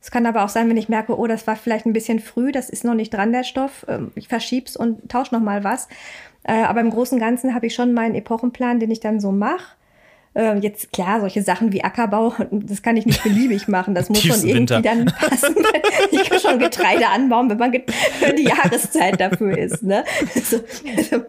Es 0.00 0.10
kann 0.10 0.26
aber 0.26 0.44
auch 0.44 0.48
sein, 0.48 0.68
wenn 0.68 0.76
ich 0.76 0.88
merke, 0.88 1.16
oh, 1.16 1.28
das 1.28 1.46
war 1.46 1.54
vielleicht 1.54 1.86
ein 1.86 1.92
bisschen 1.92 2.18
früh, 2.18 2.50
das 2.50 2.68
ist 2.68 2.84
noch 2.84 2.94
nicht 2.94 3.14
dran, 3.14 3.30
der 3.30 3.44
Stoff, 3.44 3.86
ähm, 3.88 4.10
ich 4.16 4.26
verschieb's 4.26 4.76
und 4.76 5.08
tausche 5.08 5.32
noch 5.32 5.40
mal 5.40 5.62
was. 5.62 5.86
Äh, 6.42 6.64
aber 6.64 6.80
im 6.80 6.90
Großen 6.90 7.16
und 7.16 7.24
Ganzen 7.24 7.54
habe 7.54 7.68
ich 7.68 7.76
schon 7.76 7.92
meinen 7.92 8.16
Epochenplan, 8.16 8.80
den 8.80 8.90
ich 8.90 8.98
dann 8.98 9.20
so 9.20 9.30
mache. 9.30 9.76
Äh, 10.36 10.58
jetzt 10.58 10.92
klar, 10.92 11.20
solche 11.20 11.40
Sachen 11.40 11.72
wie 11.72 11.82
Ackerbau, 11.82 12.34
das 12.50 12.82
kann 12.82 12.98
ich 12.98 13.06
nicht 13.06 13.22
beliebig 13.22 13.68
machen. 13.68 13.94
Das 13.94 14.10
muss 14.10 14.20
schon 14.20 14.36
irgendwie 14.36 14.54
Winter. 14.54 14.82
dann 14.82 15.06
passen. 15.06 15.56
Ich 16.10 16.28
kann 16.28 16.40
schon 16.40 16.58
Getreide 16.58 17.08
anbauen, 17.08 17.48
wenn 17.48 17.58
man 17.58 17.72
die 17.72 18.42
Jahreszeit 18.42 19.20
dafür 19.20 19.56
ist. 19.56 19.82
Ne? 19.82 20.04
Also, 20.34 20.60
also 20.96 21.24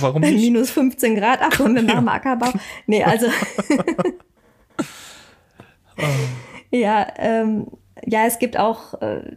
Warum 0.00 0.22
nicht? 0.22 0.34
Minus 0.34 0.70
15 0.70 1.14
Grad, 1.14 1.38
ach 1.42 1.50
komm, 1.56 1.74
wir 1.74 1.82
machen 1.82 2.08
Ackerbau. 2.08 2.50
Nee, 2.86 3.04
also. 3.04 3.26
ja, 6.70 7.06
ähm, 7.18 7.66
ja, 8.04 8.26
es 8.26 8.38
gibt 8.38 8.58
auch 8.58 9.00
äh, 9.00 9.36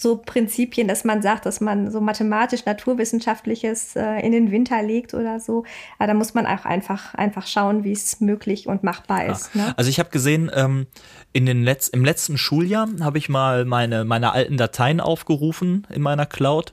so 0.00 0.16
Prinzipien, 0.16 0.88
dass 0.88 1.04
man 1.04 1.20
sagt, 1.20 1.44
dass 1.44 1.60
man 1.60 1.90
so 1.90 2.00
mathematisch, 2.00 2.64
naturwissenschaftliches 2.64 3.96
äh, 3.96 4.20
in 4.24 4.32
den 4.32 4.50
Winter 4.50 4.82
legt 4.82 5.12
oder 5.12 5.40
so. 5.40 5.64
Aber 5.98 6.06
da 6.06 6.14
muss 6.14 6.32
man 6.32 6.46
auch 6.46 6.64
einfach, 6.64 7.14
einfach 7.14 7.46
schauen, 7.46 7.84
wie 7.84 7.92
es 7.92 8.18
möglich 8.20 8.66
und 8.66 8.82
machbar 8.82 9.26
ist. 9.26 9.54
Ne? 9.54 9.74
Also 9.76 9.90
ich 9.90 9.98
habe 9.98 10.08
gesehen, 10.08 10.50
ähm, 10.54 10.86
in 11.32 11.44
den 11.44 11.62
Letz 11.62 11.88
im 11.88 12.02
letzten 12.02 12.38
Schuljahr 12.38 12.88
habe 13.00 13.18
ich 13.18 13.28
mal 13.28 13.66
meine, 13.66 14.06
meine 14.06 14.32
alten 14.32 14.56
Dateien 14.56 15.00
aufgerufen 15.00 15.86
in 15.90 16.00
meiner 16.00 16.24
Cloud 16.24 16.72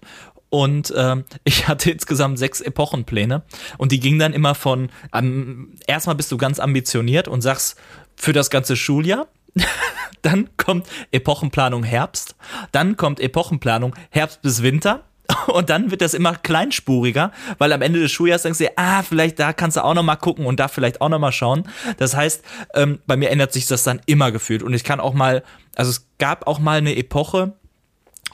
und 0.49 0.93
ähm, 0.95 1.25
ich 1.43 1.67
hatte 1.67 1.91
insgesamt 1.91 2.39
sechs 2.39 2.61
Epochenpläne 2.61 3.43
und 3.78 3.91
die 3.91 3.99
gingen 3.99 4.19
dann 4.19 4.34
immer 4.34 4.55
von, 4.55 4.89
ähm, 5.13 5.75
erstmal 5.86 6.15
bist 6.15 6.32
du 6.32 6.38
ganz 6.38 6.59
ambitioniert 6.59 7.28
und 7.28 7.41
sagst 7.41 7.78
für 8.15 8.34
das 8.34 8.49
ganze 8.49 8.75
Schuljahr, 8.75 9.28
dann 10.21 10.49
kommt 10.57 10.87
Epochenplanung 11.11 11.83
Herbst, 11.83 12.35
dann 12.71 12.97
kommt 12.97 13.19
Epochenplanung 13.19 13.95
Herbst 14.09 14.41
bis 14.41 14.63
Winter. 14.63 15.03
Und 15.47 15.69
dann 15.69 15.91
wird 15.91 15.99
das 15.99 16.13
immer 16.13 16.35
kleinspuriger, 16.35 17.33
weil 17.57 17.73
am 17.73 17.81
Ende 17.81 17.99
des 17.99 18.11
Schuljahres 18.13 18.43
denkst 18.43 18.59
du, 18.59 18.77
ah, 18.77 19.03
vielleicht 19.03 19.39
da 19.39 19.51
kannst 19.51 19.75
du 19.75 19.83
auch 19.83 19.93
noch 19.93 20.03
mal 20.03 20.15
gucken 20.15 20.45
und 20.45 20.57
da 20.57 20.69
vielleicht 20.69 21.01
auch 21.01 21.09
noch 21.09 21.19
mal 21.19 21.33
schauen. 21.33 21.67
Das 21.97 22.15
heißt, 22.15 22.43
ähm, 22.75 22.99
bei 23.07 23.17
mir 23.17 23.29
ändert 23.29 23.51
sich 23.51 23.67
das 23.67 23.83
dann 23.83 23.99
immer 24.05 24.31
gefühlt. 24.31 24.63
Und 24.63 24.73
ich 24.73 24.85
kann 24.85 25.01
auch 25.01 25.13
mal, 25.13 25.43
also 25.75 25.91
es 25.91 26.07
gab 26.17 26.47
auch 26.47 26.59
mal 26.59 26.77
eine 26.77 26.95
Epoche, 26.95 27.51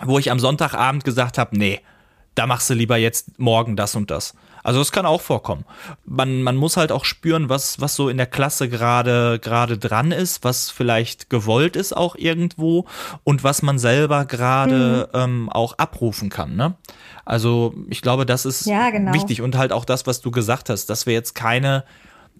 wo 0.01 0.19
ich 0.19 0.30
am 0.30 0.39
Sonntagabend 0.39 1.03
gesagt 1.03 1.39
habe, 1.39 1.57
nee, 1.57 1.82
da 2.36 2.47
machst 2.47 2.69
du 2.69 2.74
lieber 2.74 2.97
jetzt 2.97 3.39
morgen 3.39 3.76
das 3.76 3.95
und 3.95 4.11
das. 4.11 4.36
Also 4.64 4.80
das 4.80 4.91
kann 4.91 5.05
auch 5.05 5.22
vorkommen. 5.22 5.66
Man, 6.05 6.41
man 6.41 6.55
muss 6.55 6.78
halt 6.78 6.91
auch 6.91 7.05
spüren, 7.05 7.49
was, 7.49 7.82
was 7.82 7.95
so 7.95 8.09
in 8.09 8.18
der 8.18 8.26
Klasse 8.26 8.70
gerade 8.70 9.39
gerade 9.39 9.78
dran 9.78 10.11
ist, 10.11 10.43
was 10.43 10.72
vielleicht 10.72 11.30
gewollt 11.30 11.76
ist 11.76 11.95
auch 11.95 12.16
irgendwo 12.16 12.86
und 13.24 13.43
was 13.43 13.61
man 13.61 13.78
selber 13.78 14.26
gerade 14.26 15.09
mhm. 15.14 15.20
ähm, 15.20 15.49
auch 15.49 15.78
abrufen 15.78 16.30
kann. 16.30 16.55
Ne? 16.55 16.76
Also 17.26 17.74
ich 17.89 18.01
glaube, 18.01 18.26
das 18.26 18.45
ist 18.45 18.66
ja, 18.66 18.89
genau. 18.89 19.14
wichtig 19.14 19.41
und 19.41 19.57
halt 19.57 19.72
auch 19.72 19.86
das, 19.86 20.07
was 20.07 20.22
du 20.22 20.32
gesagt 20.32 20.70
hast, 20.70 20.88
dass 20.89 21.05
wir 21.05 21.14
jetzt 21.14 21.36
keine 21.36 21.84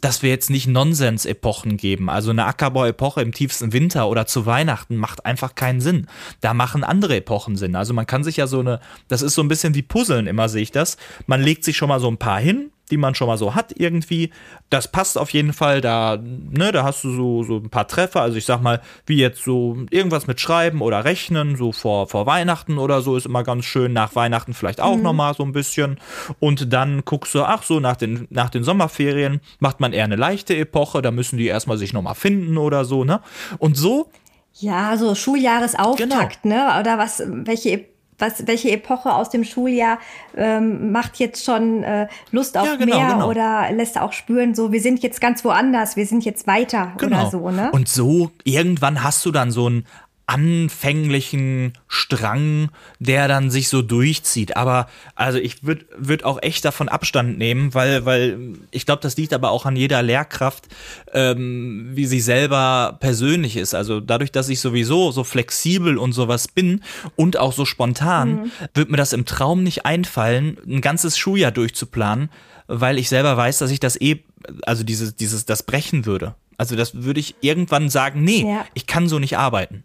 dass 0.02 0.22
wir 0.22 0.30
jetzt 0.30 0.50
nicht 0.50 0.68
Nonsens-Epochen 0.68 1.78
geben. 1.78 2.10
Also 2.10 2.32
eine 2.32 2.46
Ackerbau-Epoche 2.46 3.22
im 3.22 3.32
tiefsten 3.32 3.74
Winter 3.74 4.10
oder 4.10 4.26
zu 4.26 4.46
Weihnachten 4.46 4.98
macht 4.98 5.26
einfach 5.26 5.56
keinen 5.56 5.82
Sinn. 5.82 6.08
Da 6.42 6.54
machen 6.54 6.84
andere 6.84 7.18
Epochen 7.18 7.56
Sinn. 7.56 7.76
Also 7.76 7.94
man 7.94 8.06
kann 8.06 8.24
sich 8.24 8.38
ja 8.38 8.48
so 8.48 8.60
eine, 8.60 8.80
das 9.08 9.22
ist 9.22 9.36
so 9.36 9.42
ein 9.42 9.48
bisschen 9.48 9.76
wie 9.76 9.82
Puzzeln 9.82 10.28
immer, 10.28 10.50
sehe 10.50 10.62
ich 10.62 10.72
das. 10.72 10.98
Man 11.26 11.42
legt 11.42 11.64
sich 11.64 11.78
schon 11.78 11.90
mal 11.90 12.00
so 12.00 12.10
ein 12.10 12.18
paar 12.18 12.40
hin, 12.40 12.72
die 12.92 12.98
man 12.98 13.16
schon 13.16 13.28
mal 13.28 13.38
so 13.38 13.56
hat 13.56 13.74
irgendwie. 13.78 14.32
Das 14.70 14.92
passt 14.92 15.18
auf 15.18 15.30
jeden 15.32 15.54
Fall. 15.54 15.82
Da, 15.82 16.18
ne, 16.18 16.72
da 16.72 16.84
hast 16.84 17.04
du 17.04 17.16
so, 17.16 17.44
so 17.44 17.58
ein 17.58 17.70
paar 17.70 17.88
Treffer. 17.88 18.22
Also 18.22 18.38
ich 18.38 18.46
sag 18.46 18.62
mal, 18.62 18.82
wie 19.06 19.18
jetzt 19.18 19.44
so 19.44 19.78
irgendwas 19.90 20.28
mit 20.28 20.40
Schreiben 20.40 20.82
oder 20.82 21.06
Rechnen, 21.06 21.56
so 21.56 21.72
vor, 21.72 22.08
vor 22.08 22.26
Weihnachten 22.26 22.78
oder 22.78 23.02
so, 23.02 23.16
ist 23.16 23.26
immer 23.26 23.44
ganz 23.44 23.66
schön. 23.66 23.94
Nach 23.94 24.16
Weihnachten 24.16 24.54
vielleicht 24.54 24.82
auch 24.82 24.98
mhm. 24.98 25.04
noch 25.04 25.14
mal 25.14 25.34
so 25.34 25.44
ein 25.44 25.54
bisschen. 25.54 26.00
Und 26.40 26.74
dann 26.74 27.04
guckst 27.06 27.34
du, 27.36 27.44
ach 27.44 27.64
so, 27.64 27.80
nach 27.80 27.96
den, 27.96 28.28
nach 28.30 28.50
den 28.50 28.64
Sommerferien 28.64 29.40
macht 29.60 29.80
man 29.80 29.94
eher 29.94 30.04
eine 30.04 30.16
leichte 30.16 30.56
Epoche. 30.56 31.02
Da 31.02 31.12
müssen 31.12 31.38
die 31.38 31.48
erstmal 31.48 31.78
sich 31.78 31.94
noch 31.94 32.02
mal 32.02 32.14
finden 32.14 32.58
oder 32.58 32.86
so, 32.86 33.04
ne? 33.04 33.22
Und 33.60 33.78
so 33.78 34.10
ja, 34.56 34.98
so 34.98 35.16
Schuljahresauftakt, 35.16 36.44
genau. 36.44 36.56
ne? 36.56 36.80
Oder 36.80 36.98
was, 37.00 37.24
welche 37.26 37.93
was, 38.24 38.48
welche 38.48 38.72
Epoche 38.72 39.14
aus 39.14 39.30
dem 39.30 39.44
Schuljahr 39.44 40.00
ähm, 40.36 40.92
macht 40.92 41.20
jetzt 41.20 41.44
schon 41.46 41.84
äh, 41.84 42.08
Lust 42.32 42.58
auf 42.58 42.66
ja, 42.66 42.76
genau, 42.76 42.98
mehr 42.98 43.14
genau. 43.14 43.30
oder 43.30 43.72
lässt 43.72 44.00
auch 44.00 44.14
spüren, 44.14 44.56
so 44.56 44.72
wir 44.72 44.82
sind 44.82 45.04
jetzt 45.04 45.22
ganz 45.22 45.44
woanders, 45.46 45.96
wir 45.96 46.06
sind 46.06 46.26
jetzt 46.26 46.48
weiter 46.48 46.94
genau. 46.98 47.22
oder 47.22 47.30
so, 47.30 47.50
ne? 47.52 47.70
Und 47.72 47.88
so 47.88 48.32
irgendwann 48.44 49.04
hast 49.04 49.26
du 49.26 49.32
dann 49.32 49.52
so 49.52 49.70
ein 49.70 49.86
anfänglichen 50.26 51.74
Strang, 51.88 52.70
der 53.00 53.28
dann 53.28 53.52
sich 53.52 53.68
so 53.68 53.82
durchzieht. 53.82 54.56
Aber 54.56 54.88
also 55.16 55.38
ich 55.38 55.64
würde 55.64 55.86
würd 55.98 56.24
auch 56.24 56.42
echt 56.42 56.64
davon 56.64 56.88
Abstand 56.88 57.38
nehmen, 57.38 57.74
weil, 57.74 58.06
weil 58.06 58.38
ich 58.72 58.86
glaube, 58.86 59.02
das 59.02 59.18
liegt 59.18 59.34
aber 59.34 59.52
auch 59.52 59.66
an 59.66 59.76
jeder 59.76 60.02
Lehrkraft, 60.02 60.68
ähm, 61.14 61.90
wie 61.94 62.06
sie 62.06 62.22
selber 62.22 62.98
persönlich 63.02 63.58
ist. 63.58 63.76
Also 63.76 64.00
dadurch, 64.00 64.32
dass 64.32 64.48
ich 64.48 64.62
sowieso 64.62 65.12
so 65.12 65.24
flexibel 65.26 65.98
und 65.98 66.14
sowas 66.14 66.48
bin 66.48 66.82
und 67.16 67.38
auch 67.38 67.52
so 67.52 67.66
spontan, 67.66 68.30
mhm. 68.30 68.52
wird 68.74 68.90
mir 68.90 68.98
das 68.98 69.14
im 69.14 69.26
Traum 69.26 69.64
nicht 69.64 69.86
einfallen, 69.86 70.58
ein 70.66 70.82
ganzes 70.82 71.18
Schuljahr 71.18 71.52
durchzuplanen, 71.52 72.30
weil 72.68 72.98
ich 72.98 73.10
selber 73.10 73.36
weiß, 73.36 73.58
dass 73.58 73.72
ich 73.72 73.82
das 73.82 74.00
eh, 74.00 74.24
also 74.64 74.84
dieses, 74.84 75.16
dieses, 75.16 75.46
das 75.46 75.64
brechen 75.64 76.06
würde. 76.06 76.36
Also 76.58 76.78
das 76.78 77.04
würde 77.04 77.20
ich 77.20 77.36
irgendwann 77.42 77.90
sagen, 77.90 78.24
nee, 78.24 78.46
ja. 78.48 78.66
ich 78.74 78.88
kann 78.88 79.10
so 79.10 79.20
nicht 79.20 79.38
arbeiten. 79.38 79.84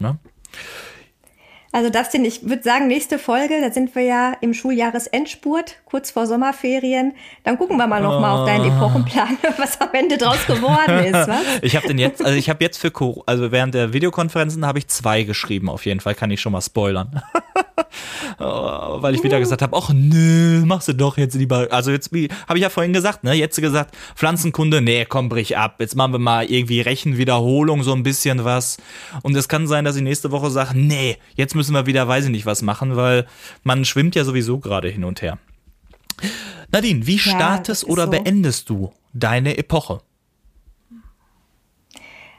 Ne? 0.00 0.16
Also 1.76 1.90
Dustin, 1.90 2.24
ich 2.24 2.48
würde 2.48 2.62
sagen, 2.62 2.86
nächste 2.86 3.18
Folge, 3.18 3.60
da 3.60 3.70
sind 3.70 3.94
wir 3.94 4.00
ja 4.00 4.32
im 4.40 4.54
Schuljahresendspurt, 4.54 5.76
kurz 5.84 6.10
vor 6.10 6.26
Sommerferien. 6.26 7.12
Dann 7.44 7.58
gucken 7.58 7.76
wir 7.76 7.86
mal 7.86 8.00
noch 8.00 8.18
mal 8.18 8.32
auf 8.32 8.46
deinen 8.46 8.70
ah. 8.70 8.74
Epochenplan, 8.74 9.36
was 9.58 9.78
am 9.82 9.90
Ende 9.92 10.16
draus 10.16 10.46
geworden 10.46 11.04
ist. 11.04 11.12
Was? 11.28 11.38
ich 11.60 11.76
habe 11.76 11.86
den 11.86 11.98
jetzt, 11.98 12.24
also 12.24 12.34
ich 12.34 12.48
habe 12.48 12.64
jetzt 12.64 12.78
für, 12.78 12.90
also 13.26 13.52
während 13.52 13.74
der 13.74 13.92
Videokonferenzen 13.92 14.64
habe 14.64 14.78
ich 14.78 14.88
zwei 14.88 15.24
geschrieben. 15.24 15.68
Auf 15.68 15.84
jeden 15.84 16.00
Fall 16.00 16.14
kann 16.14 16.30
ich 16.30 16.40
schon 16.40 16.52
mal 16.52 16.62
spoilern. 16.62 17.22
Oh, 18.38 18.98
weil 19.00 19.14
ich 19.14 19.22
wieder 19.22 19.38
gesagt 19.38 19.62
habe, 19.62 19.76
ach 19.76 19.90
nö, 19.94 20.62
machst 20.66 20.88
du 20.88 20.92
doch 20.92 21.16
jetzt 21.16 21.34
lieber. 21.34 21.68
Also 21.70 21.90
jetzt, 21.90 22.12
wie 22.12 22.28
habe 22.46 22.58
ich 22.58 22.62
ja 22.62 22.68
vorhin 22.68 22.92
gesagt, 22.92 23.24
ne? 23.24 23.32
Jetzt 23.32 23.60
gesagt, 23.60 23.96
Pflanzenkunde, 24.14 24.82
nee, 24.82 25.06
komm, 25.06 25.28
brich 25.28 25.56
ab. 25.56 25.76
Jetzt 25.78 25.96
machen 25.96 26.12
wir 26.12 26.18
mal 26.18 26.44
irgendwie 26.44 26.80
Rechenwiederholung, 26.80 27.82
so 27.82 27.92
ein 27.92 28.02
bisschen 28.02 28.44
was. 28.44 28.76
Und 29.22 29.34
es 29.36 29.48
kann 29.48 29.66
sein, 29.66 29.84
dass 29.84 29.96
ich 29.96 30.02
nächste 30.02 30.30
Woche 30.32 30.50
sage, 30.50 30.72
nee, 30.74 31.16
jetzt 31.34 31.54
müssen 31.54 31.65
wir 31.72 31.86
wieder, 31.86 32.06
weiß 32.08 32.26
ich 32.26 32.30
nicht, 32.30 32.46
was 32.46 32.62
machen, 32.62 32.96
weil 32.96 33.26
man 33.62 33.84
schwimmt 33.84 34.14
ja 34.14 34.24
sowieso 34.24 34.58
gerade 34.58 34.88
hin 34.88 35.04
und 35.04 35.22
her. 35.22 35.38
Nadine, 36.72 37.06
wie 37.06 37.18
startest 37.18 37.84
ja, 37.84 37.88
oder 37.88 38.04
so. 38.04 38.10
beendest 38.10 38.68
du 38.70 38.92
deine 39.12 39.56
Epoche? 39.56 40.00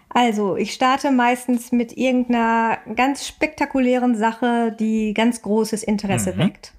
Also, 0.09 0.55
ich 0.55 0.73
starte 0.73 1.11
meistens 1.11 1.71
mit 1.71 1.95
irgendeiner 1.95 2.79
ganz 2.95 3.27
spektakulären 3.27 4.15
Sache, 4.15 4.75
die 4.79 5.13
ganz 5.13 5.41
großes 5.41 5.83
Interesse 5.83 6.33
mhm. 6.33 6.39
weckt. 6.39 6.73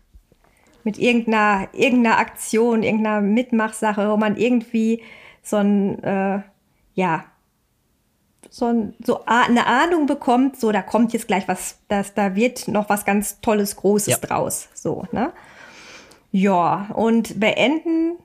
Mit 0.83 0.99
irgendeiner, 0.99 1.69
irgendeiner 1.73 2.19
Aktion, 2.19 2.83
irgendeiner 2.83 3.21
Mitmachsache, 3.21 4.11
wo 4.11 4.17
man 4.17 4.37
irgendwie 4.37 5.03
so 5.43 5.57
ein, 5.57 6.03
äh, 6.03 6.41
ja, 6.95 7.25
so, 8.51 8.67
ein, 8.67 8.95
so 9.05 9.21
eine 9.27 9.67
Ahnung 9.67 10.07
bekommt, 10.07 10.59
so 10.59 10.73
da 10.73 10.83
kommt 10.83 11.13
jetzt 11.13 11.27
gleich 11.27 11.49
was, 11.49 11.79
das, 11.89 12.15
da 12.15 12.35
wird 12.35 12.69
noch 12.69 12.89
was 12.89 13.05
ganz 13.05 13.41
Tolles, 13.41 13.77
Großes 13.77 14.09
ja. 14.09 14.17
draus. 14.19 14.69
So, 14.75 15.05
ne? 15.13 15.33
Ja, 16.31 16.91
und 16.95 17.41
beenden 17.41 18.19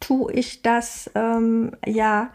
tue 0.00 0.32
ich 0.32 0.62
das, 0.62 1.10
ähm, 1.14 1.72
ja, 1.86 2.30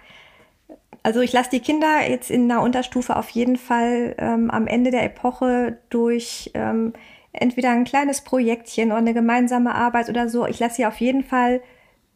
also 1.03 1.21
ich 1.21 1.33
lasse 1.33 1.51
die 1.51 1.59
Kinder 1.59 2.07
jetzt 2.07 2.29
in 2.29 2.51
einer 2.51 2.61
Unterstufe 2.61 3.15
auf 3.15 3.29
jeden 3.29 3.57
Fall 3.57 4.15
ähm, 4.17 4.51
am 4.51 4.67
Ende 4.67 4.91
der 4.91 5.03
Epoche 5.03 5.77
durch 5.89 6.51
ähm, 6.53 6.93
entweder 7.31 7.69
ein 7.69 7.85
kleines 7.85 8.21
Projektchen 8.21 8.89
oder 8.89 8.97
eine 8.97 9.13
gemeinsame 9.13 9.75
Arbeit 9.75 10.09
oder 10.09 10.29
so. 10.29 10.45
Ich 10.45 10.59
lasse 10.59 10.75
sie 10.77 10.85
auf 10.85 10.99
jeden 10.99 11.23
Fall 11.23 11.61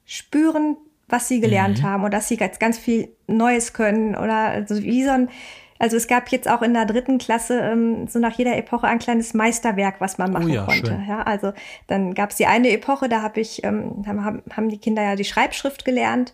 spüren, 0.05 0.77
was 1.14 1.28
sie 1.28 1.39
gelernt 1.39 1.80
mhm. 1.80 1.84
haben 1.84 2.03
und 2.03 2.14
dass 2.14 2.28
sie 2.28 2.38
ganz, 2.38 2.59
ganz 2.59 2.78
viel 2.78 3.09
Neues 3.28 3.72
können 3.72 4.16
oder 4.16 4.36
also 4.36 4.82
wie 4.84 5.03
so 5.03 5.11
ein 5.11 5.30
also 5.80 5.97
es 5.97 6.07
gab 6.07 6.30
jetzt 6.30 6.47
auch 6.47 6.61
in 6.61 6.74
der 6.74 6.86
dritten 6.86 7.18
Klasse 7.18 7.59
ähm, 7.59 8.07
so 8.07 8.18
nach 8.18 8.38
jeder 8.38 8.55
Epoche 8.55 8.88
ein 8.88 8.99
kleines 8.99 9.34
Meisterwerk, 9.34 9.99
was 9.99 10.18
man 10.18 10.32
machen 10.32 10.49
oh 10.49 10.53
ja, 10.53 10.64
konnte. 10.64 11.03
Ja, 11.07 11.24
also 11.24 11.51
dann 11.88 12.14
gab 12.14 12.30
es 12.30 12.38
die 12.38 12.45
eine 12.45 12.70
Epoche, 12.70 13.09
da 13.09 13.22
habe 13.22 13.41
ich, 13.41 13.66
ähm, 13.66 14.03
haben, 14.07 14.41
haben 14.49 14.70
die 14.70 14.78
Kinder 14.78 15.03
ja 15.03 15.16
die 15.18 15.26
Schreibschrift 15.26 15.84
gelernt 15.84 16.34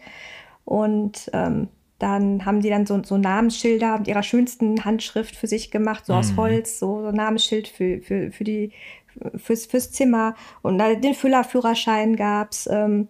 und 0.66 1.32
ähm, 1.34 1.68
dann 1.98 2.46
haben 2.46 2.62
die 2.62 2.70
dann 2.70 2.86
so, 2.86 3.02
so 3.04 3.18
Namensschilder 3.18 3.98
mit 3.98 4.08
ihrer 4.08 4.24
schönsten 4.24 4.86
Handschrift 4.86 5.36
für 5.36 5.48
sich 5.48 5.72
gemacht, 5.72 6.06
so 6.06 6.14
mhm. 6.14 6.20
aus 6.20 6.36
Holz, 6.38 6.80
so, 6.80 7.02
so 7.02 7.12
Namensschild 7.12 7.68
für, 7.68 8.02
für, 8.02 8.32
für 8.32 8.44
die, 8.44 8.72
fürs, 9.36 9.66
fürs 9.66 9.92
Zimmer. 9.92 10.36
Und 10.62 10.78
den 10.78 11.16
Füllerführerschein 11.16 12.16
gab's. 12.16 12.70
Ähm, 12.72 13.10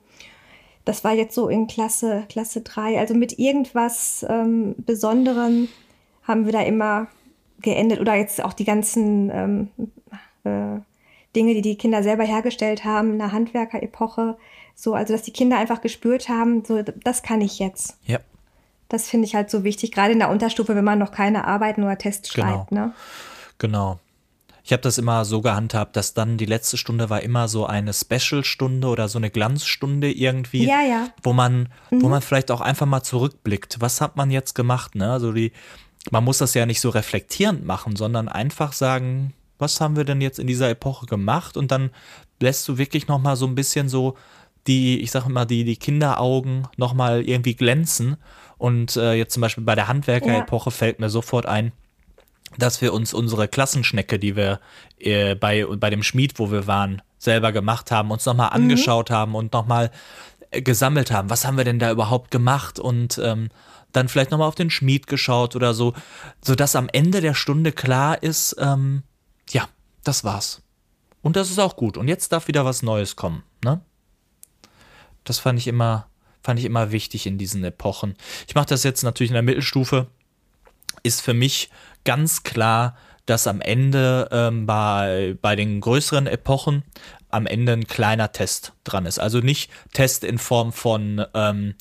das 0.85 1.03
war 1.03 1.13
jetzt 1.13 1.35
so 1.35 1.49
in 1.49 1.67
Klasse, 1.67 2.25
Klasse 2.29 2.61
3. 2.61 2.99
Also 2.99 3.13
mit 3.13 3.37
irgendwas 3.37 4.25
ähm, 4.27 4.75
Besonderem 4.77 5.67
haben 6.23 6.45
wir 6.45 6.53
da 6.53 6.61
immer 6.61 7.07
geendet. 7.61 7.99
Oder 7.99 8.15
jetzt 8.15 8.43
auch 8.43 8.53
die 8.53 8.65
ganzen 8.65 9.29
ähm, 9.29 9.67
äh, 10.43 10.79
Dinge, 11.35 11.53
die 11.53 11.61
die 11.61 11.77
Kinder 11.77 12.01
selber 12.03 12.23
hergestellt 12.23 12.85
haben, 12.85 13.13
in 13.13 13.19
der 13.19 13.31
Handwerker-Epoche. 13.31 14.37
So, 14.75 14.93
also 14.93 15.13
dass 15.13 15.23
die 15.23 15.33
Kinder 15.33 15.57
einfach 15.57 15.81
gespürt 15.81 16.29
haben, 16.29 16.63
so, 16.65 16.81
das 16.81 17.21
kann 17.21 17.41
ich 17.41 17.59
jetzt. 17.59 17.97
Ja. 18.05 18.19
Das 18.87 19.07
finde 19.07 19.27
ich 19.27 19.35
halt 19.35 19.51
so 19.51 19.63
wichtig, 19.63 19.91
gerade 19.91 20.13
in 20.13 20.19
der 20.19 20.29
Unterstufe, 20.29 20.75
wenn 20.75 20.83
man 20.83 20.97
noch 20.97 21.11
keine 21.11 21.45
Arbeiten 21.45 21.83
oder 21.83 21.97
Tests 21.97 22.33
genau. 22.33 22.47
schreibt. 22.47 22.71
Ne? 22.71 22.93
Genau. 23.59 23.99
Ich 24.69 24.73
habe 24.73 24.83
das 24.83 24.99
immer 24.99 25.25
so 25.25 25.41
gehandhabt, 25.41 25.95
dass 25.95 26.13
dann 26.13 26.37
die 26.37 26.45
letzte 26.45 26.77
Stunde 26.77 27.09
war 27.09 27.21
immer 27.21 27.47
so 27.47 27.65
eine 27.65 27.91
Special-Stunde 27.91 28.87
oder 28.87 29.07
so 29.07 29.17
eine 29.17 29.31
Glanzstunde 29.31 30.11
irgendwie, 30.11 30.67
ja, 30.67 30.83
ja. 30.83 31.07
wo 31.23 31.33
man, 31.33 31.69
mhm. 31.89 32.03
wo 32.03 32.07
man 32.07 32.21
vielleicht 32.21 32.51
auch 32.51 32.61
einfach 32.61 32.85
mal 32.85 33.01
zurückblickt. 33.01 33.77
Was 33.79 33.99
hat 33.99 34.15
man 34.15 34.29
jetzt 34.29 34.53
gemacht? 34.53 34.93
Ne? 34.93 35.11
Also 35.11 35.31
die, 35.31 35.53
man 36.11 36.23
muss 36.23 36.37
das 36.37 36.53
ja 36.53 36.67
nicht 36.67 36.81
so 36.81 36.89
reflektierend 36.89 37.65
machen, 37.65 37.95
sondern 37.95 38.29
einfach 38.29 38.73
sagen, 38.73 39.33
was 39.57 39.81
haben 39.81 39.95
wir 39.95 40.03
denn 40.03 40.21
jetzt 40.21 40.37
in 40.37 40.45
dieser 40.45 40.69
Epoche 40.69 41.07
gemacht? 41.07 41.57
Und 41.57 41.71
dann 41.71 41.89
lässt 42.39 42.67
du 42.67 42.77
wirklich 42.77 43.07
noch 43.07 43.17
mal 43.17 43.35
so 43.35 43.47
ein 43.47 43.55
bisschen 43.55 43.89
so 43.89 44.17
die, 44.67 44.99
ich 44.99 45.09
sage 45.09 45.29
immer, 45.29 45.47
die, 45.47 45.63
die 45.63 45.77
Kinderaugen 45.77 46.67
noch 46.77 46.93
mal 46.93 47.27
irgendwie 47.27 47.55
glänzen. 47.55 48.17
Und 48.59 48.97
äh, 48.97 49.13
jetzt 49.13 49.33
zum 49.33 49.41
Beispiel 49.41 49.63
bei 49.63 49.73
der 49.73 49.87
Handwerker-Epoche 49.87 50.69
ja. 50.69 50.75
fällt 50.75 50.99
mir 50.99 51.09
sofort 51.09 51.47
ein, 51.47 51.71
dass 52.59 52.81
wir 52.81 52.93
uns 52.93 53.13
unsere 53.13 53.47
Klassenschnecke, 53.47 54.19
die 54.19 54.35
wir 54.35 54.59
äh, 54.99 55.35
bei, 55.35 55.65
bei 55.65 55.89
dem 55.89 56.03
Schmied, 56.03 56.39
wo 56.39 56.51
wir 56.51 56.67
waren, 56.67 57.01
selber 57.17 57.51
gemacht 57.51 57.91
haben, 57.91 58.11
uns 58.11 58.25
nochmal 58.25 58.49
mhm. 58.49 58.63
angeschaut 58.63 59.09
haben 59.09 59.35
und 59.35 59.53
nochmal 59.53 59.91
äh, 60.51 60.61
gesammelt 60.61 61.11
haben. 61.11 61.29
Was 61.29 61.45
haben 61.45 61.57
wir 61.57 61.65
denn 61.65 61.79
da 61.79 61.91
überhaupt 61.91 62.31
gemacht? 62.31 62.79
Und 62.79 63.19
ähm, 63.23 63.49
dann 63.91 64.07
vielleicht 64.07 64.31
nochmal 64.31 64.47
auf 64.47 64.55
den 64.55 64.69
Schmied 64.69 65.07
geschaut 65.07 65.55
oder 65.55 65.73
so, 65.73 65.93
sodass 66.41 66.75
am 66.75 66.89
Ende 66.89 67.21
der 67.21 67.33
Stunde 67.33 67.71
klar 67.71 68.21
ist, 68.21 68.55
ähm, 68.59 69.03
ja, 69.49 69.67
das 70.03 70.23
war's. 70.23 70.61
Und 71.21 71.35
das 71.35 71.49
ist 71.49 71.59
auch 71.59 71.75
gut. 71.75 71.97
Und 71.97 72.07
jetzt 72.07 72.31
darf 72.31 72.47
wieder 72.47 72.65
was 72.65 72.81
Neues 72.81 73.15
kommen, 73.15 73.43
ne? 73.63 73.81
Das 75.25 75.37
fand 75.39 75.59
ich 75.59 75.67
immer, 75.67 76.07
fand 76.41 76.59
ich 76.59 76.65
immer 76.65 76.91
wichtig 76.91 77.27
in 77.27 77.37
diesen 77.37 77.63
Epochen. 77.63 78.15
Ich 78.47 78.55
mache 78.55 78.67
das 78.67 78.83
jetzt 78.83 79.03
natürlich 79.03 79.31
in 79.31 79.35
der 79.35 79.43
Mittelstufe. 79.43 80.07
Ist 81.03 81.21
für 81.21 81.33
mich 81.33 81.69
ganz 82.05 82.43
klar, 82.43 82.95
dass 83.25 83.47
am 83.47 83.61
Ende 83.61 84.27
ähm, 84.31 84.65
bei, 84.65 85.37
bei 85.41 85.55
den 85.55 85.81
größeren 85.81 86.27
Epochen 86.27 86.83
am 87.29 87.45
Ende 87.45 87.73
ein 87.73 87.87
kleiner 87.87 88.31
Test 88.31 88.73
dran 88.83 89.05
ist. 89.05 89.19
Also 89.19 89.39
nicht 89.39 89.71
Test 89.93 90.23
in 90.23 90.39
Form 90.39 90.73
von 90.73 91.23
ähm, 91.33 91.75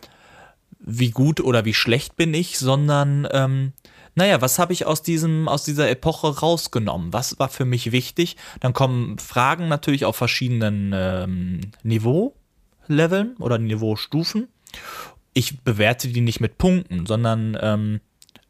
wie 0.79 1.11
gut 1.11 1.41
oder 1.41 1.65
wie 1.65 1.75
schlecht 1.75 2.17
bin 2.17 2.35
ich, 2.35 2.59
sondern 2.59 3.27
ähm, 3.33 3.73
naja, 4.15 4.41
was 4.41 4.59
habe 4.59 4.73
ich 4.73 4.85
aus 4.85 5.03
diesem, 5.03 5.49
aus 5.49 5.65
dieser 5.65 5.89
Epoche 5.89 6.41
rausgenommen? 6.41 7.13
Was 7.13 7.39
war 7.39 7.49
für 7.49 7.65
mich 7.65 7.93
wichtig? 7.93 8.37
Dann 8.61 8.73
kommen 8.73 9.19
Fragen 9.19 9.69
natürlich 9.69 10.05
auf 10.05 10.17
verschiedenen 10.17 10.93
ähm, 10.95 11.61
Niveau-Leveln 11.83 13.37
oder 13.39 13.59
Niveaustufen. 13.59 14.49
Ich 15.35 15.61
bewerte 15.61 16.09
die 16.09 16.21
nicht 16.21 16.41
mit 16.41 16.59
Punkten, 16.59 17.07
sondern 17.07 17.57
ähm, 17.61 18.01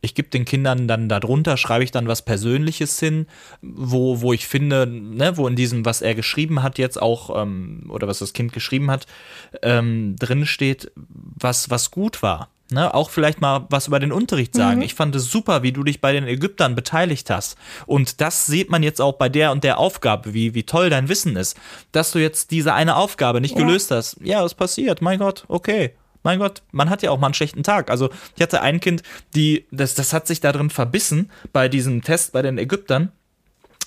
ich 0.01 0.15
gebe 0.15 0.29
den 0.29 0.45
Kindern 0.45 0.87
dann 0.87 1.09
darunter, 1.09 1.57
schreibe 1.57 1.85
ich 1.85 1.91
dann 1.91 2.07
was 2.09 2.23
Persönliches 2.23 2.99
hin, 3.01 3.27
wo, 3.63 4.21
wo 4.21 4.33
ich 4.33 4.47
finde, 4.47 4.87
ne, 4.87 5.37
wo 5.37 5.49
in 5.49 5.57
diesem, 5.57 5.85
was 5.85 6.03
er 6.03 6.15
geschrieben 6.15 6.63
hat, 6.63 6.79
jetzt 6.79 7.01
auch, 7.01 7.41
ähm, 7.41 7.87
oder 7.89 8.07
was 8.07 8.21
das 8.21 8.33
Kind 8.33 8.53
geschrieben 8.53 8.91
hat, 8.91 9.07
ähm, 9.63 10.17
drin 10.17 10.47
steht, 10.47 10.93
was, 10.95 11.71
was 11.71 11.91
gut 11.91 12.23
war. 12.23 12.49
Ne, 12.71 12.93
auch 12.93 13.09
vielleicht 13.09 13.41
mal 13.41 13.67
was 13.71 13.87
über 13.87 13.99
den 13.99 14.13
Unterricht 14.13 14.55
sagen. 14.55 14.77
Mhm. 14.77 14.83
Ich 14.83 14.93
fand 14.93 15.17
es 15.17 15.31
super, 15.31 15.63
wie 15.63 15.73
du 15.73 15.83
dich 15.83 16.03
bei 16.03 16.13
den 16.13 16.29
Ägyptern 16.29 16.75
beteiligt 16.75 17.31
hast. 17.31 17.57
Und 17.87 18.21
das 18.21 18.45
sieht 18.45 18.69
man 18.69 18.83
jetzt 18.83 19.01
auch 19.01 19.15
bei 19.15 19.31
der 19.31 19.53
und 19.53 19.65
der 19.65 19.79
Aufgabe, 19.79 20.35
wie, 20.35 20.53
wie 20.53 20.65
toll 20.65 20.91
dein 20.91 21.09
Wissen 21.09 21.35
ist. 21.37 21.57
Dass 21.93 22.13
du 22.13 22.19
jetzt 22.19 22.51
diese 22.51 22.75
eine 22.75 22.97
Aufgabe 22.97 23.41
nicht 23.41 23.57
ja. 23.57 23.65
gelöst 23.65 23.91
hast. 23.91 24.19
Ja, 24.21 24.45
es 24.45 24.53
passiert. 24.53 25.01
Mein 25.01 25.19
Gott, 25.19 25.45
okay 25.49 25.95
mein 26.29 26.41
Gott, 26.41 26.61
man 26.73 26.91
hat 26.91 27.03
ja 27.03 27.11
auch 27.11 27.19
mal 27.19 27.29
einen 27.29 27.35
schlechten 27.35 27.63
Tag. 27.63 27.91
Also 27.91 28.11
ich 28.37 28.43
hatte 28.43 28.61
ein 28.61 28.81
Kind, 28.81 29.03
die, 29.35 29.65
das, 29.71 29.95
das 29.95 30.13
hat 30.13 30.27
sich 30.27 30.41
da 30.43 30.53
drin 30.53 30.69
verbissen 30.69 31.31
bei 31.55 31.71
diesem 31.71 32.03
Test 32.03 32.33
bei 32.33 32.43
den 32.43 32.59
Ägyptern. 32.59 33.13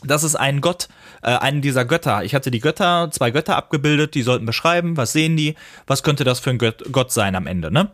Das 0.04 0.24
ist 0.24 0.36
ein 0.36 0.60
Gott, 0.60 0.88
äh, 1.22 1.38
einen 1.38 1.62
dieser 1.62 1.86
Götter. 1.86 2.24
Ich 2.24 2.34
hatte 2.34 2.50
die 2.50 2.60
Götter, 2.60 3.12
zwei 3.12 3.30
Götter 3.30 3.58
abgebildet, 3.58 4.16
die 4.16 4.24
sollten 4.24 4.48
beschreiben, 4.48 4.98
was 4.98 5.14
sehen 5.14 5.38
die, 5.38 5.54
was 5.86 6.02
könnte 6.02 6.24
das 6.24 6.40
für 6.40 6.50
ein 6.50 6.58
Gott, 6.58 6.84
Gott 6.92 7.12
sein 7.12 7.36
am 7.36 7.46
Ende, 7.46 7.72
ne? 7.72 7.92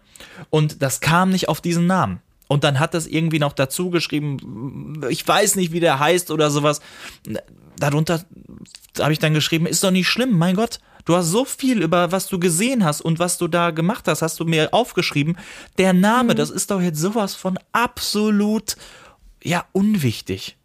Und 0.49 0.81
das 0.81 1.01
kam 1.01 1.29
nicht 1.31 1.49
auf 1.49 1.59
diesen 1.59 1.85
Namen. 1.85 2.21
Und 2.47 2.63
dann 2.63 2.79
hat 2.79 2.93
das 2.93 3.05
irgendwie 3.05 3.39
noch 3.39 3.51
dazu 3.51 3.89
geschrieben, 3.89 5.03
ich 5.09 5.27
weiß 5.27 5.57
nicht, 5.57 5.73
wie 5.73 5.81
der 5.81 5.99
heißt 5.99 6.31
oder 6.31 6.51
sowas. 6.51 6.79
Darunter 7.77 8.23
habe 8.97 9.11
ich 9.11 9.19
dann 9.19 9.33
geschrieben, 9.33 9.65
ist 9.65 9.83
doch 9.83 9.91
nicht 9.91 10.07
schlimm, 10.07 10.37
mein 10.37 10.55
Gott. 10.55 10.79
Du 11.07 11.15
hast 11.15 11.27
so 11.27 11.45
viel 11.45 11.81
über 11.81 12.11
was 12.11 12.27
du 12.27 12.37
gesehen 12.37 12.83
hast 12.83 12.99
und 12.99 13.17
was 13.17 13.37
du 13.37 13.47
da 13.47 13.71
gemacht 13.71 14.09
hast, 14.09 14.21
hast 14.21 14.41
du 14.41 14.43
mir 14.43 14.73
aufgeschrieben. 14.73 15.37
Der 15.77 15.93
Name, 15.93 16.33
mhm. 16.33 16.37
das 16.37 16.49
ist 16.49 16.69
doch 16.69 16.81
jetzt 16.81 16.99
sowas 16.99 17.33
von 17.33 17.57
absolut, 17.71 18.75
ja, 19.41 19.63
unwichtig. 19.71 20.57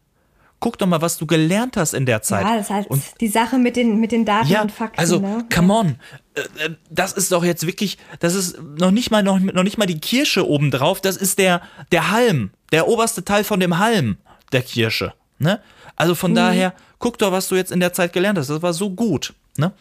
Guck 0.58 0.78
doch 0.78 0.88
mal, 0.88 1.00
was 1.00 1.16
du 1.16 1.26
gelernt 1.26 1.76
hast 1.76 1.94
in 1.94 2.06
der 2.06 2.22
Zeit. 2.22 2.44
Ja, 2.44 2.56
das 2.56 2.70
halt 2.70 2.88
und, 2.88 3.04
die 3.20 3.28
Sache 3.28 3.56
mit 3.56 3.76
den, 3.76 4.00
mit 4.00 4.10
den 4.10 4.24
Daten 4.24 4.48
ja, 4.48 4.62
und 4.62 4.72
Fakten. 4.72 4.98
Also, 4.98 5.20
ne? 5.20 5.46
come 5.54 5.72
on. 5.72 5.96
Äh, 6.34 6.40
äh, 6.40 6.74
das 6.90 7.12
ist 7.12 7.30
doch 7.30 7.44
jetzt 7.44 7.64
wirklich, 7.64 7.96
das 8.18 8.34
ist 8.34 8.60
noch 8.60 8.90
nicht 8.90 9.12
mal, 9.12 9.22
noch, 9.22 9.38
noch 9.38 9.62
nicht 9.62 9.78
mal 9.78 9.86
die 9.86 10.00
Kirsche 10.00 10.48
obendrauf, 10.48 11.00
das 11.00 11.16
ist 11.16 11.38
der, 11.38 11.62
der 11.92 12.10
Halm, 12.10 12.50
der 12.72 12.88
oberste 12.88 13.24
Teil 13.24 13.44
von 13.44 13.60
dem 13.60 13.78
Halm 13.78 14.16
der 14.50 14.62
Kirsche. 14.62 15.14
Ne? 15.38 15.60
Also 15.94 16.16
von 16.16 16.32
mhm. 16.32 16.36
daher, 16.36 16.74
guck 16.98 17.18
doch, 17.18 17.30
was 17.30 17.46
du 17.46 17.54
jetzt 17.54 17.70
in 17.70 17.78
der 17.78 17.92
Zeit 17.92 18.12
gelernt 18.12 18.38
hast. 18.38 18.50
Das 18.50 18.60
war 18.60 18.72
so 18.72 18.90
gut. 18.90 19.34
Ne? 19.56 19.72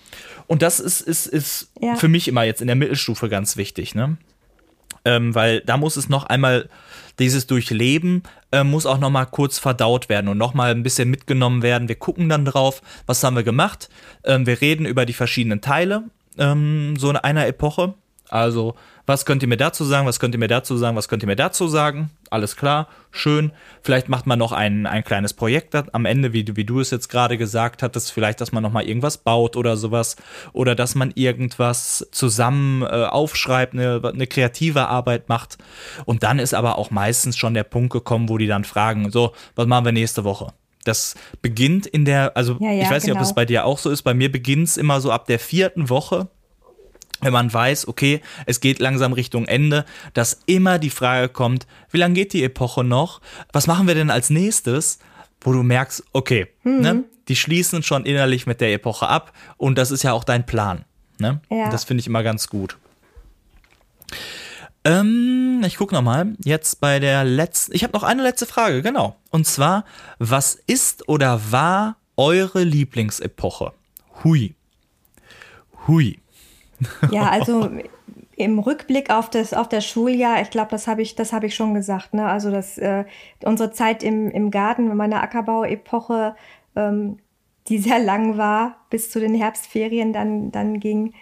Und 0.47 0.61
das 0.61 0.79
ist, 0.79 1.01
ist, 1.01 1.27
ist 1.27 1.71
ja. 1.79 1.95
für 1.95 2.07
mich 2.07 2.27
immer 2.27 2.43
jetzt 2.43 2.61
in 2.61 2.67
der 2.67 2.75
Mittelstufe 2.75 3.29
ganz 3.29 3.57
wichtig, 3.57 3.95
ne? 3.95 4.17
Ähm, 5.03 5.33
weil 5.33 5.61
da 5.61 5.77
muss 5.77 5.95
es 5.95 6.09
noch 6.09 6.25
einmal, 6.25 6.69
dieses 7.17 7.47
Durchleben 7.47 8.21
äh, 8.51 8.63
muss 8.63 8.85
auch 8.85 8.99
noch 8.99 9.09
mal 9.09 9.25
kurz 9.25 9.57
verdaut 9.57 10.09
werden 10.09 10.27
und 10.27 10.37
noch 10.37 10.53
mal 10.53 10.71
ein 10.71 10.83
bisschen 10.83 11.09
mitgenommen 11.09 11.63
werden. 11.63 11.87
Wir 11.87 11.95
gucken 11.95 12.29
dann 12.29 12.45
drauf, 12.45 12.83
was 13.07 13.23
haben 13.23 13.35
wir 13.35 13.43
gemacht. 13.43 13.89
Ähm, 14.23 14.45
wir 14.45 14.61
reden 14.61 14.85
über 14.85 15.07
die 15.07 15.13
verschiedenen 15.13 15.61
Teile 15.61 16.03
ähm, 16.37 16.95
so 16.97 17.09
in 17.09 17.17
einer 17.17 17.47
Epoche. 17.47 17.95
Also 18.29 18.75
was 19.11 19.25
könnt 19.25 19.43
ihr 19.43 19.49
mir 19.49 19.57
dazu 19.57 19.83
sagen? 19.83 20.07
Was 20.07 20.19
könnt 20.21 20.33
ihr 20.33 20.39
mir 20.39 20.47
dazu 20.47 20.77
sagen? 20.77 20.95
Was 20.95 21.09
könnt 21.09 21.21
ihr 21.21 21.27
mir 21.27 21.35
dazu 21.35 21.67
sagen? 21.67 22.11
Alles 22.29 22.55
klar, 22.55 22.87
schön. 23.11 23.51
Vielleicht 23.81 24.07
macht 24.07 24.25
man 24.25 24.39
noch 24.39 24.53
ein, 24.53 24.85
ein 24.85 25.03
kleines 25.03 25.33
Projekt 25.33 25.75
am 25.93 26.05
Ende, 26.05 26.31
wie, 26.31 26.45
wie 26.55 26.63
du 26.63 26.79
es 26.79 26.91
jetzt 26.91 27.09
gerade 27.09 27.37
gesagt 27.37 27.83
hattest. 27.83 28.13
Vielleicht, 28.13 28.39
dass 28.39 28.53
man 28.53 28.63
noch 28.63 28.71
mal 28.71 28.83
irgendwas 28.83 29.17
baut 29.17 29.57
oder 29.57 29.75
sowas. 29.75 30.15
Oder 30.53 30.75
dass 30.75 30.95
man 30.95 31.11
irgendwas 31.13 32.07
zusammen 32.11 32.83
äh, 32.83 32.85
aufschreibt, 32.85 33.73
eine, 33.73 34.01
eine 34.01 34.27
kreative 34.27 34.87
Arbeit 34.87 35.27
macht. 35.27 35.57
Und 36.05 36.23
dann 36.23 36.39
ist 36.39 36.53
aber 36.53 36.77
auch 36.77 36.89
meistens 36.89 37.35
schon 37.35 37.53
der 37.53 37.65
Punkt 37.65 37.91
gekommen, 37.91 38.29
wo 38.29 38.37
die 38.37 38.47
dann 38.47 38.63
fragen, 38.63 39.11
so, 39.11 39.33
was 39.55 39.67
machen 39.67 39.83
wir 39.83 39.91
nächste 39.91 40.23
Woche? 40.23 40.53
Das 40.85 41.15
beginnt 41.41 41.85
in 41.85 42.05
der, 42.05 42.37
also 42.37 42.57
ja, 42.61 42.71
ja, 42.71 42.83
ich 42.83 42.89
weiß 42.89 43.03
genau. 43.03 43.05
nicht, 43.05 43.11
ob 43.11 43.17
genau. 43.17 43.29
es 43.29 43.35
bei 43.35 43.45
dir 43.45 43.65
auch 43.65 43.77
so 43.77 43.89
ist. 43.89 44.03
Bei 44.03 44.13
mir 44.13 44.31
beginnt 44.31 44.69
es 44.69 44.77
immer 44.77 45.01
so 45.01 45.11
ab 45.11 45.27
der 45.27 45.37
vierten 45.37 45.89
Woche 45.89 46.29
wenn 47.21 47.33
man 47.33 47.53
weiß, 47.53 47.87
okay, 47.87 48.21
es 48.45 48.59
geht 48.59 48.79
langsam 48.79 49.13
Richtung 49.13 49.45
Ende, 49.45 49.85
dass 50.13 50.41
immer 50.45 50.79
die 50.79 50.89
Frage 50.89 51.29
kommt, 51.29 51.67
wie 51.91 51.97
lange 51.97 52.15
geht 52.15 52.33
die 52.33 52.43
Epoche 52.43 52.83
noch? 52.83 53.21
Was 53.51 53.67
machen 53.67 53.87
wir 53.87 53.95
denn 53.95 54.09
als 54.09 54.29
nächstes? 54.29 54.99
Wo 55.39 55.53
du 55.53 55.63
merkst, 55.63 56.03
okay, 56.13 56.47
mhm. 56.63 56.81
ne, 56.81 57.03
die 57.27 57.35
schließen 57.35 57.81
schon 57.81 58.05
innerlich 58.05 58.45
mit 58.45 58.61
der 58.61 58.73
Epoche 58.73 59.07
ab 59.07 59.33
und 59.57 59.77
das 59.77 59.91
ist 59.91 60.03
ja 60.03 60.13
auch 60.13 60.23
dein 60.23 60.45
Plan. 60.45 60.85
Ne? 61.17 61.41
Ja. 61.49 61.69
Das 61.69 61.83
finde 61.83 62.01
ich 62.01 62.07
immer 62.07 62.23
ganz 62.23 62.47
gut. 62.47 62.77
Ähm, 64.83 65.63
ich 65.65 65.77
gucke 65.77 65.93
nochmal. 65.93 66.33
Jetzt 66.43 66.81
bei 66.81 66.99
der 66.99 67.23
letzten. 67.23 67.75
Ich 67.75 67.83
habe 67.83 67.93
noch 67.93 68.03
eine 68.03 68.23
letzte 68.23 68.45
Frage, 68.45 68.81
genau. 68.81 69.15
Und 69.29 69.45
zwar, 69.45 69.85
was 70.17 70.55
ist 70.55 71.07
oder 71.07 71.51
war 71.51 71.97
eure 72.17 72.63
Lieblingsepoche? 72.63 73.73
Hui. 74.23 74.55
Hui. 75.87 76.20
Ja, 77.11 77.29
also 77.29 77.69
im 78.35 78.59
Rückblick 78.59 79.11
auf 79.11 79.29
das, 79.29 79.53
auf 79.53 79.69
das 79.69 79.85
Schuljahr, 79.85 80.41
ich 80.41 80.49
glaube, 80.49 80.71
das 80.71 80.87
habe 80.87 81.01
ich, 81.01 81.15
das 81.15 81.31
habe 81.31 81.45
ich 81.45 81.55
schon 81.55 81.73
gesagt. 81.73 82.13
Ne? 82.13 82.25
Also 82.25 82.49
das, 82.49 82.77
äh, 82.77 83.05
unsere 83.43 83.71
Zeit 83.71 84.03
im, 84.03 84.29
im 84.31 84.49
Garten, 84.51 84.95
meine 84.95 85.21
Ackerbau-Epoche, 85.21 86.35
ähm, 86.75 87.17
die 87.67 87.77
sehr 87.77 87.99
lang 87.99 88.37
war, 88.37 88.77
bis 88.89 89.11
zu 89.11 89.19
den 89.19 89.35
Herbstferien 89.35 90.13
dann, 90.13 90.51
dann 90.51 90.79
ging, 90.79 91.13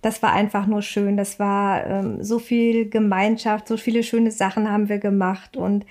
das 0.00 0.22
war 0.22 0.32
einfach 0.32 0.66
nur 0.66 0.82
schön. 0.82 1.16
Das 1.16 1.38
war 1.38 1.86
ähm, 1.86 2.22
so 2.22 2.38
viel 2.38 2.88
Gemeinschaft, 2.88 3.68
so 3.68 3.76
viele 3.76 4.02
schöne 4.02 4.30
Sachen 4.30 4.70
haben 4.70 4.88
wir 4.88 4.98
gemacht 4.98 5.56
und 5.56 5.86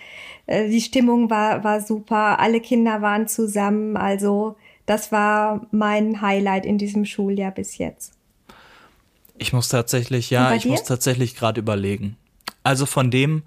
äh, 0.48 0.68
die 0.70 0.82
Stimmung 0.82 1.30
war, 1.30 1.64
war 1.64 1.82
super. 1.82 2.40
Alle 2.40 2.60
Kinder 2.60 3.02
waren 3.02 3.28
zusammen. 3.28 3.98
Also 3.98 4.56
das 4.86 5.12
war 5.12 5.68
mein 5.72 6.22
Highlight 6.22 6.66
in 6.66 6.78
diesem 6.78 7.06
Schuljahr 7.06 7.52
bis 7.52 7.78
jetzt. 7.78 8.21
Ich 9.42 9.54
muss 9.54 9.70
tatsächlich, 9.70 10.30
ja, 10.30 10.54
ich 10.54 10.62
dir? 10.62 10.70
muss 10.70 10.84
tatsächlich 10.84 11.36
gerade 11.36 11.60
überlegen. 11.60 12.16
Also 12.62 12.86
von 12.86 13.10
dem, 13.10 13.42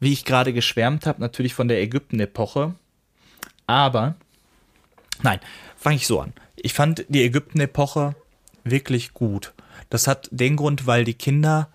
wie 0.00 0.10
ich 0.10 0.24
gerade 0.24 0.54
geschwärmt 0.54 1.04
habe, 1.04 1.20
natürlich 1.20 1.52
von 1.52 1.68
der 1.68 1.82
Ägypten-Epoche. 1.82 2.74
Aber, 3.66 4.14
nein, 5.22 5.40
fange 5.76 5.96
ich 5.96 6.06
so 6.06 6.18
an. 6.22 6.32
Ich 6.56 6.72
fand 6.72 7.04
die 7.08 7.22
Ägypten-Epoche 7.22 8.14
wirklich 8.64 9.12
gut. 9.12 9.52
Das 9.90 10.06
hat 10.06 10.30
den 10.30 10.56
Grund, 10.56 10.86
weil 10.86 11.04
die 11.04 11.12
Kinder 11.12 11.68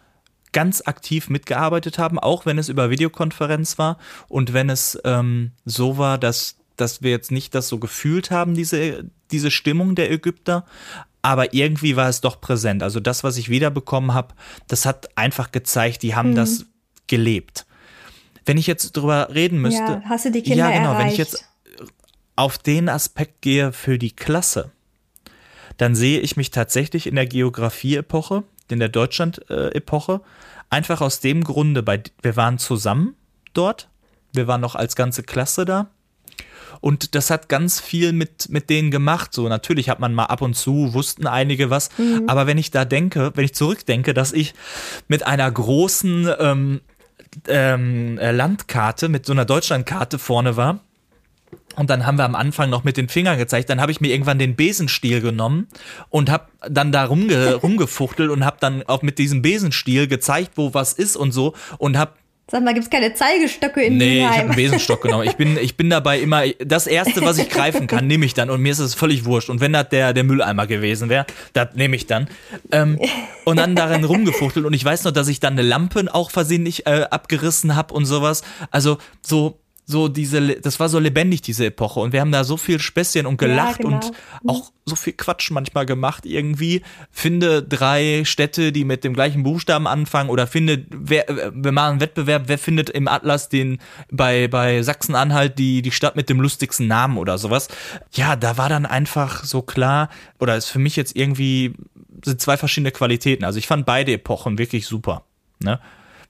ganz 0.52 0.82
aktiv 0.88 1.30
mitgearbeitet 1.30 2.00
haben, 2.00 2.18
auch 2.18 2.48
wenn 2.48 2.58
es 2.58 2.70
über 2.70 2.90
Videokonferenz 2.90 3.78
war 3.78 4.00
und 4.30 4.52
wenn 4.52 4.72
es 4.72 5.00
ähm, 5.04 5.52
so 5.66 6.00
war, 6.00 6.18
dass, 6.18 6.56
dass 6.76 7.04
wir 7.04 7.12
jetzt 7.12 7.30
nicht 7.30 7.54
das 7.54 7.68
so 7.68 7.78
gefühlt 7.78 8.32
haben, 8.32 8.56
diese, 8.56 9.06
diese 9.30 9.52
Stimmung 9.52 9.94
der 9.94 10.10
Ägypter, 10.12 10.66
aber 11.22 11.54
irgendwie 11.54 11.96
war 11.96 12.10
es 12.10 12.22
doch 12.22 12.40
präsent. 12.42 12.84
Also 12.84 13.00
das, 13.00 13.24
was 13.24 13.38
ich 13.38 13.50
wiederbekommen 13.50 14.14
habe, 14.14 14.36
das 14.68 14.86
hat 14.86 15.18
einfach 15.18 15.52
gezeigt, 15.52 16.02
die 16.02 16.16
haben 16.16 16.32
mhm. 16.32 16.36
das 16.36 16.66
gelebt. 17.08 17.66
wenn 18.46 18.58
ich 18.58 18.68
jetzt 18.68 18.94
drüber 18.98 19.30
reden 19.34 19.60
müsste. 19.62 19.84
Ja, 19.84 20.02
hast 20.06 20.26
du 20.26 20.32
die 20.32 20.42
Kinder 20.42 20.70
Ja, 20.70 20.72
genau, 20.72 20.94
erreicht. 20.94 21.00
wenn 21.00 21.12
ich 21.12 21.18
jetzt 21.18 21.46
auf 22.36 22.58
den 22.58 22.90
Aspekt 22.90 23.42
gehe 23.42 23.72
für 23.74 24.00
die 24.00 24.16
Klasse, 24.16 24.72
dann 25.78 25.94
sehe 25.94 26.20
ich 26.20 26.38
mich 26.38 26.52
tatsächlich 26.52 27.06
in 27.06 27.16
der 27.16 27.26
Geografie-Epoche, 27.28 28.44
in 28.70 28.80
der 28.80 28.90
Deutschland-Epoche, 28.90 30.22
einfach 30.70 31.02
aus 31.02 31.20
dem 31.20 31.44
Grunde, 31.44 31.84
bei, 31.84 32.02
wir 32.22 32.36
waren 32.36 32.58
zusammen 32.58 33.16
dort, 33.54 33.90
wir 34.34 34.48
waren 34.48 34.62
noch 34.62 34.76
als 34.76 34.96
ganze 34.96 35.24
Klasse 35.24 35.66
da. 35.66 35.90
Und 36.82 37.16
das 37.16 37.30
hat 37.30 37.50
ganz 37.50 37.80
viel 37.80 38.14
mit, 38.14 38.50
mit 38.50 38.70
denen 38.70 38.92
gemacht. 38.92 39.34
So, 39.34 39.48
natürlich 39.50 39.90
hat 39.90 40.00
man 40.00 40.14
mal 40.14 40.26
ab 40.26 40.42
und 40.42 40.56
zu, 40.56 40.94
wussten 40.94 41.28
einige 41.28 41.70
was. 41.70 41.90
Mhm. 41.98 42.24
Aber 42.28 42.48
wenn 42.48 42.58
ich 42.58 42.72
da 42.72 42.86
denke, 42.86 43.32
wenn 43.36 43.46
ich 43.46 43.54
zurückdenke, 43.54 44.14
dass 44.14 44.34
ich 44.34 44.54
mit 45.08 45.26
einer 45.26 45.50
großen 45.50 46.30
ähm, 46.40 46.82
ähm, 47.48 48.18
äh, 48.18 48.32
Landkarte, 48.32 49.10
mit 49.10 49.26
so 49.26 49.34
einer 49.34 49.46
Deutschlandkarte 49.46 50.20
vorne 50.20 50.58
war, 50.58 50.80
und 51.76 51.90
dann 51.90 52.06
haben 52.06 52.18
wir 52.18 52.26
am 52.26 52.36
Anfang 52.36 52.70
noch 52.70 52.84
mit 52.84 52.98
den 52.98 53.10
Fingern 53.10 53.38
gezeigt. 53.38 53.70
Dann 53.70 53.80
habe 53.80 53.92
ich 53.92 54.02
mir 54.02 54.12
irgendwann 54.12 54.38
den 54.38 54.56
Besenstiel 54.56 55.22
genommen 55.22 55.68
und 56.10 56.30
habe 56.30 56.48
dann 56.68 56.92
da 56.92 57.06
rumge 57.06 57.54
rumgefuchtelt 57.64 58.30
und 58.32 58.44
habe 58.44 58.58
dann 58.60 58.84
auch 58.84 59.02
mit 59.02 59.18
diesem 59.18 59.42
Besenstiel 59.42 60.08
gezeigt, 60.08 60.52
wo 60.56 60.74
was 60.74 60.94
ist 60.94 61.16
und 61.16 61.32
so 61.32 61.54
und 61.78 61.98
habe 61.98 62.14
Sag 62.52 62.64
mal, 62.64 62.74
gibt 62.74 62.86
es 62.86 62.90
keine 62.90 63.14
Zeigestöcke 63.14 63.82
in 63.84 63.98
Nee, 63.98 64.22
Mülheim? 64.22 64.22
ich 64.32 64.38
habe 64.38 64.48
einen 64.50 64.56
Besenstock 64.56 65.02
genommen. 65.02 65.26
Ich 65.28 65.36
bin, 65.36 65.58
ich 65.58 65.78
bin 65.78 65.90
dabei 65.90 66.20
immer, 66.20 66.44
das 66.60 66.88
Erste, 66.88 67.22
was 67.22 67.38
ich 67.38 67.50
greifen 67.50 67.88
kann, 67.88 68.08
nehme 68.08 68.26
ich 68.26 68.34
dann. 68.34 68.50
Und 68.50 68.62
mir 68.62 68.72
ist 68.72 68.80
es 68.80 68.96
völlig 68.96 69.26
wurscht. 69.26 69.50
Und 69.50 69.62
wenn 69.62 69.74
das 69.74 69.90
der, 69.90 70.14
der 70.14 70.24
Mülleimer 70.24 70.66
gewesen 70.68 71.10
wäre, 71.10 71.26
das 71.54 71.76
nehme 71.76 71.96
ich 71.96 72.08
dann. 72.08 72.28
Ähm, 72.72 73.00
und 73.46 73.58
dann 73.58 73.76
darin 73.76 74.04
rumgefuchtelt. 74.04 74.66
Und 74.66 74.74
ich 74.74 74.84
weiß 74.84 75.04
noch, 75.04 75.12
dass 75.12 75.28
ich 75.28 75.40
dann 75.40 75.54
eine 75.54 75.62
Lampe 75.62 76.06
auch 76.12 76.32
versehentlich 76.32 76.86
äh, 76.88 77.06
abgerissen 77.10 77.76
habe 77.76 77.94
und 77.94 78.06
sowas. 78.06 78.42
Also 78.72 78.98
so 79.22 79.60
so 79.90 80.08
diese, 80.08 80.56
das 80.58 80.80
war 80.80 80.88
so 80.88 81.00
lebendig, 81.00 81.42
diese 81.42 81.66
Epoche. 81.66 82.00
Und 82.00 82.14
wir 82.14 82.22
haben 82.22 82.32
da 82.32 82.44
so 82.44 82.58
viel 82.58 82.80
Späßchen 82.80 83.26
und 83.26 83.38
gelacht 83.38 83.80
ja, 83.84 83.90
genau. 83.90 83.96
und 83.96 84.12
auch 84.48 84.72
so 84.86 84.96
viel 84.96 85.14
Quatsch 85.14 85.50
manchmal 85.50 85.88
gemacht 85.88 86.28
irgendwie. 86.28 86.84
Finde 87.10 87.64
drei 87.64 88.22
Städte, 88.24 88.72
die 88.72 88.86
mit 88.86 89.04
dem 89.04 89.16
gleichen 89.16 89.42
Buchstaben 89.42 89.88
anfangen 89.88 90.30
oder 90.30 90.46
finde, 90.46 90.86
wer, 90.92 91.26
wir 91.56 91.72
machen 91.72 91.94
einen 91.94 92.02
Wettbewerb, 92.02 92.44
wer 92.46 92.60
findet 92.60 92.92
im 92.92 93.08
Atlas 93.08 93.50
den, 93.50 93.80
bei, 94.12 94.48
bei 94.48 94.84
Sachsen-Anhalt 94.84 95.58
die, 95.58 95.82
die 95.82 95.92
Stadt 95.92 96.16
mit 96.16 96.30
dem 96.30 96.40
lustigsten 96.40 96.86
Namen 96.86 97.18
oder 97.18 97.40
sowas. 97.40 97.68
Ja, 98.14 98.36
da 98.36 98.60
war 98.60 98.70
dann 98.70 98.86
einfach 98.86 99.44
so 99.44 99.64
klar, 99.64 100.10
oder 100.40 100.56
ist 100.56 100.70
für 100.70 100.78
mich 100.78 100.98
jetzt 100.98 101.16
irgendwie, 101.16 101.74
sind 102.24 102.40
zwei 102.40 102.58
verschiedene 102.58 102.92
Qualitäten. 102.92 103.44
Also 103.44 103.58
ich 103.58 103.66
fand 103.66 103.88
beide 103.88 104.14
Epochen 104.14 104.60
wirklich 104.60 104.86
super. 104.86 105.24
Ne? 105.64 105.80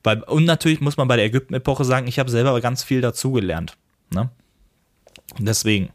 Weil, 0.03 0.23
und 0.23 0.45
natürlich 0.45 0.81
muss 0.81 0.97
man 0.97 1.07
bei 1.07 1.15
der 1.15 1.25
Ägypten-Epoche 1.25 1.83
sagen, 1.83 2.07
ich 2.07 2.19
habe 2.19 2.29
selber 2.29 2.59
ganz 2.61 2.83
viel 2.83 3.01
dazugelernt. 3.01 3.77
Ne? 4.13 4.29
Deswegen. 5.37 5.89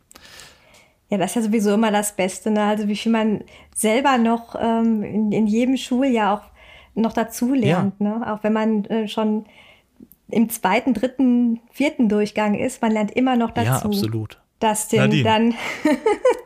Ja, 1.08 1.18
das 1.18 1.30
ist 1.30 1.36
ja 1.36 1.42
sowieso 1.42 1.74
immer 1.74 1.90
das 1.90 2.14
Beste. 2.14 2.50
Ne? 2.50 2.62
Also 2.62 2.88
wie 2.88 2.96
viel 2.96 3.12
man 3.12 3.44
selber 3.74 4.18
noch 4.18 4.56
ähm, 4.58 5.02
in, 5.02 5.32
in, 5.32 5.46
jedem 5.46 5.76
Schuljahr 5.76 6.38
auch 6.38 6.42
noch 6.94 7.12
dazu 7.12 7.54
lernt. 7.54 7.94
Ja. 7.98 8.18
Ne? 8.18 8.32
Auch 8.32 8.42
wenn 8.42 8.52
man 8.52 8.84
äh, 8.86 9.08
schon 9.08 9.46
im 10.30 10.48
zweiten, 10.48 10.94
dritten, 10.94 11.60
vierten 11.70 12.08
Durchgang 12.08 12.54
ist, 12.54 12.82
man 12.82 12.92
lernt 12.92 13.10
immer 13.12 13.36
noch 13.36 13.50
dazu. 13.50 13.68
Ja, 13.68 13.82
absolut. 13.82 14.40
Das 14.60 14.88
den 14.88 15.24
dann 15.24 15.54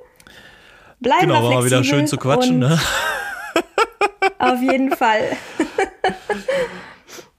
bleiben 1.00 1.28
genau, 1.28 1.42
wir 1.42 1.56
war 1.56 1.64
wieder 1.64 1.84
schön 1.84 2.06
zu 2.06 2.16
quatschen. 2.16 2.58
Ne? 2.58 2.78
auf 4.38 4.60
jeden 4.60 4.90
Fall. 4.90 5.22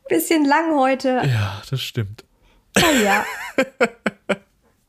Bisschen 0.09 0.43
lang 0.43 0.75
heute. 0.75 1.21
Ja, 1.25 1.61
das 1.69 1.81
stimmt. 1.81 2.25
Oh 2.77 3.03
ja. 3.03 3.23